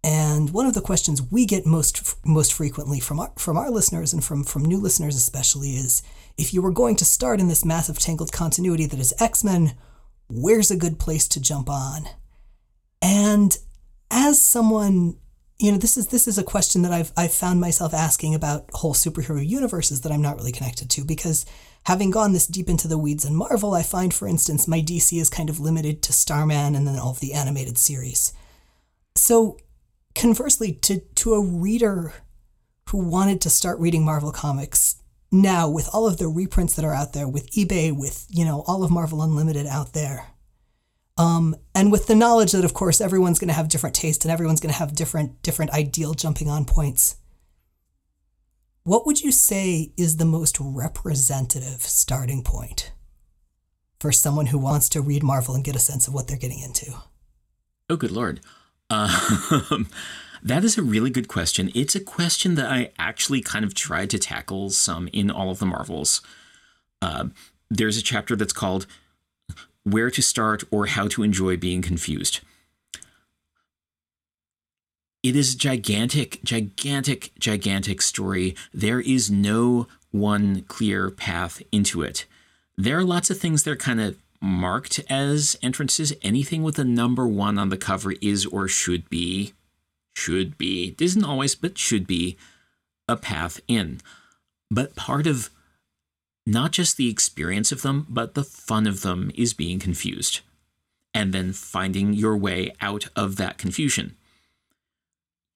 And 0.05 0.51
one 0.51 0.67
of 0.67 0.75
the 0.75 0.81
questions 0.81 1.23
we 1.31 1.47
get 1.47 1.65
most 1.65 2.17
most 2.27 2.53
frequently 2.53 2.99
from 2.99 3.21
our, 3.21 3.33
from 3.37 3.57
our 3.57 3.71
listeners 3.71 4.13
and 4.13 4.23
from 4.25 4.43
from 4.43 4.65
new 4.65 4.79
listeners 4.79 5.17
especially 5.17 5.71
is 5.71 6.03
if 6.37 6.53
you 6.53 6.61
were 6.61 6.73
going 6.73 6.97
to 6.97 7.05
start 7.05 7.41
in 7.41 7.49
this 7.49 7.65
massive 7.65 7.99
tangled 7.99 8.33
continuity 8.33 8.87
that 8.87 8.99
is 8.99 9.15
X-Men, 9.21 9.75
where's 10.29 10.71
a 10.71 10.77
good 10.77 10.99
place 10.99 11.29
to 11.29 11.41
jump 11.41 11.71
on? 11.71 12.07
And 13.01 13.57
as 14.11 14.45
someone, 14.45 15.19
you 15.59 15.71
know, 15.71 15.79
this 15.79 15.97
is 15.97 16.09
this 16.09 16.27
is 16.27 16.37
a 16.37 16.43
question 16.43 16.83
that 16.83 16.93
I've 16.93 17.13
I've 17.17 17.33
found 17.33 17.61
myself 17.61 17.95
asking 17.95 18.35
about 18.35 18.71
whole 18.73 18.95
superhero 18.95 19.47
universes 19.47 20.01
that 20.01 20.11
I'm 20.11 20.23
not 20.23 20.37
really 20.37 20.53
connected 20.53 20.91
to 20.91 21.05
because 21.05 21.47
having 21.85 22.11
gone 22.11 22.33
this 22.33 22.49
deep 22.49 22.69
into 22.69 22.89
the 22.89 22.99
weeds 22.99 23.25
in 23.25 23.37
Marvel, 23.37 23.73
I 23.73 23.83
find 23.83 24.13
for 24.13 24.27
instance 24.27 24.67
my 24.67 24.81
DC 24.81 25.21
is 25.21 25.31
kind 25.31 25.49
of 25.49 25.61
limited 25.61 26.03
to 26.03 26.13
Starman 26.13 26.75
and 26.75 26.89
then 26.89 26.99
all 26.99 27.11
of 27.11 27.21
the 27.21 27.35
animated 27.35 27.79
series. 27.79 28.33
So 29.15 29.59
conversely, 30.15 30.73
to, 30.73 31.01
to 31.17 31.35
a 31.35 31.45
reader 31.45 32.15
who 32.91 32.99
wanted 32.99 33.41
to 33.41 33.51
start 33.51 33.79
reading 33.79 34.05
Marvel 34.05 34.33
Comics 34.33 34.97
now, 35.31 35.69
with 35.69 35.89
all 35.93 36.07
of 36.07 36.19
the 36.19 36.29
reprints 36.29 36.75
that 36.75 36.85
are 36.85 36.95
out 36.95 37.13
there, 37.13 37.27
with 37.29 37.51
eBay, 37.53 37.91
with, 37.97 38.27
you 38.29 38.45
know, 38.45 38.65
all 38.67 38.85
of 38.85 38.91
Marvel 38.91 39.23
Unlimited 39.23 39.67
out 39.67 39.93
there, 39.95 40.27
Um, 41.19 41.57
and 41.75 41.93
with 41.93 42.07
the 42.07 42.15
knowledge 42.15 42.53
that, 42.53 42.65
of 42.65 42.75
course, 42.75 43.01
everyone's 43.01 43.39
going 43.39 43.49
to 43.49 43.55
have 43.55 43.69
different 43.69 43.95
tastes 43.97 44.25
and 44.25 44.33
everyone's 44.33 44.61
going 44.61 44.73
to 44.73 44.79
have 44.79 44.95
different 44.95 45.43
different 45.43 45.71
ideal 45.73 46.15
jumping 46.15 46.49
on 46.49 46.65
points. 46.65 47.17
What 48.85 49.07
would 49.07 49.21
you 49.23 49.31
say 49.31 49.93
is 49.97 50.17
the 50.17 50.25
most 50.25 50.57
representative 50.61 51.83
starting 51.83 52.43
point 52.43 52.93
for 54.01 54.11
someone 54.11 54.47
who 54.47 54.59
wants 54.59 54.89
to 54.89 55.01
read 55.01 55.23
Marvel 55.23 55.55
and 55.55 55.63
get 55.63 55.77
a 55.77 55.79
sense 55.79 56.09
of 56.09 56.15
what 56.15 56.27
they're 56.27 56.37
getting 56.37 56.61
into? 56.61 56.93
Oh, 57.89 57.97
good 57.97 58.11
lord. 58.11 58.41
Um, 58.93 59.89
that 60.43 60.65
is 60.65 60.77
a 60.77 60.83
really 60.83 61.11
good 61.11 61.29
question. 61.29 61.71
It's 61.75 61.95
a 61.95 62.01
question 62.01 62.55
that 62.57 62.71
I 62.71 62.91
actually 62.99 63.41
kind 63.41 63.65
of 63.65 63.75
tried 63.75 64.11
to 64.11 64.19
tackle 64.19 64.71
some 64.71 65.09
in 65.13 65.31
all 65.31 65.51
of 65.51 65.59
the 65.59 65.67
Marvels. 65.67 66.21
Uh, 67.01 67.27
there's 67.71 67.97
a 67.97 68.03
chapter 68.03 68.37
that's 68.37 68.53
called 68.53 68.87
Where 69.85 70.11
to 70.11 70.23
Start 70.23 70.63
or 70.71 70.87
How 70.87 71.09
to 71.09 71.23
Enjoy 71.23 71.57
Being 71.57 71.83
Confused. 71.83 72.41
It 75.23 75.37
is 75.37 75.55
a 75.55 75.59
gigantic, 75.59 76.43
gigantic, 76.45 77.33
gigantic 77.39 78.03
story. 78.03 78.57
There 78.75 79.01
is 79.01 79.31
no 79.31 79.87
one 80.11 80.63
clear 80.63 81.11
path 81.11 81.63
into 81.71 82.03
it. 82.03 82.27
There 82.77 82.99
are 82.99 83.05
lots 83.05 83.31
of 83.31 83.39
things 83.39 83.63
that 83.63 83.71
are 83.71 83.77
kind 83.77 84.01
of 84.01 84.17
marked 84.43 85.01
as 85.09 85.57
entrances. 85.63 86.13
Anything 86.21 86.63
with 86.63 86.79
a 86.79 86.85
number 86.85 87.27
one 87.27 87.59
on 87.59 87.69
the 87.69 87.79
cover 87.79 88.13
is 88.21 88.45
or 88.45 88.69
should 88.69 89.09
be, 89.09 89.55
should 90.15 90.59
be, 90.59 90.89
it 90.89 91.01
isn't 91.01 91.25
always, 91.25 91.55
but 91.55 91.79
should 91.79 92.07
be 92.07 92.37
a 93.09 93.17
path 93.17 93.61
in. 93.69 94.01
But 94.71 94.97
part 94.97 95.27
of 95.27 95.51
not 96.45 96.73
just 96.73 96.97
the 96.97 97.09
experience 97.09 97.71
of 97.71 97.83
them, 97.83 98.07
but 98.09 98.35
the 98.35 98.45
fun 98.45 98.87
of 98.87 99.03
them 99.03 99.31
is 99.35 99.55
being 99.55 99.79
confused 99.79 100.41
and 101.15 101.33
then 101.33 101.53
finding 101.53 102.13
your 102.13 102.37
way 102.37 102.73
out 102.81 103.07
of 103.15 103.37
that 103.37 103.59
confusion. 103.59 104.17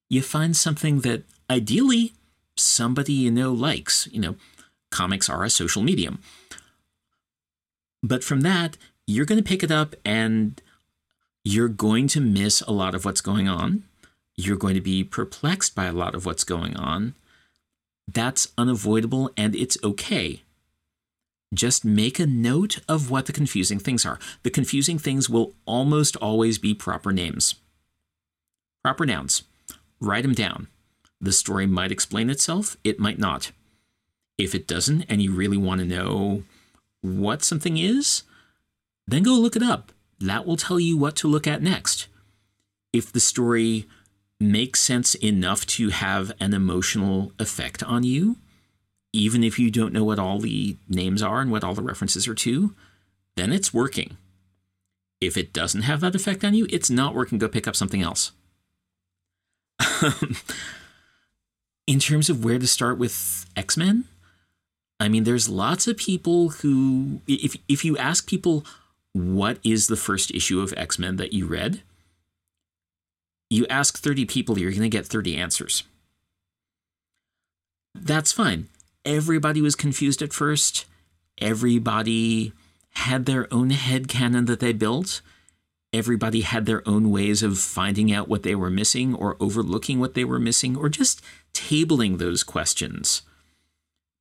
You 0.09 0.23
find 0.23 0.57
something 0.57 1.01
that 1.01 1.25
ideally 1.51 2.13
somebody 2.57 3.13
you 3.13 3.31
know 3.31 3.53
likes. 3.53 4.07
You 4.13 4.21
know, 4.21 4.37
comics 4.91 5.29
are 5.29 5.43
a 5.43 5.51
social 5.51 5.83
medium. 5.83 6.21
But 8.07 8.23
from 8.23 8.43
that, 8.43 8.77
you're 9.07 9.27
going 9.27 9.43
to 9.43 9.49
pick 9.49 9.65
it 9.65 9.73
up 9.73 9.97
and 10.05 10.61
you're 11.45 11.69
going 11.69 12.07
to 12.09 12.21
miss 12.21 12.61
a 12.61 12.71
lot 12.71 12.95
of 12.95 13.05
what's 13.05 13.21
going 13.21 13.49
on. 13.49 13.83
You're 14.37 14.57
going 14.57 14.75
to 14.75 14.81
be 14.81 15.03
perplexed 15.03 15.75
by 15.75 15.87
a 15.87 15.93
lot 15.93 16.15
of 16.15 16.25
what's 16.25 16.45
going 16.45 16.77
on. 16.77 17.15
That's 18.07 18.53
unavoidable 18.57 19.33
and 19.37 19.57
it's 19.57 19.77
okay. 19.83 20.43
Just 21.53 21.85
make 21.85 22.21
a 22.21 22.27
note 22.27 22.79
of 22.89 23.11
what 23.11 23.27
the 23.27 23.33
confusing 23.33 23.81
things 23.81 24.07
are. 24.07 24.21
The 24.45 24.51
confusing 24.51 24.99
things 24.99 25.29
will 25.29 25.55
almost 25.65 26.15
always 26.17 26.59
be 26.59 26.75
proper 26.75 27.13
names, 27.13 27.57
proper 28.85 29.05
nouns. 29.05 29.43
Write 30.01 30.23
them 30.23 30.35
down. 30.35 30.69
The 31.21 31.33
story 31.33 31.67
might 31.67 31.91
explain 31.91 32.31
itself, 32.31 32.77
it 32.85 33.01
might 33.01 33.19
not. 33.19 33.51
If 34.39 34.55
it 34.55 34.69
doesn't, 34.69 35.03
and 35.09 35.23
you 35.23 35.33
really 35.33 35.57
want 35.57 35.81
to 35.81 35.87
know 35.87 36.43
what 37.07 37.43
something 37.43 37.79
is, 37.79 38.23
then 39.07 39.23
go 39.23 39.35
look 39.35 39.57
it 39.57 39.63
up. 39.63 39.93
That 40.19 40.47
will 40.47 40.57
tell 40.57 40.81
you 40.81 40.97
what 40.97 41.17
to 41.17 41.29
look 41.29 41.47
at 41.47 41.63
next. 41.63 42.09
If 42.93 43.13
the 43.13 43.21
story 43.21 43.87
makes 44.41 44.81
sense 44.81 45.15
enough 45.17 45.67
to 45.67 45.91
have 45.91 46.33
an 46.41 46.55
emotional 46.55 47.33
effect 47.39 47.83
on 47.83 48.03
you, 48.03 48.37
even 49.13 49.45
if 49.45 49.59
you 49.59 49.71
don't 49.71 49.93
know 49.93 50.05
what 50.05 50.19
all 50.19 50.39
the 50.39 50.77
names 50.89 51.23
are 51.23 51.41
and 51.41 51.51
what 51.51 51.65
all 51.65 51.75
the 51.75 51.83
references 51.83 52.29
are 52.29 52.35
to, 52.35 52.75
then 53.37 53.53
it's 53.53 53.73
working. 53.73 54.17
If 55.21 55.37
it 55.37 55.53
doesn't 55.53 55.83
have 55.83 56.01
that 56.01 56.15
effect 56.15 56.45
on 56.45 56.55
you, 56.55 56.67
it's 56.71 56.91
not 56.91 57.15
working. 57.15 57.39
Go 57.39 57.49
pick 57.49 57.67
up 57.67 57.77
something 57.77 58.03
else. 58.03 58.33
in 61.87 61.99
terms 61.99 62.29
of 62.29 62.45
where 62.45 62.59
to 62.59 62.67
start 62.67 62.99
with 62.99 63.47
X 63.57 63.77
Men, 63.77 64.05
I 64.99 65.09
mean, 65.09 65.25
there's 65.25 65.49
lots 65.49 65.87
of 65.87 65.97
people 65.97 66.51
who, 66.51 67.21
if 67.27 67.57
if 67.69 67.85
you 67.85 67.97
ask 67.99 68.27
people 68.27 68.65
what 69.13 69.59
is 69.63 69.87
the 69.87 69.97
first 69.97 70.31
issue 70.31 70.61
of 70.61 70.75
X 70.77 70.99
Men 70.99 71.17
that 71.17 71.33
you 71.33 71.47
read, 71.47 71.83
you 73.51 73.67
ask 73.69 73.99
30 73.99 74.25
people, 74.25 74.59
you're 74.59 74.71
going 74.71 74.83
to 74.83 74.89
get 74.89 75.07
30 75.07 75.37
answers. 75.37 75.85
That's 77.95 78.33
fine. 78.33 78.69
Everybody 79.05 79.63
was 79.63 79.77
confused 79.77 80.21
at 80.23 80.33
first. 80.33 80.87
Everybody 81.39 82.53
had 82.91 83.27
their 83.27 83.53
own 83.53 83.71
head 83.71 84.09
canon 84.09 84.47
that 84.47 84.61
they 84.61 84.73
built. 84.73 85.21
Everybody 85.93 86.41
had 86.41 86.67
their 86.67 86.87
own 86.89 87.11
ways 87.11 87.43
of 87.43 87.59
finding 87.59 88.13
out 88.13 88.29
what 88.29 88.43
they 88.43 88.55
were 88.55 88.71
missing 88.71 89.15
or 89.15 89.37
overlooking 89.41 90.01
what 90.01 90.15
they 90.15 90.25
were 90.25 90.41
missing 90.41 90.77
or 90.77 90.89
just 90.89 91.23
tabling 91.55 92.19
those 92.19 92.43
questions 92.43 93.23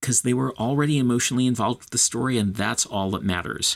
because 0.06 0.22
they 0.22 0.36
were 0.36 0.56
already 0.58 1.00
emotionally 1.00 1.48
involved 1.48 1.80
with 1.80 1.90
the 1.90 1.98
story, 1.98 2.38
and 2.38 2.54
that's 2.54 2.86
all 2.86 3.10
that 3.10 3.24
matters. 3.24 3.76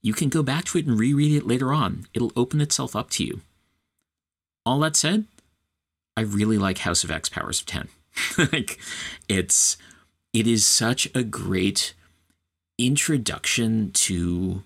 You 0.00 0.14
can 0.14 0.30
go 0.30 0.42
back 0.42 0.64
to 0.66 0.78
it 0.78 0.86
and 0.86 0.98
reread 0.98 1.36
it 1.36 1.46
later 1.46 1.70
on, 1.70 2.06
it'll 2.14 2.32
open 2.34 2.62
itself 2.62 2.96
up 2.96 3.10
to 3.10 3.24
you. 3.24 3.42
All 4.64 4.80
that 4.80 4.96
said, 4.96 5.26
I 6.16 6.22
really 6.22 6.56
like 6.56 6.78
House 6.78 7.04
of 7.04 7.10
X 7.10 7.28
Powers 7.28 7.60
of 7.60 7.66
10. 7.66 7.88
like, 8.52 8.78
it's, 9.28 9.76
it 10.32 10.46
is 10.46 10.64
such 10.64 11.14
a 11.14 11.22
great 11.22 11.92
introduction 12.78 13.90
to 13.92 14.62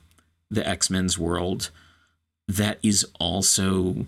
the 0.49 0.65
X 0.65 0.91
Men's 0.91 1.19
world 1.19 1.73
that 2.47 2.79
is 2.85 3.05
also 3.19 4.07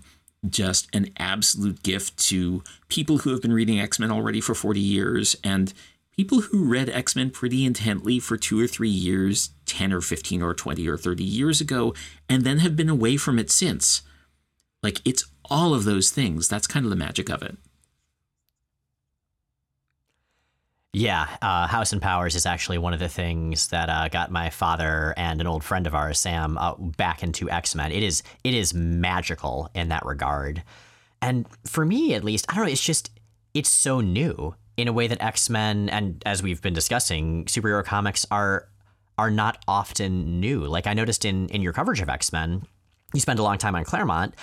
just 0.49 0.87
an 0.95 1.09
absolute 1.17 1.83
gift 1.83 2.15
to 2.29 2.63
people 2.87 3.19
who 3.19 3.31
have 3.31 3.41
been 3.41 3.51
reading 3.51 3.77
X 3.77 3.99
Men 3.99 4.09
already 4.09 4.39
for 4.39 4.55
40 4.55 4.79
years 4.79 5.35
and 5.43 5.73
people 6.15 6.41
who 6.41 6.65
read 6.65 6.89
X 6.89 7.15
Men 7.15 7.29
pretty 7.29 7.65
intently 7.65 8.19
for 8.19 8.37
two 8.37 8.59
or 8.59 8.67
three 8.67 8.89
years, 8.89 9.51
10 9.65 9.91
or 9.91 10.01
15 10.01 10.41
or 10.41 10.53
20 10.53 10.87
or 10.87 10.97
30 10.97 11.23
years 11.23 11.61
ago, 11.61 11.93
and 12.29 12.43
then 12.43 12.59
have 12.59 12.75
been 12.75 12.89
away 12.89 13.17
from 13.17 13.39
it 13.39 13.51
since. 13.51 14.01
Like, 14.81 14.99
it's 15.05 15.25
all 15.49 15.73
of 15.73 15.85
those 15.85 16.09
things. 16.09 16.47
That's 16.47 16.67
kind 16.67 16.85
of 16.85 16.89
the 16.89 16.95
magic 16.95 17.29
of 17.29 17.41
it. 17.41 17.57
Yeah, 20.95 21.27
uh, 21.41 21.65
House 21.65 21.91
and 21.91 22.01
Powers 22.01 22.35
is 22.35 22.45
actually 22.45 22.77
one 22.77 22.93
of 22.93 22.99
the 22.99 23.09
things 23.09 23.67
that 23.69 23.89
uh, 23.89 24.09
got 24.09 24.29
my 24.29 24.51
father 24.51 25.15
and 25.17 25.41
an 25.41 25.47
old 25.47 25.63
friend 25.63 25.87
of 25.87 25.95
ours, 25.95 26.19
Sam, 26.19 26.55
uh, 26.59 26.75
back 26.75 27.23
into 27.23 27.49
X 27.49 27.73
Men. 27.73 27.91
It 27.91 28.03
is 28.03 28.21
it 28.43 28.53
is 28.53 28.75
magical 28.75 29.71
in 29.73 29.89
that 29.89 30.05
regard, 30.05 30.61
and 31.19 31.47
for 31.65 31.83
me 31.83 32.13
at 32.13 32.23
least, 32.23 32.45
I 32.47 32.53
don't 32.53 32.65
know. 32.65 32.71
It's 32.71 32.79
just 32.79 33.09
it's 33.55 33.71
so 33.71 34.01
new 34.01 34.53
in 34.77 34.87
a 34.87 34.93
way 34.93 35.07
that 35.07 35.21
X 35.21 35.49
Men 35.49 35.89
and 35.89 36.21
as 36.25 36.41
we've 36.41 36.61
been 36.61 36.73
discussing, 36.73 37.45
superhero 37.45 37.83
comics 37.83 38.25
are 38.31 38.67
are 39.17 39.29
not 39.29 39.63
often 39.67 40.39
new. 40.39 40.61
Like 40.61 40.87
I 40.87 40.93
noticed 40.93 41.25
in 41.25 41.47
in 41.49 41.61
your 41.61 41.73
coverage 41.73 42.01
of 42.01 42.09
X 42.09 42.31
Men, 42.31 42.63
you 43.13 43.19
spend 43.19 43.39
a 43.39 43.43
long 43.43 43.57
time 43.57 43.75
on 43.75 43.83
Claremont, 43.83 44.33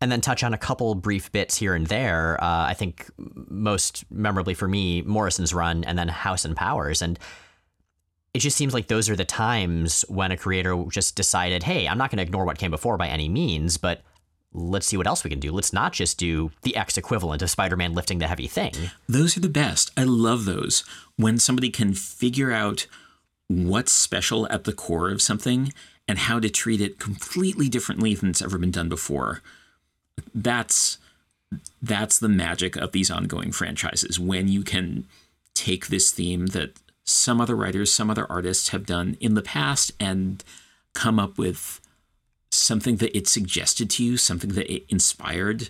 and 0.00 0.10
then 0.10 0.20
touch 0.20 0.42
on 0.42 0.54
a 0.54 0.58
couple 0.58 0.94
brief 0.94 1.30
bits 1.32 1.56
here 1.56 1.74
and 1.74 1.86
there. 1.86 2.42
Uh, 2.42 2.66
I 2.66 2.74
think 2.74 3.10
most 3.18 4.04
memorably 4.10 4.54
for 4.54 4.68
me, 4.68 5.02
Morrison's 5.02 5.52
run, 5.52 5.84
and 5.84 5.98
then 5.98 6.08
House 6.08 6.44
and 6.44 6.56
Powers, 6.56 7.02
and 7.02 7.18
it 8.32 8.38
just 8.38 8.56
seems 8.56 8.72
like 8.72 8.86
those 8.86 9.10
are 9.10 9.16
the 9.16 9.24
times 9.24 10.04
when 10.08 10.30
a 10.30 10.36
creator 10.36 10.84
just 10.88 11.16
decided, 11.16 11.64
hey, 11.64 11.88
I'm 11.88 11.98
not 11.98 12.10
going 12.10 12.18
to 12.18 12.22
ignore 12.22 12.44
what 12.44 12.58
came 12.58 12.70
before 12.70 12.96
by 12.96 13.08
any 13.08 13.28
means, 13.28 13.76
but 13.76 14.02
let's 14.52 14.86
see 14.86 14.96
what 14.96 15.06
else 15.06 15.24
we 15.24 15.30
can 15.30 15.40
do. 15.40 15.52
Let's 15.52 15.72
not 15.72 15.92
just 15.92 16.18
do 16.18 16.50
the 16.62 16.76
X 16.76 16.98
equivalent 16.98 17.42
of 17.42 17.50
Spider 17.50 17.76
Man 17.76 17.94
lifting 17.94 18.18
the 18.18 18.26
heavy 18.26 18.46
thing. 18.46 18.72
Those 19.08 19.36
are 19.36 19.40
the 19.40 19.48
best. 19.48 19.90
I 19.96 20.04
love 20.04 20.44
those. 20.44 20.84
When 21.16 21.38
somebody 21.38 21.70
can 21.70 21.94
figure 21.94 22.52
out 22.52 22.86
what's 23.48 23.90
special 23.90 24.46
at 24.48 24.64
the 24.64 24.72
core 24.72 25.10
of 25.10 25.20
something 25.20 25.72
and 26.06 26.18
how 26.18 26.38
to 26.38 26.48
treat 26.48 26.80
it 26.80 26.98
completely 26.98 27.68
differently 27.68 28.14
than 28.14 28.30
it's 28.30 28.42
ever 28.42 28.58
been 28.58 28.70
done 28.70 28.88
before. 28.88 29.42
That's 30.34 30.98
that's 31.82 32.18
the 32.18 32.28
magic 32.28 32.76
of 32.76 32.92
these 32.92 33.10
ongoing 33.10 33.50
franchises 33.50 34.20
when 34.20 34.46
you 34.46 34.62
can 34.62 35.06
take 35.54 35.88
this 35.88 36.12
theme 36.12 36.46
that 36.46 36.78
some 37.04 37.40
other 37.40 37.56
writers, 37.56 37.92
some 37.92 38.08
other 38.08 38.26
artists 38.30 38.68
have 38.68 38.86
done 38.86 39.16
in 39.20 39.34
the 39.34 39.42
past 39.42 39.92
and 39.98 40.44
come 40.94 41.18
up 41.18 41.38
with 41.38 41.80
something 42.50 42.96
that 42.96 43.16
it 43.16 43.28
suggested 43.28 43.90
to 43.90 44.04
you, 44.04 44.16
something 44.16 44.50
that 44.50 44.72
it 44.72 44.84
inspired, 44.88 45.68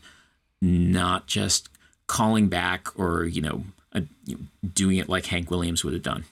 not 0.60 1.26
just 1.26 1.68
calling 2.06 2.48
back 2.48 2.88
or, 2.98 3.24
you 3.24 3.42
know, 3.42 3.64
a, 3.92 4.02
doing 4.66 4.96
it 4.96 5.08
like 5.08 5.26
Hank 5.26 5.50
Williams 5.50 5.84
would 5.84 5.94
have 5.94 6.02
done. 6.02 6.24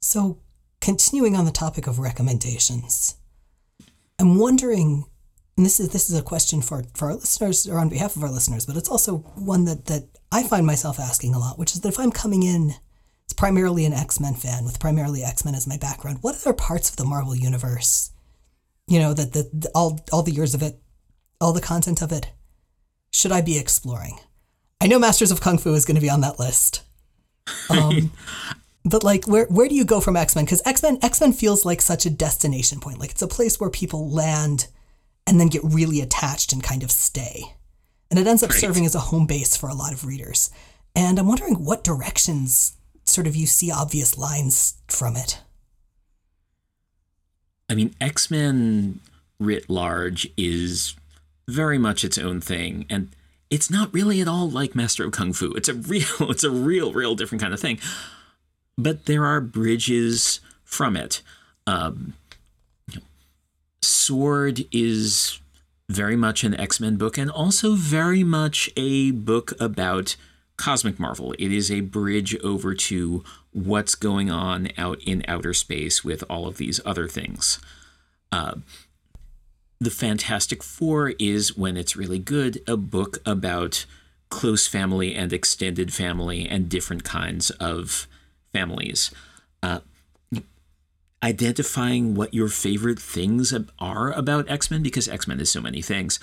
So, 0.00 0.38
continuing 0.80 1.36
on 1.36 1.44
the 1.44 1.50
topic 1.50 1.86
of 1.86 1.98
recommendations, 1.98 3.16
I'm 4.18 4.38
wondering, 4.38 5.04
and 5.56 5.66
this 5.66 5.80
is 5.80 5.90
this 5.90 6.08
is 6.08 6.18
a 6.18 6.22
question 6.22 6.62
for, 6.62 6.84
for 6.94 7.08
our 7.08 7.14
listeners 7.14 7.68
or 7.68 7.78
on 7.78 7.88
behalf 7.88 8.16
of 8.16 8.22
our 8.22 8.30
listeners, 8.30 8.64
but 8.64 8.76
it's 8.76 8.88
also 8.88 9.18
one 9.34 9.64
that, 9.64 9.86
that 9.86 10.04
I 10.30 10.42
find 10.44 10.66
myself 10.66 11.00
asking 11.00 11.34
a 11.34 11.38
lot, 11.38 11.58
which 11.58 11.74
is 11.74 11.80
that 11.80 11.88
if 11.88 11.98
I'm 11.98 12.12
coming 12.12 12.42
in 12.42 12.74
it's 13.28 13.34
primarily 13.34 13.84
an 13.84 13.92
X 13.92 14.18
Men 14.18 14.32
fan 14.32 14.64
with 14.64 14.80
primarily 14.80 15.22
X 15.22 15.44
Men 15.44 15.54
as 15.54 15.66
my 15.66 15.76
background. 15.76 16.20
What 16.22 16.36
other 16.36 16.54
parts 16.54 16.88
of 16.88 16.96
the 16.96 17.04
Marvel 17.04 17.36
Universe 17.36 18.10
you 18.88 18.98
know, 18.98 19.14
that 19.14 19.32
the, 19.32 19.48
the 19.52 19.70
all 19.74 20.00
all 20.12 20.22
the 20.22 20.32
years 20.32 20.54
of 20.54 20.62
it, 20.62 20.80
all 21.40 21.52
the 21.52 21.60
content 21.60 22.02
of 22.02 22.10
it, 22.10 22.30
should 23.12 23.32
I 23.32 23.40
be 23.42 23.58
exploring? 23.58 24.18
I 24.80 24.86
know 24.86 24.98
Masters 24.98 25.30
of 25.30 25.40
Kung 25.40 25.58
Fu 25.58 25.74
is 25.74 25.84
going 25.84 25.96
to 25.96 26.00
be 26.00 26.10
on 26.10 26.20
that 26.22 26.38
list. 26.38 26.82
Um, 27.70 28.12
but 28.84 29.02
like, 29.02 29.26
where 29.26 29.46
where 29.46 29.68
do 29.68 29.74
you 29.74 29.84
go 29.84 30.00
from 30.00 30.16
X 30.16 30.34
Men? 30.36 30.44
Because 30.44 30.62
X 30.66 30.82
Men 30.82 30.98
X 31.02 31.20
Men 31.20 31.32
feels 31.32 31.64
like 31.64 31.80
such 31.80 32.04
a 32.06 32.10
destination 32.10 32.78
point. 32.80 32.98
Like 32.98 33.10
it's 33.10 33.22
a 33.22 33.26
place 33.28 33.58
where 33.58 33.70
people 33.70 34.10
land 34.10 34.68
and 35.26 35.38
then 35.40 35.48
get 35.48 35.62
really 35.64 36.00
attached 36.00 36.52
and 36.52 36.62
kind 36.62 36.82
of 36.82 36.90
stay, 36.90 37.42
and 38.10 38.18
it 38.18 38.26
ends 38.26 38.42
up 38.42 38.50
Right. 38.50 38.60
serving 38.60 38.84
as 38.86 38.94
a 38.94 39.00
home 39.00 39.26
base 39.26 39.56
for 39.56 39.68
a 39.68 39.74
lot 39.74 39.92
of 39.94 40.04
readers. 40.04 40.50
And 40.94 41.18
I'm 41.18 41.26
wondering 41.28 41.64
what 41.64 41.84
directions 41.84 42.76
sort 43.04 43.26
of 43.26 43.34
you 43.36 43.46
see 43.46 43.70
obvious 43.70 44.18
lines 44.18 44.74
from 44.88 45.16
it. 45.16 45.40
I 47.68 47.74
mean, 47.74 47.94
X 48.00 48.30
Men 48.30 49.00
writ 49.38 49.68
large 49.68 50.28
is 50.36 50.94
very 51.46 51.78
much 51.78 52.04
its 52.04 52.18
own 52.18 52.40
thing, 52.40 52.86
and 52.88 53.08
it's 53.50 53.70
not 53.70 53.92
really 53.92 54.20
at 54.20 54.28
all 54.28 54.48
like 54.48 54.74
Master 54.74 55.04
of 55.04 55.12
Kung 55.12 55.32
Fu. 55.32 55.52
It's 55.52 55.68
a 55.68 55.74
real, 55.74 56.30
it's 56.30 56.44
a 56.44 56.50
real, 56.50 56.92
real 56.92 57.14
different 57.14 57.42
kind 57.42 57.54
of 57.54 57.60
thing. 57.60 57.78
But 58.76 59.06
there 59.06 59.24
are 59.24 59.40
bridges 59.40 60.40
from 60.64 60.96
it. 60.96 61.22
Um, 61.66 62.14
Sword 63.82 64.64
is 64.70 65.40
very 65.88 66.16
much 66.16 66.44
an 66.44 66.58
X 66.58 66.80
Men 66.80 66.96
book, 66.96 67.18
and 67.18 67.30
also 67.30 67.74
very 67.74 68.22
much 68.24 68.70
a 68.76 69.10
book 69.10 69.52
about 69.60 70.16
cosmic 70.58 70.98
Marvel. 70.98 71.34
It 71.38 71.50
is 71.52 71.70
a 71.70 71.80
bridge 71.80 72.36
over 72.40 72.74
to 72.74 73.24
what's 73.52 73.94
going 73.94 74.30
on 74.30 74.68
out 74.76 75.00
in 75.06 75.24
outer 75.26 75.54
space 75.54 76.04
with 76.04 76.22
all 76.28 76.46
of 76.46 76.58
these 76.58 76.80
other 76.84 77.08
things. 77.08 77.58
Uh, 78.30 78.56
the 79.80 79.90
Fantastic 79.90 80.62
Four 80.62 81.14
is, 81.18 81.56
when 81.56 81.76
it's 81.76 81.96
really 81.96 82.18
good, 82.18 82.60
a 82.66 82.76
book 82.76 83.18
about 83.24 83.86
close 84.28 84.66
family 84.66 85.14
and 85.14 85.32
extended 85.32 85.94
family 85.94 86.46
and 86.46 86.68
different 86.68 87.04
kinds 87.04 87.50
of 87.52 88.06
families. 88.52 89.10
Uh, 89.62 89.80
identifying 91.22 92.14
what 92.14 92.34
your 92.34 92.48
favorite 92.48 92.98
things 92.98 93.54
are 93.78 94.12
about 94.12 94.50
X 94.50 94.70
Men, 94.70 94.82
because 94.82 95.08
X 95.08 95.26
Men 95.26 95.40
is 95.40 95.50
so 95.50 95.60
many 95.60 95.80
things, 95.80 96.20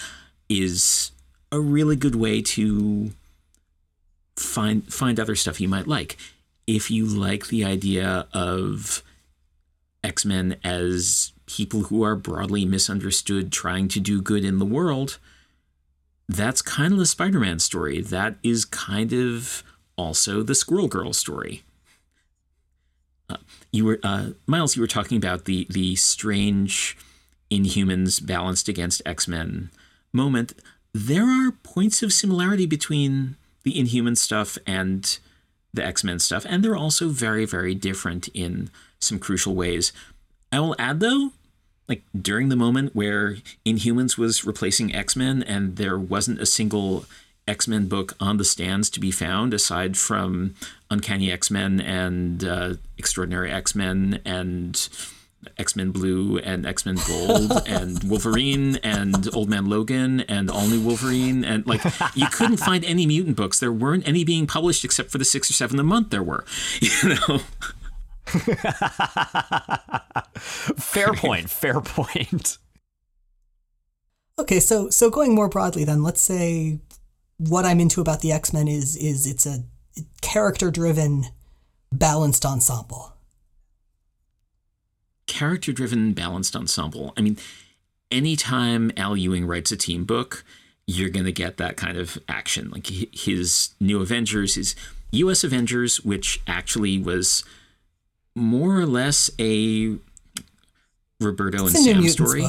is 0.50 1.12
a 1.52 1.60
really 1.60 1.96
good 1.96 2.16
way 2.16 2.42
to 2.42 3.12
find 4.38 4.92
find 4.94 5.20
other 5.20 5.36
stuff 5.36 5.62
you 5.62 5.68
might 5.68 5.88
like. 5.88 6.18
If 6.68 6.90
you 6.90 7.06
like 7.06 7.48
the 7.48 7.64
idea 7.64 8.28
of 8.34 9.04
X 10.04 10.26
Men 10.26 10.58
as 10.64 11.32
people 11.46 11.84
who 11.84 12.04
are 12.04 12.16
broadly 12.16 12.66
misunderstood 12.66 13.52
trying 13.52 13.88
to 13.90 14.00
do 14.00 14.22
good 14.22 14.44
in 14.44 14.60
the 14.60 14.66
world, 14.66 15.20
that's 16.28 16.62
kind 16.62 16.94
of 16.94 17.00
the 17.00 17.06
Spider 17.06 17.40
Man 17.40 17.60
story. 17.60 18.02
That 18.02 18.36
is 18.44 18.66
kind 18.66 19.14
of 19.14 19.64
also 19.96 20.44
the 20.44 20.56
Squirrel 20.56 20.88
Girl 20.88 21.14
story. 21.14 21.64
Uh, 23.30 23.38
you 23.72 23.86
were 23.86 24.00
uh, 24.04 24.30
Miles. 24.48 24.76
You 24.76 24.82
were 24.82 24.88
talking 24.88 25.18
about 25.18 25.46
the 25.46 25.68
the 25.70 25.96
strange 25.96 26.98
Inhumans 27.52 28.26
balanced 28.26 28.68
against 28.68 29.02
X 29.06 29.28
Men 29.28 29.70
moment. 30.12 30.54
There 30.94 31.26
are 31.26 31.52
points 31.52 32.02
of 32.02 32.14
similarity 32.14 32.66
between 32.66 33.36
the 33.66 33.78
Inhuman 33.78 34.16
stuff 34.16 34.58
and 34.66 35.20
the 35.74 35.86
X 35.86 36.06
Men 36.06 36.20
stuff, 36.20 36.46
and 36.48 36.64
they're 36.64 36.78
also 36.78 37.10
very 37.10 37.46
very 37.46 37.76
different 37.76 38.30
in 38.30 38.70
some 39.00 39.20
crucial 39.20 39.54
ways. 39.54 39.92
I 40.52 40.62
will 40.62 40.76
add 40.80 41.02
though, 41.02 41.32
like 41.90 42.04
during 42.20 42.48
the 42.48 42.56
moment 42.56 42.96
where 42.96 43.38
Inhumans 43.66 44.18
was 44.18 44.46
replacing 44.46 44.96
X 44.96 45.18
Men, 45.18 45.44
and 45.44 45.76
there 45.76 46.00
wasn't 46.00 46.40
a 46.40 46.46
single 46.46 47.06
X 47.48 47.68
Men 47.68 47.88
book 47.88 48.16
on 48.20 48.38
the 48.38 48.46
stands 48.46 48.90
to 48.92 49.00
be 49.00 49.12
found 49.12 49.54
aside 49.54 49.98
from 49.98 50.56
Uncanny 50.90 51.32
X 51.32 51.52
Men 51.52 51.82
and 51.82 52.44
uh, 52.44 52.76
Extraordinary 52.98 53.52
X 53.52 53.76
Men 53.76 54.22
and 54.26 54.88
X 55.58 55.76
Men 55.76 55.92
Blue 55.92 56.38
and 56.40 56.66
X 56.66 56.86
Men 56.86 56.98
Gold 57.08 57.52
and 57.68 58.04
Wolverine 58.04 58.78
and 58.78 59.30
Old 59.34 59.50
Man 59.50 59.66
Logan 59.66 60.22
and 60.22 60.50
All 60.50 60.68
New 60.68 60.82
Wolverine. 60.82 61.44
And 61.44 61.66
like, 61.66 61.84
you 62.16 62.28
couldn't 62.28 62.58
find 62.58 62.84
any 62.86 63.06
mutant 63.06 63.36
books. 63.38 63.60
There 63.60 63.72
weren't 63.72 64.08
any 64.08 64.24
being 64.24 64.48
published 64.48 64.86
except 64.86 65.12
for 65.12 65.18
the 65.18 65.26
six 65.26 65.50
or 65.50 65.54
seven 65.54 65.80
a 65.80 65.84
month 65.84 66.10
there 66.10 66.24
were, 66.24 66.46
you 66.82 66.90
know? 67.10 67.40
Fair 70.36 71.14
point. 71.14 71.50
fair 71.50 71.80
point. 71.80 72.58
Okay, 74.38 74.60
so 74.60 74.90
so 74.90 75.10
going 75.10 75.34
more 75.34 75.48
broadly 75.48 75.86
then, 75.86 76.04
let's 76.04 76.22
say 76.22 76.80
what 77.38 77.66
I'm 77.66 77.80
into 77.80 78.02
about 78.02 78.22
the 78.22 78.32
X-Men 78.32 78.68
is 78.68 78.96
is 78.96 79.28
it's 79.28 79.46
a 79.46 79.64
character 80.22 80.72
driven 80.72 81.26
balanced 81.92 82.46
ensemble. 82.46 83.15
Character 85.36 85.74
driven 85.74 86.14
balanced 86.14 86.56
ensemble. 86.56 87.14
I 87.18 87.22
mean 87.22 87.38
anytime 88.10 88.92
al 88.96 89.18
ewing 89.18 89.46
writes 89.46 89.72
a 89.72 89.76
team 89.78 90.06
book 90.06 90.46
you're 90.88 91.10
going 91.10 91.26
to 91.26 91.32
get 91.32 91.58
that 91.58 91.76
kind 91.76 91.98
of 91.98 92.18
action. 92.30 92.70
Like 92.70 92.88
his 92.88 93.72
new 93.82 94.02
avengers 94.02 94.56
his 94.56 94.76
us 95.12 95.44
avengers 95.44 96.02
which 96.06 96.42
actually 96.48 96.98
was 96.98 97.44
more 98.34 98.80
or 98.80 98.86
less 98.86 99.30
a 99.38 99.98
roberto 101.20 101.66
It's 101.66 101.76
and 101.76 101.84
sam 101.84 102.08
story. 102.08 102.46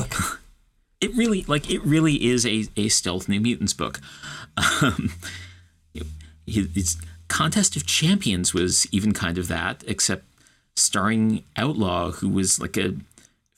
it 1.00 1.12
really 1.16 1.42
like 1.48 1.68
it 1.68 1.82
really 1.84 2.24
is 2.24 2.46
a, 2.46 2.66
a 2.76 2.88
stealth 2.88 3.28
new 3.28 3.40
mutants 3.40 3.74
book. 3.74 4.00
Um, 4.80 5.12
his, 6.46 6.68
his 6.74 6.96
contest 7.28 7.76
of 7.76 7.84
champions 7.84 8.54
was 8.54 8.86
even 8.90 9.12
kind 9.12 9.36
of 9.36 9.48
that 9.48 9.84
except 9.86 10.24
starring 10.76 11.42
outlaw 11.56 12.10
who 12.12 12.28
was 12.28 12.60
like 12.60 12.76
a 12.76 12.94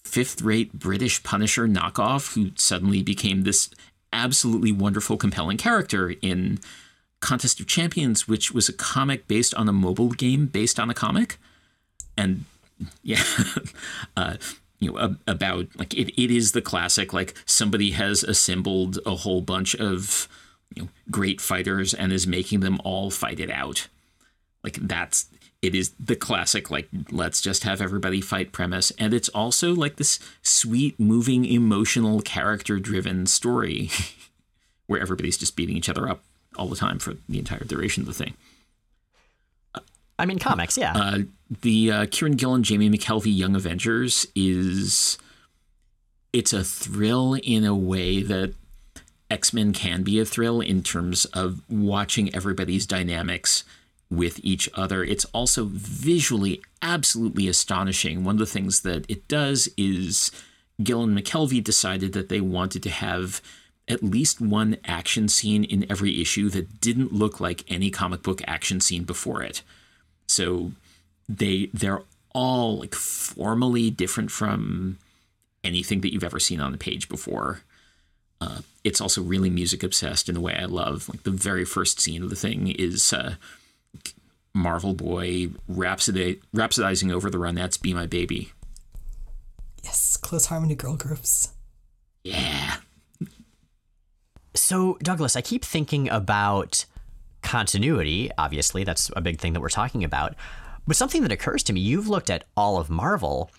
fifth 0.04 0.40
rate 0.40 0.72
british 0.78 1.22
punisher 1.22 1.68
knockoff 1.68 2.34
who 2.34 2.50
suddenly 2.56 3.02
became 3.02 3.42
this 3.42 3.68
absolutely 4.12 4.72
wonderful 4.72 5.16
compelling 5.16 5.56
character 5.56 6.14
in 6.22 6.58
contest 7.20 7.60
of 7.60 7.66
champions 7.66 8.28
which 8.28 8.52
was 8.52 8.68
a 8.68 8.72
comic 8.72 9.26
based 9.26 9.54
on 9.54 9.68
a 9.68 9.72
mobile 9.72 10.10
game 10.10 10.46
based 10.46 10.78
on 10.78 10.88
a 10.88 10.94
comic. 10.94 11.38
And 12.16 12.44
yeah 13.02 13.22
uh, 14.16 14.36
you 14.78 14.92
know 14.92 14.98
ab- 14.98 15.20
about 15.26 15.66
like 15.76 15.94
it, 15.94 16.20
it 16.20 16.30
is 16.30 16.52
the 16.52 16.62
classic 16.62 17.12
like 17.12 17.34
somebody 17.44 17.90
has 17.90 18.22
assembled 18.22 18.98
a 19.04 19.16
whole 19.16 19.40
bunch 19.40 19.74
of 19.76 20.28
you 20.74 20.82
know 20.82 20.88
great 21.10 21.40
fighters 21.40 21.92
and 21.92 22.12
is 22.12 22.26
making 22.26 22.60
them 22.60 22.80
all 22.84 23.10
fight 23.10 23.40
it 23.40 23.50
out. 23.50 23.88
Like 24.62 24.78
that's 24.80 25.26
it 25.62 25.74
is 25.74 25.92
the 25.98 26.16
classic 26.16 26.70
like 26.70 26.88
let's 27.10 27.40
just 27.40 27.64
have 27.64 27.80
everybody 27.80 28.20
fight 28.20 28.52
premise 28.52 28.92
and 28.92 29.12
it's 29.12 29.28
also 29.30 29.74
like 29.74 29.96
this 29.96 30.18
sweet 30.42 30.98
moving 30.98 31.44
emotional 31.44 32.20
character 32.20 32.78
driven 32.78 33.26
story 33.26 33.90
where 34.86 35.00
everybody's 35.00 35.38
just 35.38 35.56
beating 35.56 35.76
each 35.76 35.88
other 35.88 36.08
up 36.08 36.22
all 36.56 36.68
the 36.68 36.76
time 36.76 36.98
for 36.98 37.14
the 37.28 37.38
entire 37.38 37.64
duration 37.64 38.02
of 38.02 38.06
the 38.06 38.14
thing 38.14 38.34
I 40.18 40.26
mean, 40.26 40.40
comics, 40.40 40.76
yeah. 40.76 40.94
uh, 40.96 41.18
the 41.62 41.92
uh, 41.92 42.06
Kieron 42.06 42.36
Gillen, 42.36 42.64
Jamie 42.64 42.90
McKelvie 42.90 43.36
Young 43.36 43.54
Avengers 43.54 44.26
is 44.34 45.16
it's 46.32 46.52
a 46.52 46.64
thrill 46.64 47.34
in 47.34 47.64
a 47.64 47.74
way 47.74 48.22
that 48.22 48.54
X 49.30 49.52
Men 49.52 49.72
can 49.72 50.02
be 50.02 50.18
a 50.18 50.24
thrill 50.24 50.60
in 50.60 50.82
terms 50.82 51.24
of 51.26 51.62
watching 51.70 52.34
everybody's 52.34 52.84
dynamics 52.84 53.62
with 54.10 54.40
each 54.42 54.68
other. 54.74 55.04
It's 55.04 55.26
also 55.26 55.64
visually 55.66 56.62
absolutely 56.80 57.48
astonishing. 57.48 58.24
One 58.24 58.36
of 58.36 58.40
the 58.40 58.46
things 58.46 58.80
that 58.82 59.08
it 59.10 59.28
does 59.28 59.68
is 59.76 60.30
Gillen 60.82 61.14
McKelvie 61.14 61.62
decided 61.62 62.12
that 62.12 62.28
they 62.28 62.40
wanted 62.40 62.82
to 62.84 62.90
have 62.90 63.42
at 63.86 64.02
least 64.02 64.40
one 64.40 64.76
action 64.84 65.28
scene 65.28 65.64
in 65.64 65.90
every 65.90 66.20
issue 66.20 66.48
that 66.50 66.80
didn't 66.80 67.12
look 67.12 67.40
like 67.40 67.64
any 67.68 67.90
comic 67.90 68.22
book 68.22 68.42
action 68.46 68.80
scene 68.80 69.04
before 69.04 69.42
it. 69.42 69.62
So 70.26 70.72
they 71.28 71.70
they're 71.72 72.02
all 72.32 72.78
like 72.78 72.94
formally 72.94 73.90
different 73.90 74.30
from 74.30 74.98
anything 75.64 76.02
that 76.02 76.12
you've 76.12 76.24
ever 76.24 76.38
seen 76.38 76.60
on 76.60 76.72
the 76.72 76.78
page 76.78 77.08
before. 77.08 77.62
Uh, 78.40 78.60
it's 78.84 79.00
also 79.00 79.22
really 79.22 79.50
music 79.50 79.82
obsessed 79.82 80.28
in 80.28 80.36
a 80.36 80.40
way 80.40 80.54
I 80.54 80.66
love. 80.66 81.08
Like 81.08 81.24
the 81.24 81.30
very 81.30 81.64
first 81.64 82.00
scene 82.00 82.22
of 82.22 82.30
the 82.30 82.36
thing 82.36 82.68
is 82.68 83.12
uh, 83.12 83.34
Marvel 84.54 84.94
Boy 84.94 85.48
rhapsody, 85.68 86.40
rhapsodizing 86.54 87.12
over 87.12 87.30
the 87.30 87.38
Ronettes 87.38 87.80
"Be 87.80 87.94
My 87.94 88.06
Baby." 88.06 88.52
Yes, 89.84 90.16
close 90.16 90.46
harmony 90.46 90.74
girl 90.74 90.96
groups. 90.96 91.50
Yeah, 92.24 92.76
So, 94.54 94.98
Douglas, 95.02 95.36
I 95.36 95.40
keep 95.40 95.64
thinking 95.64 96.10
about 96.10 96.84
continuity. 97.42 98.30
Obviously, 98.36 98.84
that's 98.84 99.10
a 99.16 99.20
big 99.20 99.38
thing 99.38 99.52
that 99.52 99.60
we're 99.60 99.68
talking 99.68 100.04
about. 100.04 100.34
But 100.86 100.96
something 100.96 101.22
that 101.22 101.32
occurs 101.32 101.62
to 101.64 101.72
me, 101.72 101.80
you've 101.80 102.08
looked 102.08 102.28
at 102.28 102.44
all 102.56 102.78
of 102.78 102.90
Marvel. 102.90 103.50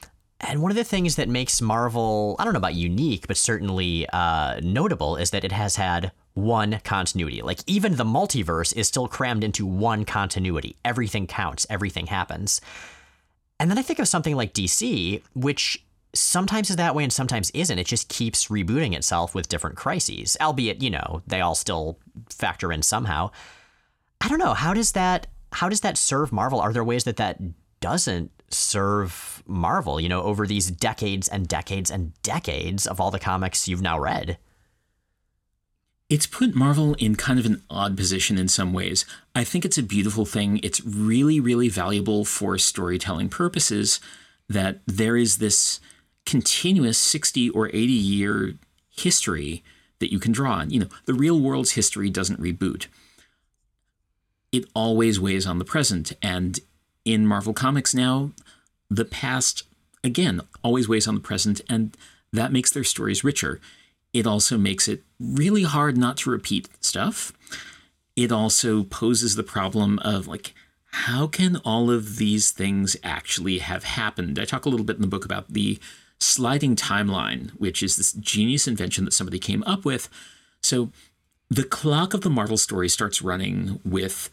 And 0.41 0.61
one 0.61 0.71
of 0.71 0.77
the 0.77 0.83
things 0.83 1.15
that 1.15 1.27
makes 1.29 1.61
Marvel, 1.61 2.35
I 2.37 2.43
don't 2.43 2.53
know 2.53 2.59
about 2.59 2.75
unique, 2.75 3.27
but 3.27 3.37
certainly 3.37 4.07
uh, 4.11 4.59
notable, 4.61 5.15
is 5.15 5.31
that 5.31 5.43
it 5.43 5.51
has 5.51 5.75
had 5.77 6.11
one 6.43 6.79
continuity. 6.83 7.41
Like 7.41 7.59
even 7.67 7.95
the 7.95 8.03
multiverse 8.03 8.75
is 8.75 8.87
still 8.87 9.07
crammed 9.07 9.43
into 9.43 9.65
one 9.65 10.05
continuity. 10.05 10.75
Everything 10.83 11.27
counts, 11.27 11.65
everything 11.69 12.07
happens. 12.07 12.61
And 13.59 13.69
then 13.69 13.77
I 13.77 13.81
think 13.81 13.99
of 13.99 14.07
something 14.07 14.35
like 14.35 14.53
DC, 14.53 15.21
which 15.33 15.83
sometimes 16.13 16.69
is 16.69 16.77
that 16.77 16.95
way 16.95 17.03
and 17.03 17.13
sometimes 17.13 17.51
isn't. 17.51 17.77
It 17.77 17.87
just 17.87 18.09
keeps 18.09 18.47
rebooting 18.47 18.95
itself 18.95 19.35
with 19.35 19.49
different 19.49 19.75
crises, 19.75 20.37
albeit, 20.41 20.81
you 20.81 20.89
know, 20.89 21.21
they 21.27 21.41
all 21.41 21.55
still 21.55 21.99
factor 22.29 22.71
in 22.71 22.81
somehow. 22.81 23.31
I 24.21 24.27
don't 24.27 24.39
know. 24.39 24.53
How 24.53 24.73
does 24.73 24.93
that 24.93 25.27
how 25.51 25.69
does 25.69 25.81
that 25.81 25.97
serve 25.97 26.31
Marvel? 26.31 26.61
Are 26.61 26.73
there 26.73 26.83
ways 26.83 27.05
that 27.05 27.17
that 27.17 27.39
doesn't 27.79 28.31
serve 28.49 29.43
Marvel, 29.47 29.99
you 29.99 30.09
know, 30.09 30.21
over 30.21 30.45
these 30.45 30.69
decades 30.69 31.27
and 31.27 31.47
decades 31.47 31.89
and 31.89 32.13
decades 32.21 32.85
of 32.85 32.99
all 32.99 33.11
the 33.11 33.19
comics 33.19 33.67
you've 33.67 33.81
now 33.81 33.99
read? 33.99 34.37
It's 36.09 36.25
put 36.25 36.55
Marvel 36.55 36.95
in 36.95 37.15
kind 37.15 37.37
of 37.37 37.45
an 37.45 37.61
odd 37.69 37.95
position 37.95 38.39
in 38.39 38.47
some 38.47 38.73
ways. 38.73 39.05
I 39.35 39.43
think 39.43 39.63
it's 39.63 39.77
a 39.77 39.83
beautiful 39.83 40.25
thing. 40.25 40.59
It's 40.63 40.83
really, 40.83 41.39
really 41.39 41.69
valuable 41.69 42.25
for 42.25 42.57
storytelling 42.57 43.29
purposes 43.29 43.99
that 44.49 44.79
there 44.87 45.15
is 45.15 45.37
this 45.37 45.79
continuous 46.25 46.97
60 46.97 47.49
or 47.51 47.67
80 47.67 47.77
year 47.77 48.53
history 48.89 49.63
that 49.99 50.11
you 50.11 50.19
can 50.19 50.31
draw 50.31 50.53
on. 50.53 50.71
You 50.71 50.81
know, 50.81 50.87
the 51.05 51.13
real 51.13 51.39
world's 51.39 51.71
history 51.71 52.09
doesn't 52.09 52.41
reboot. 52.41 52.87
It 54.51 54.65
always 54.73 55.19
weighs 55.19 55.45
on 55.45 55.59
the 55.59 55.65
present. 55.65 56.13
And 56.23 56.59
in 57.05 57.27
Marvel 57.27 57.53
Comics 57.53 57.93
now, 57.93 58.31
the 58.89 59.05
past, 59.05 59.63
again, 60.03 60.41
always 60.63 60.89
weighs 60.89 61.07
on 61.07 61.15
the 61.15 61.21
present, 61.21 61.61
and 61.69 61.95
that 62.33 62.51
makes 62.51 62.71
their 62.71 62.83
stories 62.83 63.23
richer. 63.23 63.59
It 64.11 64.25
also 64.25 64.57
makes 64.57 64.87
it 64.87 65.03
really 65.19 65.63
hard 65.63 65.97
not 65.97 66.17
to 66.17 66.29
repeat 66.29 66.69
stuff. 66.79 67.33
It 68.15 68.31
also 68.31 68.83
poses 68.83 69.35
the 69.35 69.43
problem 69.43 69.99
of 69.99 70.27
like, 70.27 70.53
how 70.91 71.27
can 71.27 71.57
all 71.57 71.91
of 71.91 72.17
these 72.17 72.51
things 72.51 72.97
actually 73.03 73.59
have 73.59 73.83
happened? 73.83 74.39
I 74.39 74.45
talk 74.45 74.65
a 74.65 74.69
little 74.69 74.85
bit 74.85 74.95
in 74.95 75.01
the 75.01 75.07
book 75.07 75.25
about 75.25 75.53
the 75.53 75.79
sliding 76.19 76.75
timeline, 76.75 77.51
which 77.51 77.83
is 77.83 77.95
this 77.95 78.13
genius 78.13 78.67
invention 78.67 79.05
that 79.05 79.13
somebody 79.13 79.39
came 79.39 79.63
up 79.63 79.85
with. 79.85 80.09
So 80.61 80.91
the 81.49 81.63
clock 81.63 82.13
of 82.13 82.21
the 82.21 82.29
Marvel 82.29 82.57
story 82.57 82.89
starts 82.89 83.21
running 83.21 83.79
with 83.85 84.29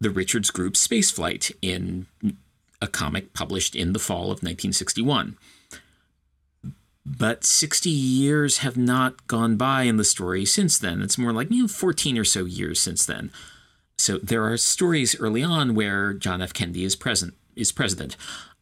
the 0.00 0.10
Richards 0.10 0.50
Group 0.50 0.74
spaceflight 0.74 1.52
in 1.60 2.06
a 2.80 2.86
comic 2.86 3.34
published 3.34 3.74
in 3.74 3.92
the 3.92 3.98
fall 3.98 4.24
of 4.24 4.42
1961. 4.42 5.36
But 7.16 7.44
60 7.44 7.88
years 7.88 8.58
have 8.58 8.76
not 8.76 9.26
gone 9.28 9.56
by 9.56 9.84
in 9.84 9.96
the 9.96 10.04
story 10.04 10.44
since 10.44 10.78
then. 10.78 11.00
It's 11.00 11.16
more 11.16 11.32
like 11.32 11.50
you 11.50 11.62
know, 11.62 11.68
14 11.68 12.18
or 12.18 12.24
so 12.24 12.44
years 12.44 12.80
since 12.80 13.06
then. 13.06 13.30
So 13.96 14.18
there 14.18 14.44
are 14.44 14.56
stories 14.56 15.18
early 15.18 15.42
on 15.42 15.74
where 15.74 16.12
John 16.12 16.42
F. 16.42 16.52
Kennedy 16.52 16.84
is 16.84 16.96
present 16.96 17.34
is 17.56 17.72
president. 17.72 18.16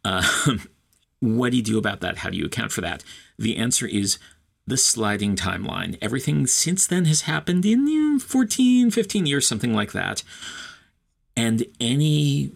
Uh, 0.05 0.22
what 1.20 1.51
do 1.51 1.57
you 1.57 1.62
do 1.62 1.78
about 1.78 2.01
that? 2.01 2.18
How 2.18 2.30
do 2.30 2.36
you 2.36 2.47
account 2.47 2.72
for 2.72 2.80
that? 2.82 3.03
The 3.38 3.57
answer 3.57 3.86
is 3.86 4.18
the 4.66 4.76
sliding 4.76 5.36
timeline. 5.36 5.99
Everything 6.01 6.47
since 6.47 6.86
then 6.86 7.05
has 7.05 7.22
happened 7.22 7.64
in 7.66 7.86
you 7.86 8.14
know, 8.14 8.18
14, 8.18 8.90
15 8.90 9.26
years, 9.26 9.47
something 9.47 9.74
like 9.74 9.92
that. 9.92 10.22
And 11.36 11.66
any 11.80 12.53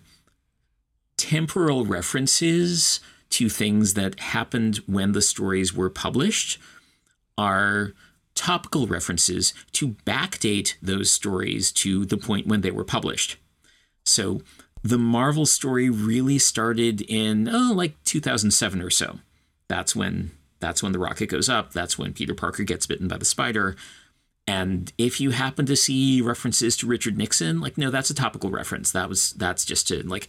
temporal 1.16 1.84
references 1.84 3.01
to 3.31 3.49
things 3.49 3.95
that 3.95 4.20
happened 4.20 4.78
when 4.87 5.12
the 5.12 5.22
stories 5.22 5.74
were 5.74 5.91
published 5.91 6.59
are 7.39 7.93
topical 8.35 8.87
references 8.87 9.53
to 9.72 9.89
backdate 10.07 10.74
those 10.81 11.11
stories 11.11 11.72
to 11.72 12.05
the 12.07 12.16
point 12.16 12.47
when 12.47 12.61
they 12.61 12.70
were 12.70 12.85
published. 12.85 13.37
So 14.05 14.43
the 14.83 14.99
Marvel 14.99 15.47
story 15.47 15.91
really 15.91 16.39
started 16.39 17.03
in 17.03 17.49
oh 17.49 17.72
like 17.74 18.03
2007 18.05 18.81
or 18.81 18.91
so. 18.91 19.18
That's 19.68 19.95
when 19.95 20.33
that's 20.59 20.83
when 20.83 20.93
the 20.93 20.99
rocket 20.99 21.26
goes 21.26 21.49
up, 21.49 21.72
that's 21.72 21.99
when 21.99 22.12
Peter 22.12 22.35
Parker 22.35 22.64
gets 22.64 22.87
bitten 22.87 23.09
by 23.09 23.18
the 23.18 23.24
spider. 23.24 23.76
And 24.47 24.93
if 24.99 25.20
you 25.20 25.31
happen 25.31 25.66
to 25.66 25.76
see 25.76 26.20
references 26.20 26.76
to 26.78 26.87
Richard 26.87 27.16
Nixon, 27.16 27.61
like 27.61 27.78
no, 27.78 27.91
that's 27.91 28.11
a 28.11 28.14
topical 28.14 28.51
reference. 28.51 28.91
That 28.91 29.09
was 29.09 29.33
that's 29.33 29.64
just 29.64 29.89
to 29.89 30.03
like 30.07 30.28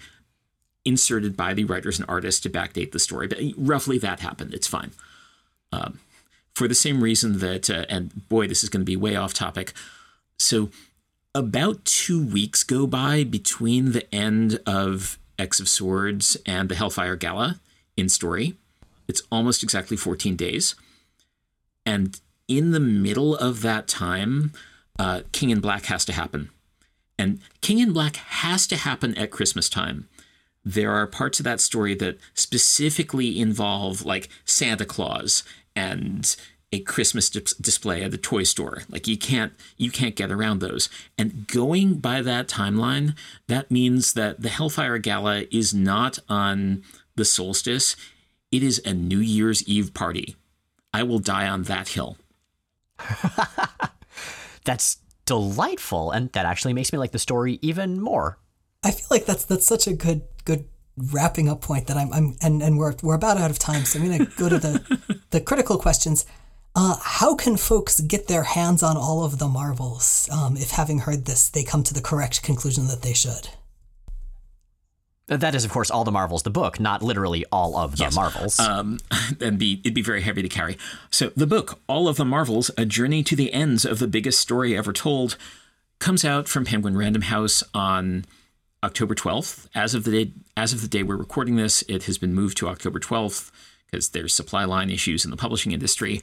inserted 0.85 1.37
by 1.37 1.53
the 1.53 1.65
writers 1.65 1.99
and 1.99 2.09
artists 2.09 2.41
to 2.41 2.49
backdate 2.49 2.91
the 2.91 2.99
story. 2.99 3.27
But 3.27 3.39
roughly 3.57 3.97
that 3.99 4.19
happened. 4.19 4.53
It's 4.53 4.67
fine. 4.67 4.91
Um, 5.71 5.99
for 6.53 6.67
the 6.67 6.75
same 6.75 7.03
reason 7.03 7.39
that, 7.39 7.69
uh, 7.69 7.85
and 7.89 8.27
boy, 8.27 8.47
this 8.47 8.63
is 8.63 8.69
going 8.69 8.81
to 8.81 8.85
be 8.85 8.97
way 8.97 9.15
off 9.15 9.33
topic. 9.33 9.73
So, 10.37 10.69
about 11.33 11.85
two 11.85 12.21
weeks 12.21 12.63
go 12.63 12.85
by 12.85 13.23
between 13.23 13.93
the 13.93 14.13
end 14.13 14.59
of 14.65 15.17
X 15.39 15.61
of 15.61 15.69
Swords 15.69 16.35
and 16.45 16.67
the 16.67 16.75
Hellfire 16.75 17.15
Gala 17.15 17.59
in 17.95 18.09
story. 18.09 18.55
It's 19.07 19.21
almost 19.31 19.63
exactly 19.63 19.95
14 19.95 20.35
days. 20.35 20.75
And 21.85 22.19
in 22.47 22.71
the 22.71 22.79
middle 22.81 23.35
of 23.35 23.61
that 23.61 23.87
time, 23.87 24.51
uh, 24.99 25.21
King 25.31 25.51
in 25.51 25.61
Black 25.61 25.85
has 25.85 26.03
to 26.05 26.13
happen. 26.13 26.49
And 27.17 27.39
King 27.61 27.79
in 27.79 27.93
Black 27.93 28.17
has 28.17 28.67
to 28.67 28.75
happen 28.75 29.17
at 29.17 29.31
Christmas 29.31 29.69
time 29.69 30.09
there 30.63 30.91
are 30.91 31.07
parts 31.07 31.39
of 31.39 31.43
that 31.45 31.59
story 31.59 31.95
that 31.95 32.17
specifically 32.33 33.39
involve 33.39 34.05
like 34.05 34.29
Santa 34.45 34.85
Claus 34.85 35.43
and 35.75 36.35
a 36.71 36.79
Christmas 36.79 37.29
di- 37.29 37.41
display 37.59 38.03
at 38.03 38.11
the 38.11 38.17
toy 38.17 38.43
store. 38.43 38.83
Like 38.89 39.07
you 39.07 39.17
can't 39.17 39.53
you 39.77 39.91
can't 39.91 40.15
get 40.15 40.31
around 40.31 40.59
those. 40.59 40.89
And 41.17 41.47
going 41.47 41.95
by 41.95 42.21
that 42.21 42.47
timeline, 42.47 43.15
that 43.47 43.71
means 43.71 44.13
that 44.13 44.41
the 44.41 44.49
Hellfire 44.49 44.97
Gala 44.97 45.45
is 45.51 45.73
not 45.73 46.19
on 46.29 46.83
the 47.15 47.25
solstice. 47.25 47.95
It 48.51 48.63
is 48.63 48.81
a 48.85 48.93
New 48.93 49.19
Year's 49.19 49.67
Eve 49.67 49.93
party. 49.93 50.35
I 50.93 51.03
will 51.03 51.19
die 51.19 51.47
on 51.47 51.63
that 51.63 51.89
hill. 51.89 52.17
That's 54.65 54.97
delightful, 55.25 56.11
and 56.11 56.31
that 56.33 56.45
actually 56.45 56.73
makes 56.73 56.91
me 56.91 56.99
like 56.99 57.11
the 57.11 57.19
story 57.19 57.59
even 57.61 57.99
more. 57.99 58.37
I 58.83 58.91
feel 58.91 59.07
like 59.11 59.25
that's 59.25 59.45
that's 59.45 59.65
such 59.65 59.85
a 59.85 59.93
good 59.93 60.23
good 60.45 60.65
wrapping 60.97 61.49
up 61.49 61.61
point 61.61 61.87
that 61.87 61.97
I'm, 61.97 62.11
I'm 62.13 62.35
and, 62.41 62.61
and 62.61 62.77
we're, 62.77 62.95
we're 63.01 63.15
about 63.15 63.37
out 63.37 63.49
of 63.49 63.59
time. 63.59 63.85
So 63.85 63.99
I'm 63.99 64.05
going 64.05 64.25
to 64.25 64.31
go 64.37 64.49
to 64.49 64.57
the, 64.57 65.19
the 65.31 65.41
critical 65.41 65.77
questions. 65.77 66.25
Uh, 66.75 66.97
how 67.01 67.35
can 67.35 67.57
folks 67.57 67.99
get 67.99 68.27
their 68.27 68.43
hands 68.43 68.81
on 68.81 68.95
all 68.95 69.23
of 69.23 69.39
the 69.39 69.47
Marvels 69.47 70.29
um, 70.31 70.55
if, 70.55 70.71
having 70.71 70.99
heard 70.99 71.25
this, 71.25 71.49
they 71.49 71.63
come 71.63 71.83
to 71.83 71.93
the 71.93 72.01
correct 72.01 72.43
conclusion 72.43 72.87
that 72.87 73.01
they 73.01 73.13
should? 73.13 73.49
That 75.27 75.55
is, 75.55 75.63
of 75.63 75.71
course, 75.71 75.89
all 75.89 76.03
the 76.03 76.11
Marvels, 76.11 76.43
the 76.43 76.49
book, 76.49 76.79
not 76.79 77.01
literally 77.01 77.45
all 77.51 77.77
of 77.77 77.97
the 77.97 78.03
yes. 78.03 78.15
Marvels. 78.15 78.59
Um, 78.59 78.99
and 79.41 79.57
be 79.57 79.79
it'd 79.83 79.93
be 79.93 80.01
very 80.01 80.21
heavy 80.21 80.41
to 80.41 80.49
carry. 80.49 80.77
So 81.09 81.31
the 81.35 81.47
book, 81.47 81.79
all 81.87 82.07
of 82.07 82.17
the 82.17 82.25
Marvels, 82.25 82.69
a 82.77 82.85
journey 82.85 83.23
to 83.23 83.35
the 83.35 83.53
ends 83.53 83.85
of 83.85 83.99
the 83.99 84.07
biggest 84.07 84.39
story 84.39 84.77
ever 84.77 84.91
told, 84.91 85.37
comes 85.99 86.25
out 86.25 86.49
from 86.49 86.65
Penguin 86.65 86.97
Random 86.97 87.21
House 87.23 87.63
on 87.73 88.25
October 88.83 89.13
12th. 89.13 89.67
As 89.75 89.93
of 89.93 90.03
the 90.03 90.25
day 90.25 90.31
as 90.57 90.73
of 90.73 90.81
the 90.81 90.87
day 90.87 91.03
we're 91.03 91.15
recording 91.15 91.55
this, 91.55 91.83
it 91.87 92.03
has 92.03 92.17
been 92.17 92.33
moved 92.33 92.57
to 92.57 92.67
October 92.67 92.99
12th 92.99 93.51
because 93.85 94.09
there's 94.09 94.33
supply 94.33 94.65
line 94.65 94.89
issues 94.89 95.23
in 95.23 95.31
the 95.31 95.37
publishing 95.37 95.71
industry. 95.71 96.21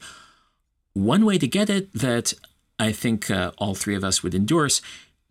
One 0.93 1.25
way 1.25 1.37
to 1.37 1.47
get 1.47 1.69
it 1.69 1.93
that 1.93 2.33
I 2.77 2.91
think 2.91 3.29
uh, 3.31 3.51
all 3.57 3.75
three 3.75 3.95
of 3.95 4.03
us 4.03 4.23
would 4.23 4.35
endorse 4.35 4.81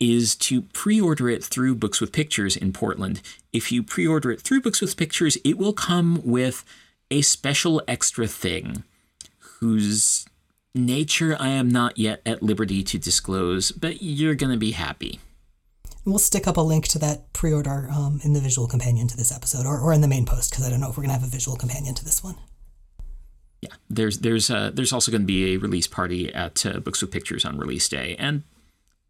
is 0.00 0.36
to 0.36 0.62
pre-order 0.62 1.28
it 1.28 1.44
through 1.44 1.74
Books 1.74 2.00
with 2.00 2.12
Pictures 2.12 2.56
in 2.56 2.72
Portland. 2.72 3.20
If 3.52 3.72
you 3.72 3.82
pre-order 3.82 4.30
it 4.30 4.40
through 4.40 4.62
Books 4.62 4.80
with 4.80 4.96
Pictures, 4.96 5.36
it 5.44 5.58
will 5.58 5.72
come 5.72 6.22
with 6.24 6.64
a 7.10 7.22
special 7.22 7.82
extra 7.88 8.28
thing 8.28 8.84
whose 9.58 10.24
nature 10.74 11.36
I 11.40 11.48
am 11.48 11.68
not 11.68 11.98
yet 11.98 12.22
at 12.24 12.42
liberty 12.42 12.84
to 12.84 12.98
disclose, 12.98 13.72
but 13.72 14.00
you're 14.00 14.36
going 14.36 14.52
to 14.52 14.58
be 14.58 14.70
happy 14.70 15.18
we'll 16.10 16.18
stick 16.18 16.46
up 16.46 16.56
a 16.56 16.60
link 16.60 16.88
to 16.88 16.98
that 16.98 17.32
pre-order 17.32 17.88
um, 17.90 18.20
in 18.24 18.32
the 18.32 18.40
visual 18.40 18.66
companion 18.66 19.08
to 19.08 19.16
this 19.16 19.32
episode, 19.32 19.66
or, 19.66 19.78
or 19.78 19.92
in 19.92 20.00
the 20.00 20.08
main 20.08 20.24
post, 20.24 20.50
because 20.50 20.66
I 20.66 20.70
don't 20.70 20.80
know 20.80 20.90
if 20.90 20.96
we're 20.96 21.04
gonna 21.04 21.12
have 21.14 21.24
a 21.24 21.26
visual 21.26 21.56
companion 21.56 21.94
to 21.94 22.04
this 22.04 22.24
one. 22.24 22.36
Yeah, 23.60 23.74
there's 23.90 24.18
there's 24.18 24.50
uh, 24.50 24.70
there's 24.72 24.92
also 24.92 25.10
going 25.10 25.22
to 25.22 25.26
be 25.26 25.54
a 25.54 25.56
release 25.56 25.88
party 25.88 26.32
at 26.32 26.64
uh, 26.64 26.78
Books 26.78 27.02
with 27.02 27.10
Pictures 27.10 27.44
on 27.44 27.58
release 27.58 27.88
day, 27.88 28.14
and 28.16 28.44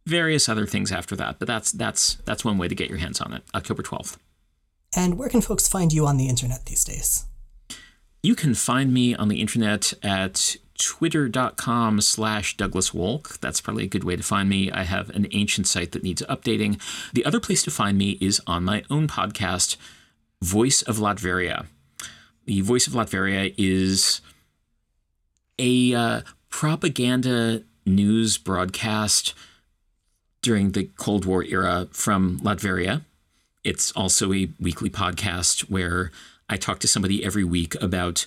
various 0.07 0.49
other 0.49 0.67
things 0.67 0.91
after 0.91 1.15
that. 1.17 1.39
But 1.39 1.49
that's 1.49 1.71
that's 1.71 2.15
that's 2.25 2.47
one 2.47 2.57
way 2.57 2.67
to 2.67 2.75
get 2.75 2.89
your 2.89 2.99
hands 2.99 3.21
on 3.21 3.35
it. 3.35 3.43
October 3.55 3.83
twelfth. 3.83 4.19
And 4.97 5.19
where 5.19 5.29
can 5.29 5.43
folks 5.43 5.69
find 5.69 5.93
you 5.93 6.07
on 6.07 6.17
the 6.17 6.29
internet 6.29 6.65
these 6.65 6.83
days? 6.83 7.27
You 8.23 8.35
can 8.35 8.55
find 8.55 8.93
me 8.93 9.15
on 9.15 9.29
the 9.29 9.43
internet 9.43 9.93
at 10.03 10.57
twitter.com 10.79 12.01
slash 12.01 12.57
Douglas 12.57 12.91
Wolk. 12.91 13.39
That's 13.41 13.61
probably 13.61 13.85
a 13.85 13.89
good 13.89 14.05
way 14.05 14.17
to 14.17 14.23
find 14.23 14.49
me. 14.49 14.71
I 14.71 14.85
have 14.85 15.11
an 15.11 15.27
ancient 15.33 15.67
site 15.67 15.93
that 15.93 16.03
needs 16.03 16.23
updating. 16.23 16.81
The 17.13 17.25
other 17.25 17.41
place 17.41 17.63
to 17.65 17.71
find 17.71 17.99
me 17.99 18.17
is 18.21 18.41
on 18.47 18.65
my 18.65 18.85
own 18.91 19.09
podcast, 19.09 19.77
Voice 20.43 20.83
of 20.83 20.99
Latveria. 20.99 21.67
the 22.47 22.61
Voice 22.63 22.87
of 22.87 22.93
Latveria 22.95 23.53
is 23.59 24.21
a 25.59 25.95
uh, 25.95 26.21
propaganda 26.49 27.63
news 27.85 28.39
broadcast 28.39 29.35
during 30.41 30.71
the 30.73 30.85
Cold 30.97 31.25
War 31.25 31.43
era 31.45 31.89
from 31.91 32.39
Latveria. 32.41 33.03
It's 33.65 33.91
also 33.93 34.33
a 34.33 34.49
weekly 34.61 34.89
podcast 34.89 35.63
where 35.63 36.11
I 36.49 36.57
talk 36.57 36.79
to 36.79 36.89
somebody 36.89 37.25
every 37.25 37.45
week 37.45 37.75
about 37.83 38.27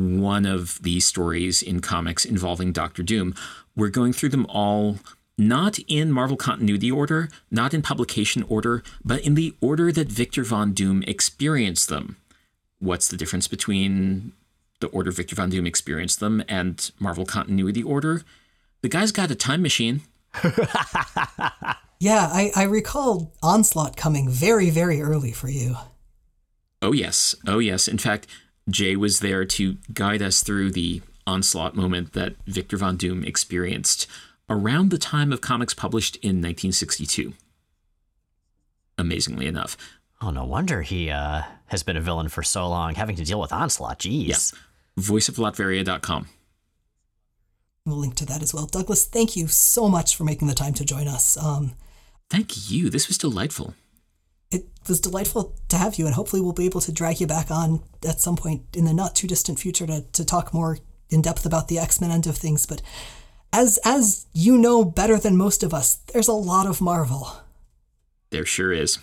one 0.00 0.46
of 0.46 0.82
the 0.82 1.00
stories 1.00 1.62
in 1.62 1.80
comics 1.80 2.24
involving 2.24 2.72
Doctor 2.72 3.02
Doom. 3.02 3.34
We're 3.76 3.88
going 3.88 4.12
through 4.12 4.30
them 4.30 4.46
all 4.48 4.98
not 5.40 5.78
in 5.88 6.12
Marvel 6.12 6.36
continuity 6.36 6.90
order, 6.90 7.28
not 7.50 7.72
in 7.72 7.80
publication 7.80 8.44
order, 8.48 8.82
but 9.04 9.20
in 9.22 9.34
the 9.34 9.54
order 9.60 9.90
that 9.90 10.08
Victor 10.08 10.44
Von 10.44 10.72
Doom 10.72 11.02
experienced 11.06 11.88
them. 11.88 12.18
What's 12.78 13.08
the 13.08 13.16
difference 13.16 13.48
between 13.48 14.32
the 14.80 14.88
order 14.88 15.10
Victor 15.10 15.34
Von 15.34 15.50
Doom 15.50 15.66
experienced 15.66 16.20
them 16.20 16.42
and 16.48 16.90
Marvel 16.98 17.24
continuity 17.24 17.82
order? 17.82 18.22
The 18.82 18.88
guy's 18.88 19.12
got 19.12 19.30
a 19.30 19.34
time 19.34 19.62
machine. 19.62 20.02
yeah, 21.98 22.28
I, 22.32 22.52
I 22.54 22.64
recall 22.64 23.32
Onslaught 23.42 23.96
coming 23.96 24.28
very, 24.28 24.70
very 24.70 25.00
early 25.00 25.32
for 25.32 25.48
you. 25.48 25.76
Oh, 26.82 26.92
yes. 26.92 27.34
Oh, 27.46 27.58
yes. 27.58 27.88
In 27.88 27.98
fact, 27.98 28.26
Jay 28.70 28.96
was 28.96 29.20
there 29.20 29.44
to 29.44 29.76
guide 29.92 30.22
us 30.22 30.42
through 30.42 30.70
the 30.70 31.02
onslaught 31.26 31.74
moment 31.74 32.12
that 32.12 32.34
Victor 32.46 32.76
Von 32.76 32.96
Doom 32.96 33.24
experienced 33.24 34.06
around 34.48 34.90
the 34.90 34.98
time 34.98 35.32
of 35.32 35.40
comics 35.40 35.74
published 35.74 36.16
in 36.16 36.36
1962. 36.36 37.34
Amazingly 38.98 39.46
enough. 39.46 39.76
Oh, 40.20 40.30
no 40.30 40.44
wonder 40.44 40.82
he 40.82 41.10
uh, 41.10 41.42
has 41.66 41.82
been 41.82 41.96
a 41.96 42.00
villain 42.00 42.28
for 42.28 42.42
so 42.42 42.68
long, 42.68 42.94
having 42.94 43.16
to 43.16 43.24
deal 43.24 43.40
with 43.40 43.52
onslaught. 43.52 44.00
Jeez. 44.00 44.26
Yeah. 44.26 45.02
Voiceoflatveria.com. 45.02 46.28
We'll 47.86 47.96
link 47.96 48.16
to 48.16 48.26
that 48.26 48.42
as 48.42 48.52
well. 48.52 48.66
Douglas, 48.66 49.06
thank 49.06 49.36
you 49.36 49.46
so 49.46 49.88
much 49.88 50.16
for 50.16 50.24
making 50.24 50.48
the 50.48 50.54
time 50.54 50.74
to 50.74 50.84
join 50.84 51.08
us. 51.08 51.38
Um, 51.38 51.72
thank 52.28 52.70
you. 52.70 52.90
This 52.90 53.08
was 53.08 53.16
delightful 53.16 53.74
it 54.50 54.66
was 54.88 55.00
delightful 55.00 55.54
to 55.68 55.76
have 55.76 55.96
you, 55.96 56.06
and 56.06 56.14
hopefully 56.14 56.42
we'll 56.42 56.52
be 56.52 56.66
able 56.66 56.80
to 56.80 56.92
drag 56.92 57.20
you 57.20 57.26
back 57.26 57.50
on 57.50 57.82
at 58.06 58.20
some 58.20 58.36
point 58.36 58.62
in 58.74 58.84
the 58.84 58.92
not 58.92 59.14
too 59.14 59.26
distant 59.26 59.58
future 59.58 59.86
to, 59.86 60.02
to 60.12 60.24
talk 60.24 60.52
more 60.52 60.78
in 61.08 61.22
depth 61.22 61.46
about 61.46 61.68
the 61.68 61.78
X 61.78 62.00
Men 62.00 62.10
end 62.10 62.26
of 62.26 62.36
things. 62.36 62.66
But 62.66 62.82
as 63.52 63.78
as 63.84 64.26
you 64.32 64.58
know 64.58 64.84
better 64.84 65.18
than 65.18 65.36
most 65.36 65.62
of 65.62 65.72
us, 65.74 65.96
there's 66.12 66.28
a 66.28 66.32
lot 66.32 66.66
of 66.66 66.80
Marvel. 66.80 67.42
There 68.30 68.46
sure 68.46 68.72
is. 68.72 68.98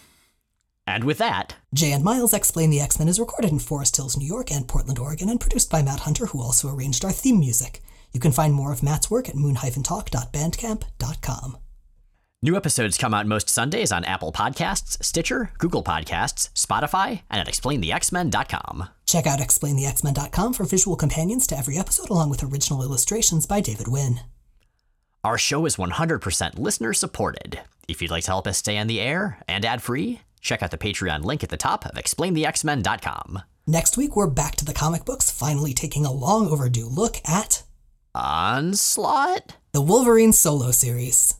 And 0.85 1.03
with 1.03 1.17
that, 1.17 1.55
Jay 1.73 1.91
and 1.91 2.03
Miles 2.03 2.33
Explain 2.33 2.69
the 2.69 2.81
X 2.81 2.99
Men 2.99 3.09
is 3.09 3.19
recorded 3.19 3.51
in 3.51 3.59
Forest 3.59 3.97
Hills, 3.97 4.17
New 4.17 4.27
York 4.27 4.51
and 4.51 4.67
Portland, 4.67 4.99
Oregon, 4.99 5.29
and 5.29 5.39
produced 5.39 5.69
by 5.69 5.81
Matt 5.81 6.01
Hunter, 6.01 6.27
who 6.27 6.41
also 6.41 6.73
arranged 6.73 7.05
our 7.05 7.11
theme 7.11 7.39
music. 7.39 7.81
You 8.13 8.21
can 8.21 8.31
find 8.31 8.53
more 8.53 8.71
of 8.71 8.83
Matt's 8.83 9.11
work 9.11 9.27
at 9.27 9.35
moon-talk.bandcamp.com. 9.35 11.57
New 12.43 12.55
episodes 12.55 12.99
come 12.99 13.15
out 13.15 13.25
most 13.25 13.49
Sundays 13.49 13.91
on 13.91 14.03
Apple 14.03 14.31
Podcasts, 14.31 15.03
Stitcher, 15.03 15.49
Google 15.57 15.83
Podcasts, 15.83 16.51
Spotify, 16.53 17.21
and 17.31 17.41
at 17.41 17.47
explainthexmen.com. 17.47 18.89
Check 19.07 19.25
out 19.25 19.39
explainthexmen.com 19.39 20.53
for 20.53 20.63
visual 20.63 20.95
companions 20.95 21.47
to 21.47 21.57
every 21.57 21.79
episode 21.79 22.11
along 22.11 22.29
with 22.29 22.43
original 22.43 22.83
illustrations 22.83 23.47
by 23.47 23.59
David 23.59 23.87
Wynn. 23.87 24.19
Our 25.23 25.39
show 25.39 25.65
is 25.65 25.77
100% 25.77 26.59
listener 26.59 26.93
supported. 26.93 27.61
If 27.87 28.03
you'd 28.03 28.11
like 28.11 28.25
to 28.25 28.31
help 28.31 28.45
us 28.45 28.59
stay 28.59 28.77
on 28.77 28.85
the 28.85 29.01
air 29.01 29.39
and 29.47 29.65
ad-free, 29.65 30.21
check 30.39 30.61
out 30.61 30.69
the 30.69 30.77
Patreon 30.77 31.23
link 31.23 31.43
at 31.43 31.49
the 31.49 31.57
top 31.57 31.87
of 31.87 31.93
explainthexmen.com. 31.93 33.41
Next 33.65 33.97
week, 33.97 34.15
we're 34.15 34.27
back 34.27 34.55
to 34.57 34.65
the 34.65 34.75
comic 34.75 35.05
books, 35.05 35.31
finally 35.31 35.73
taking 35.73 36.05
a 36.05 36.13
long 36.13 36.47
overdue 36.49 36.87
look 36.87 37.17
at 37.27 37.63
Onslaught? 38.13 39.55
The 39.71 39.81
Wolverine 39.81 40.33
Solo 40.33 40.69
Series. 40.71 41.33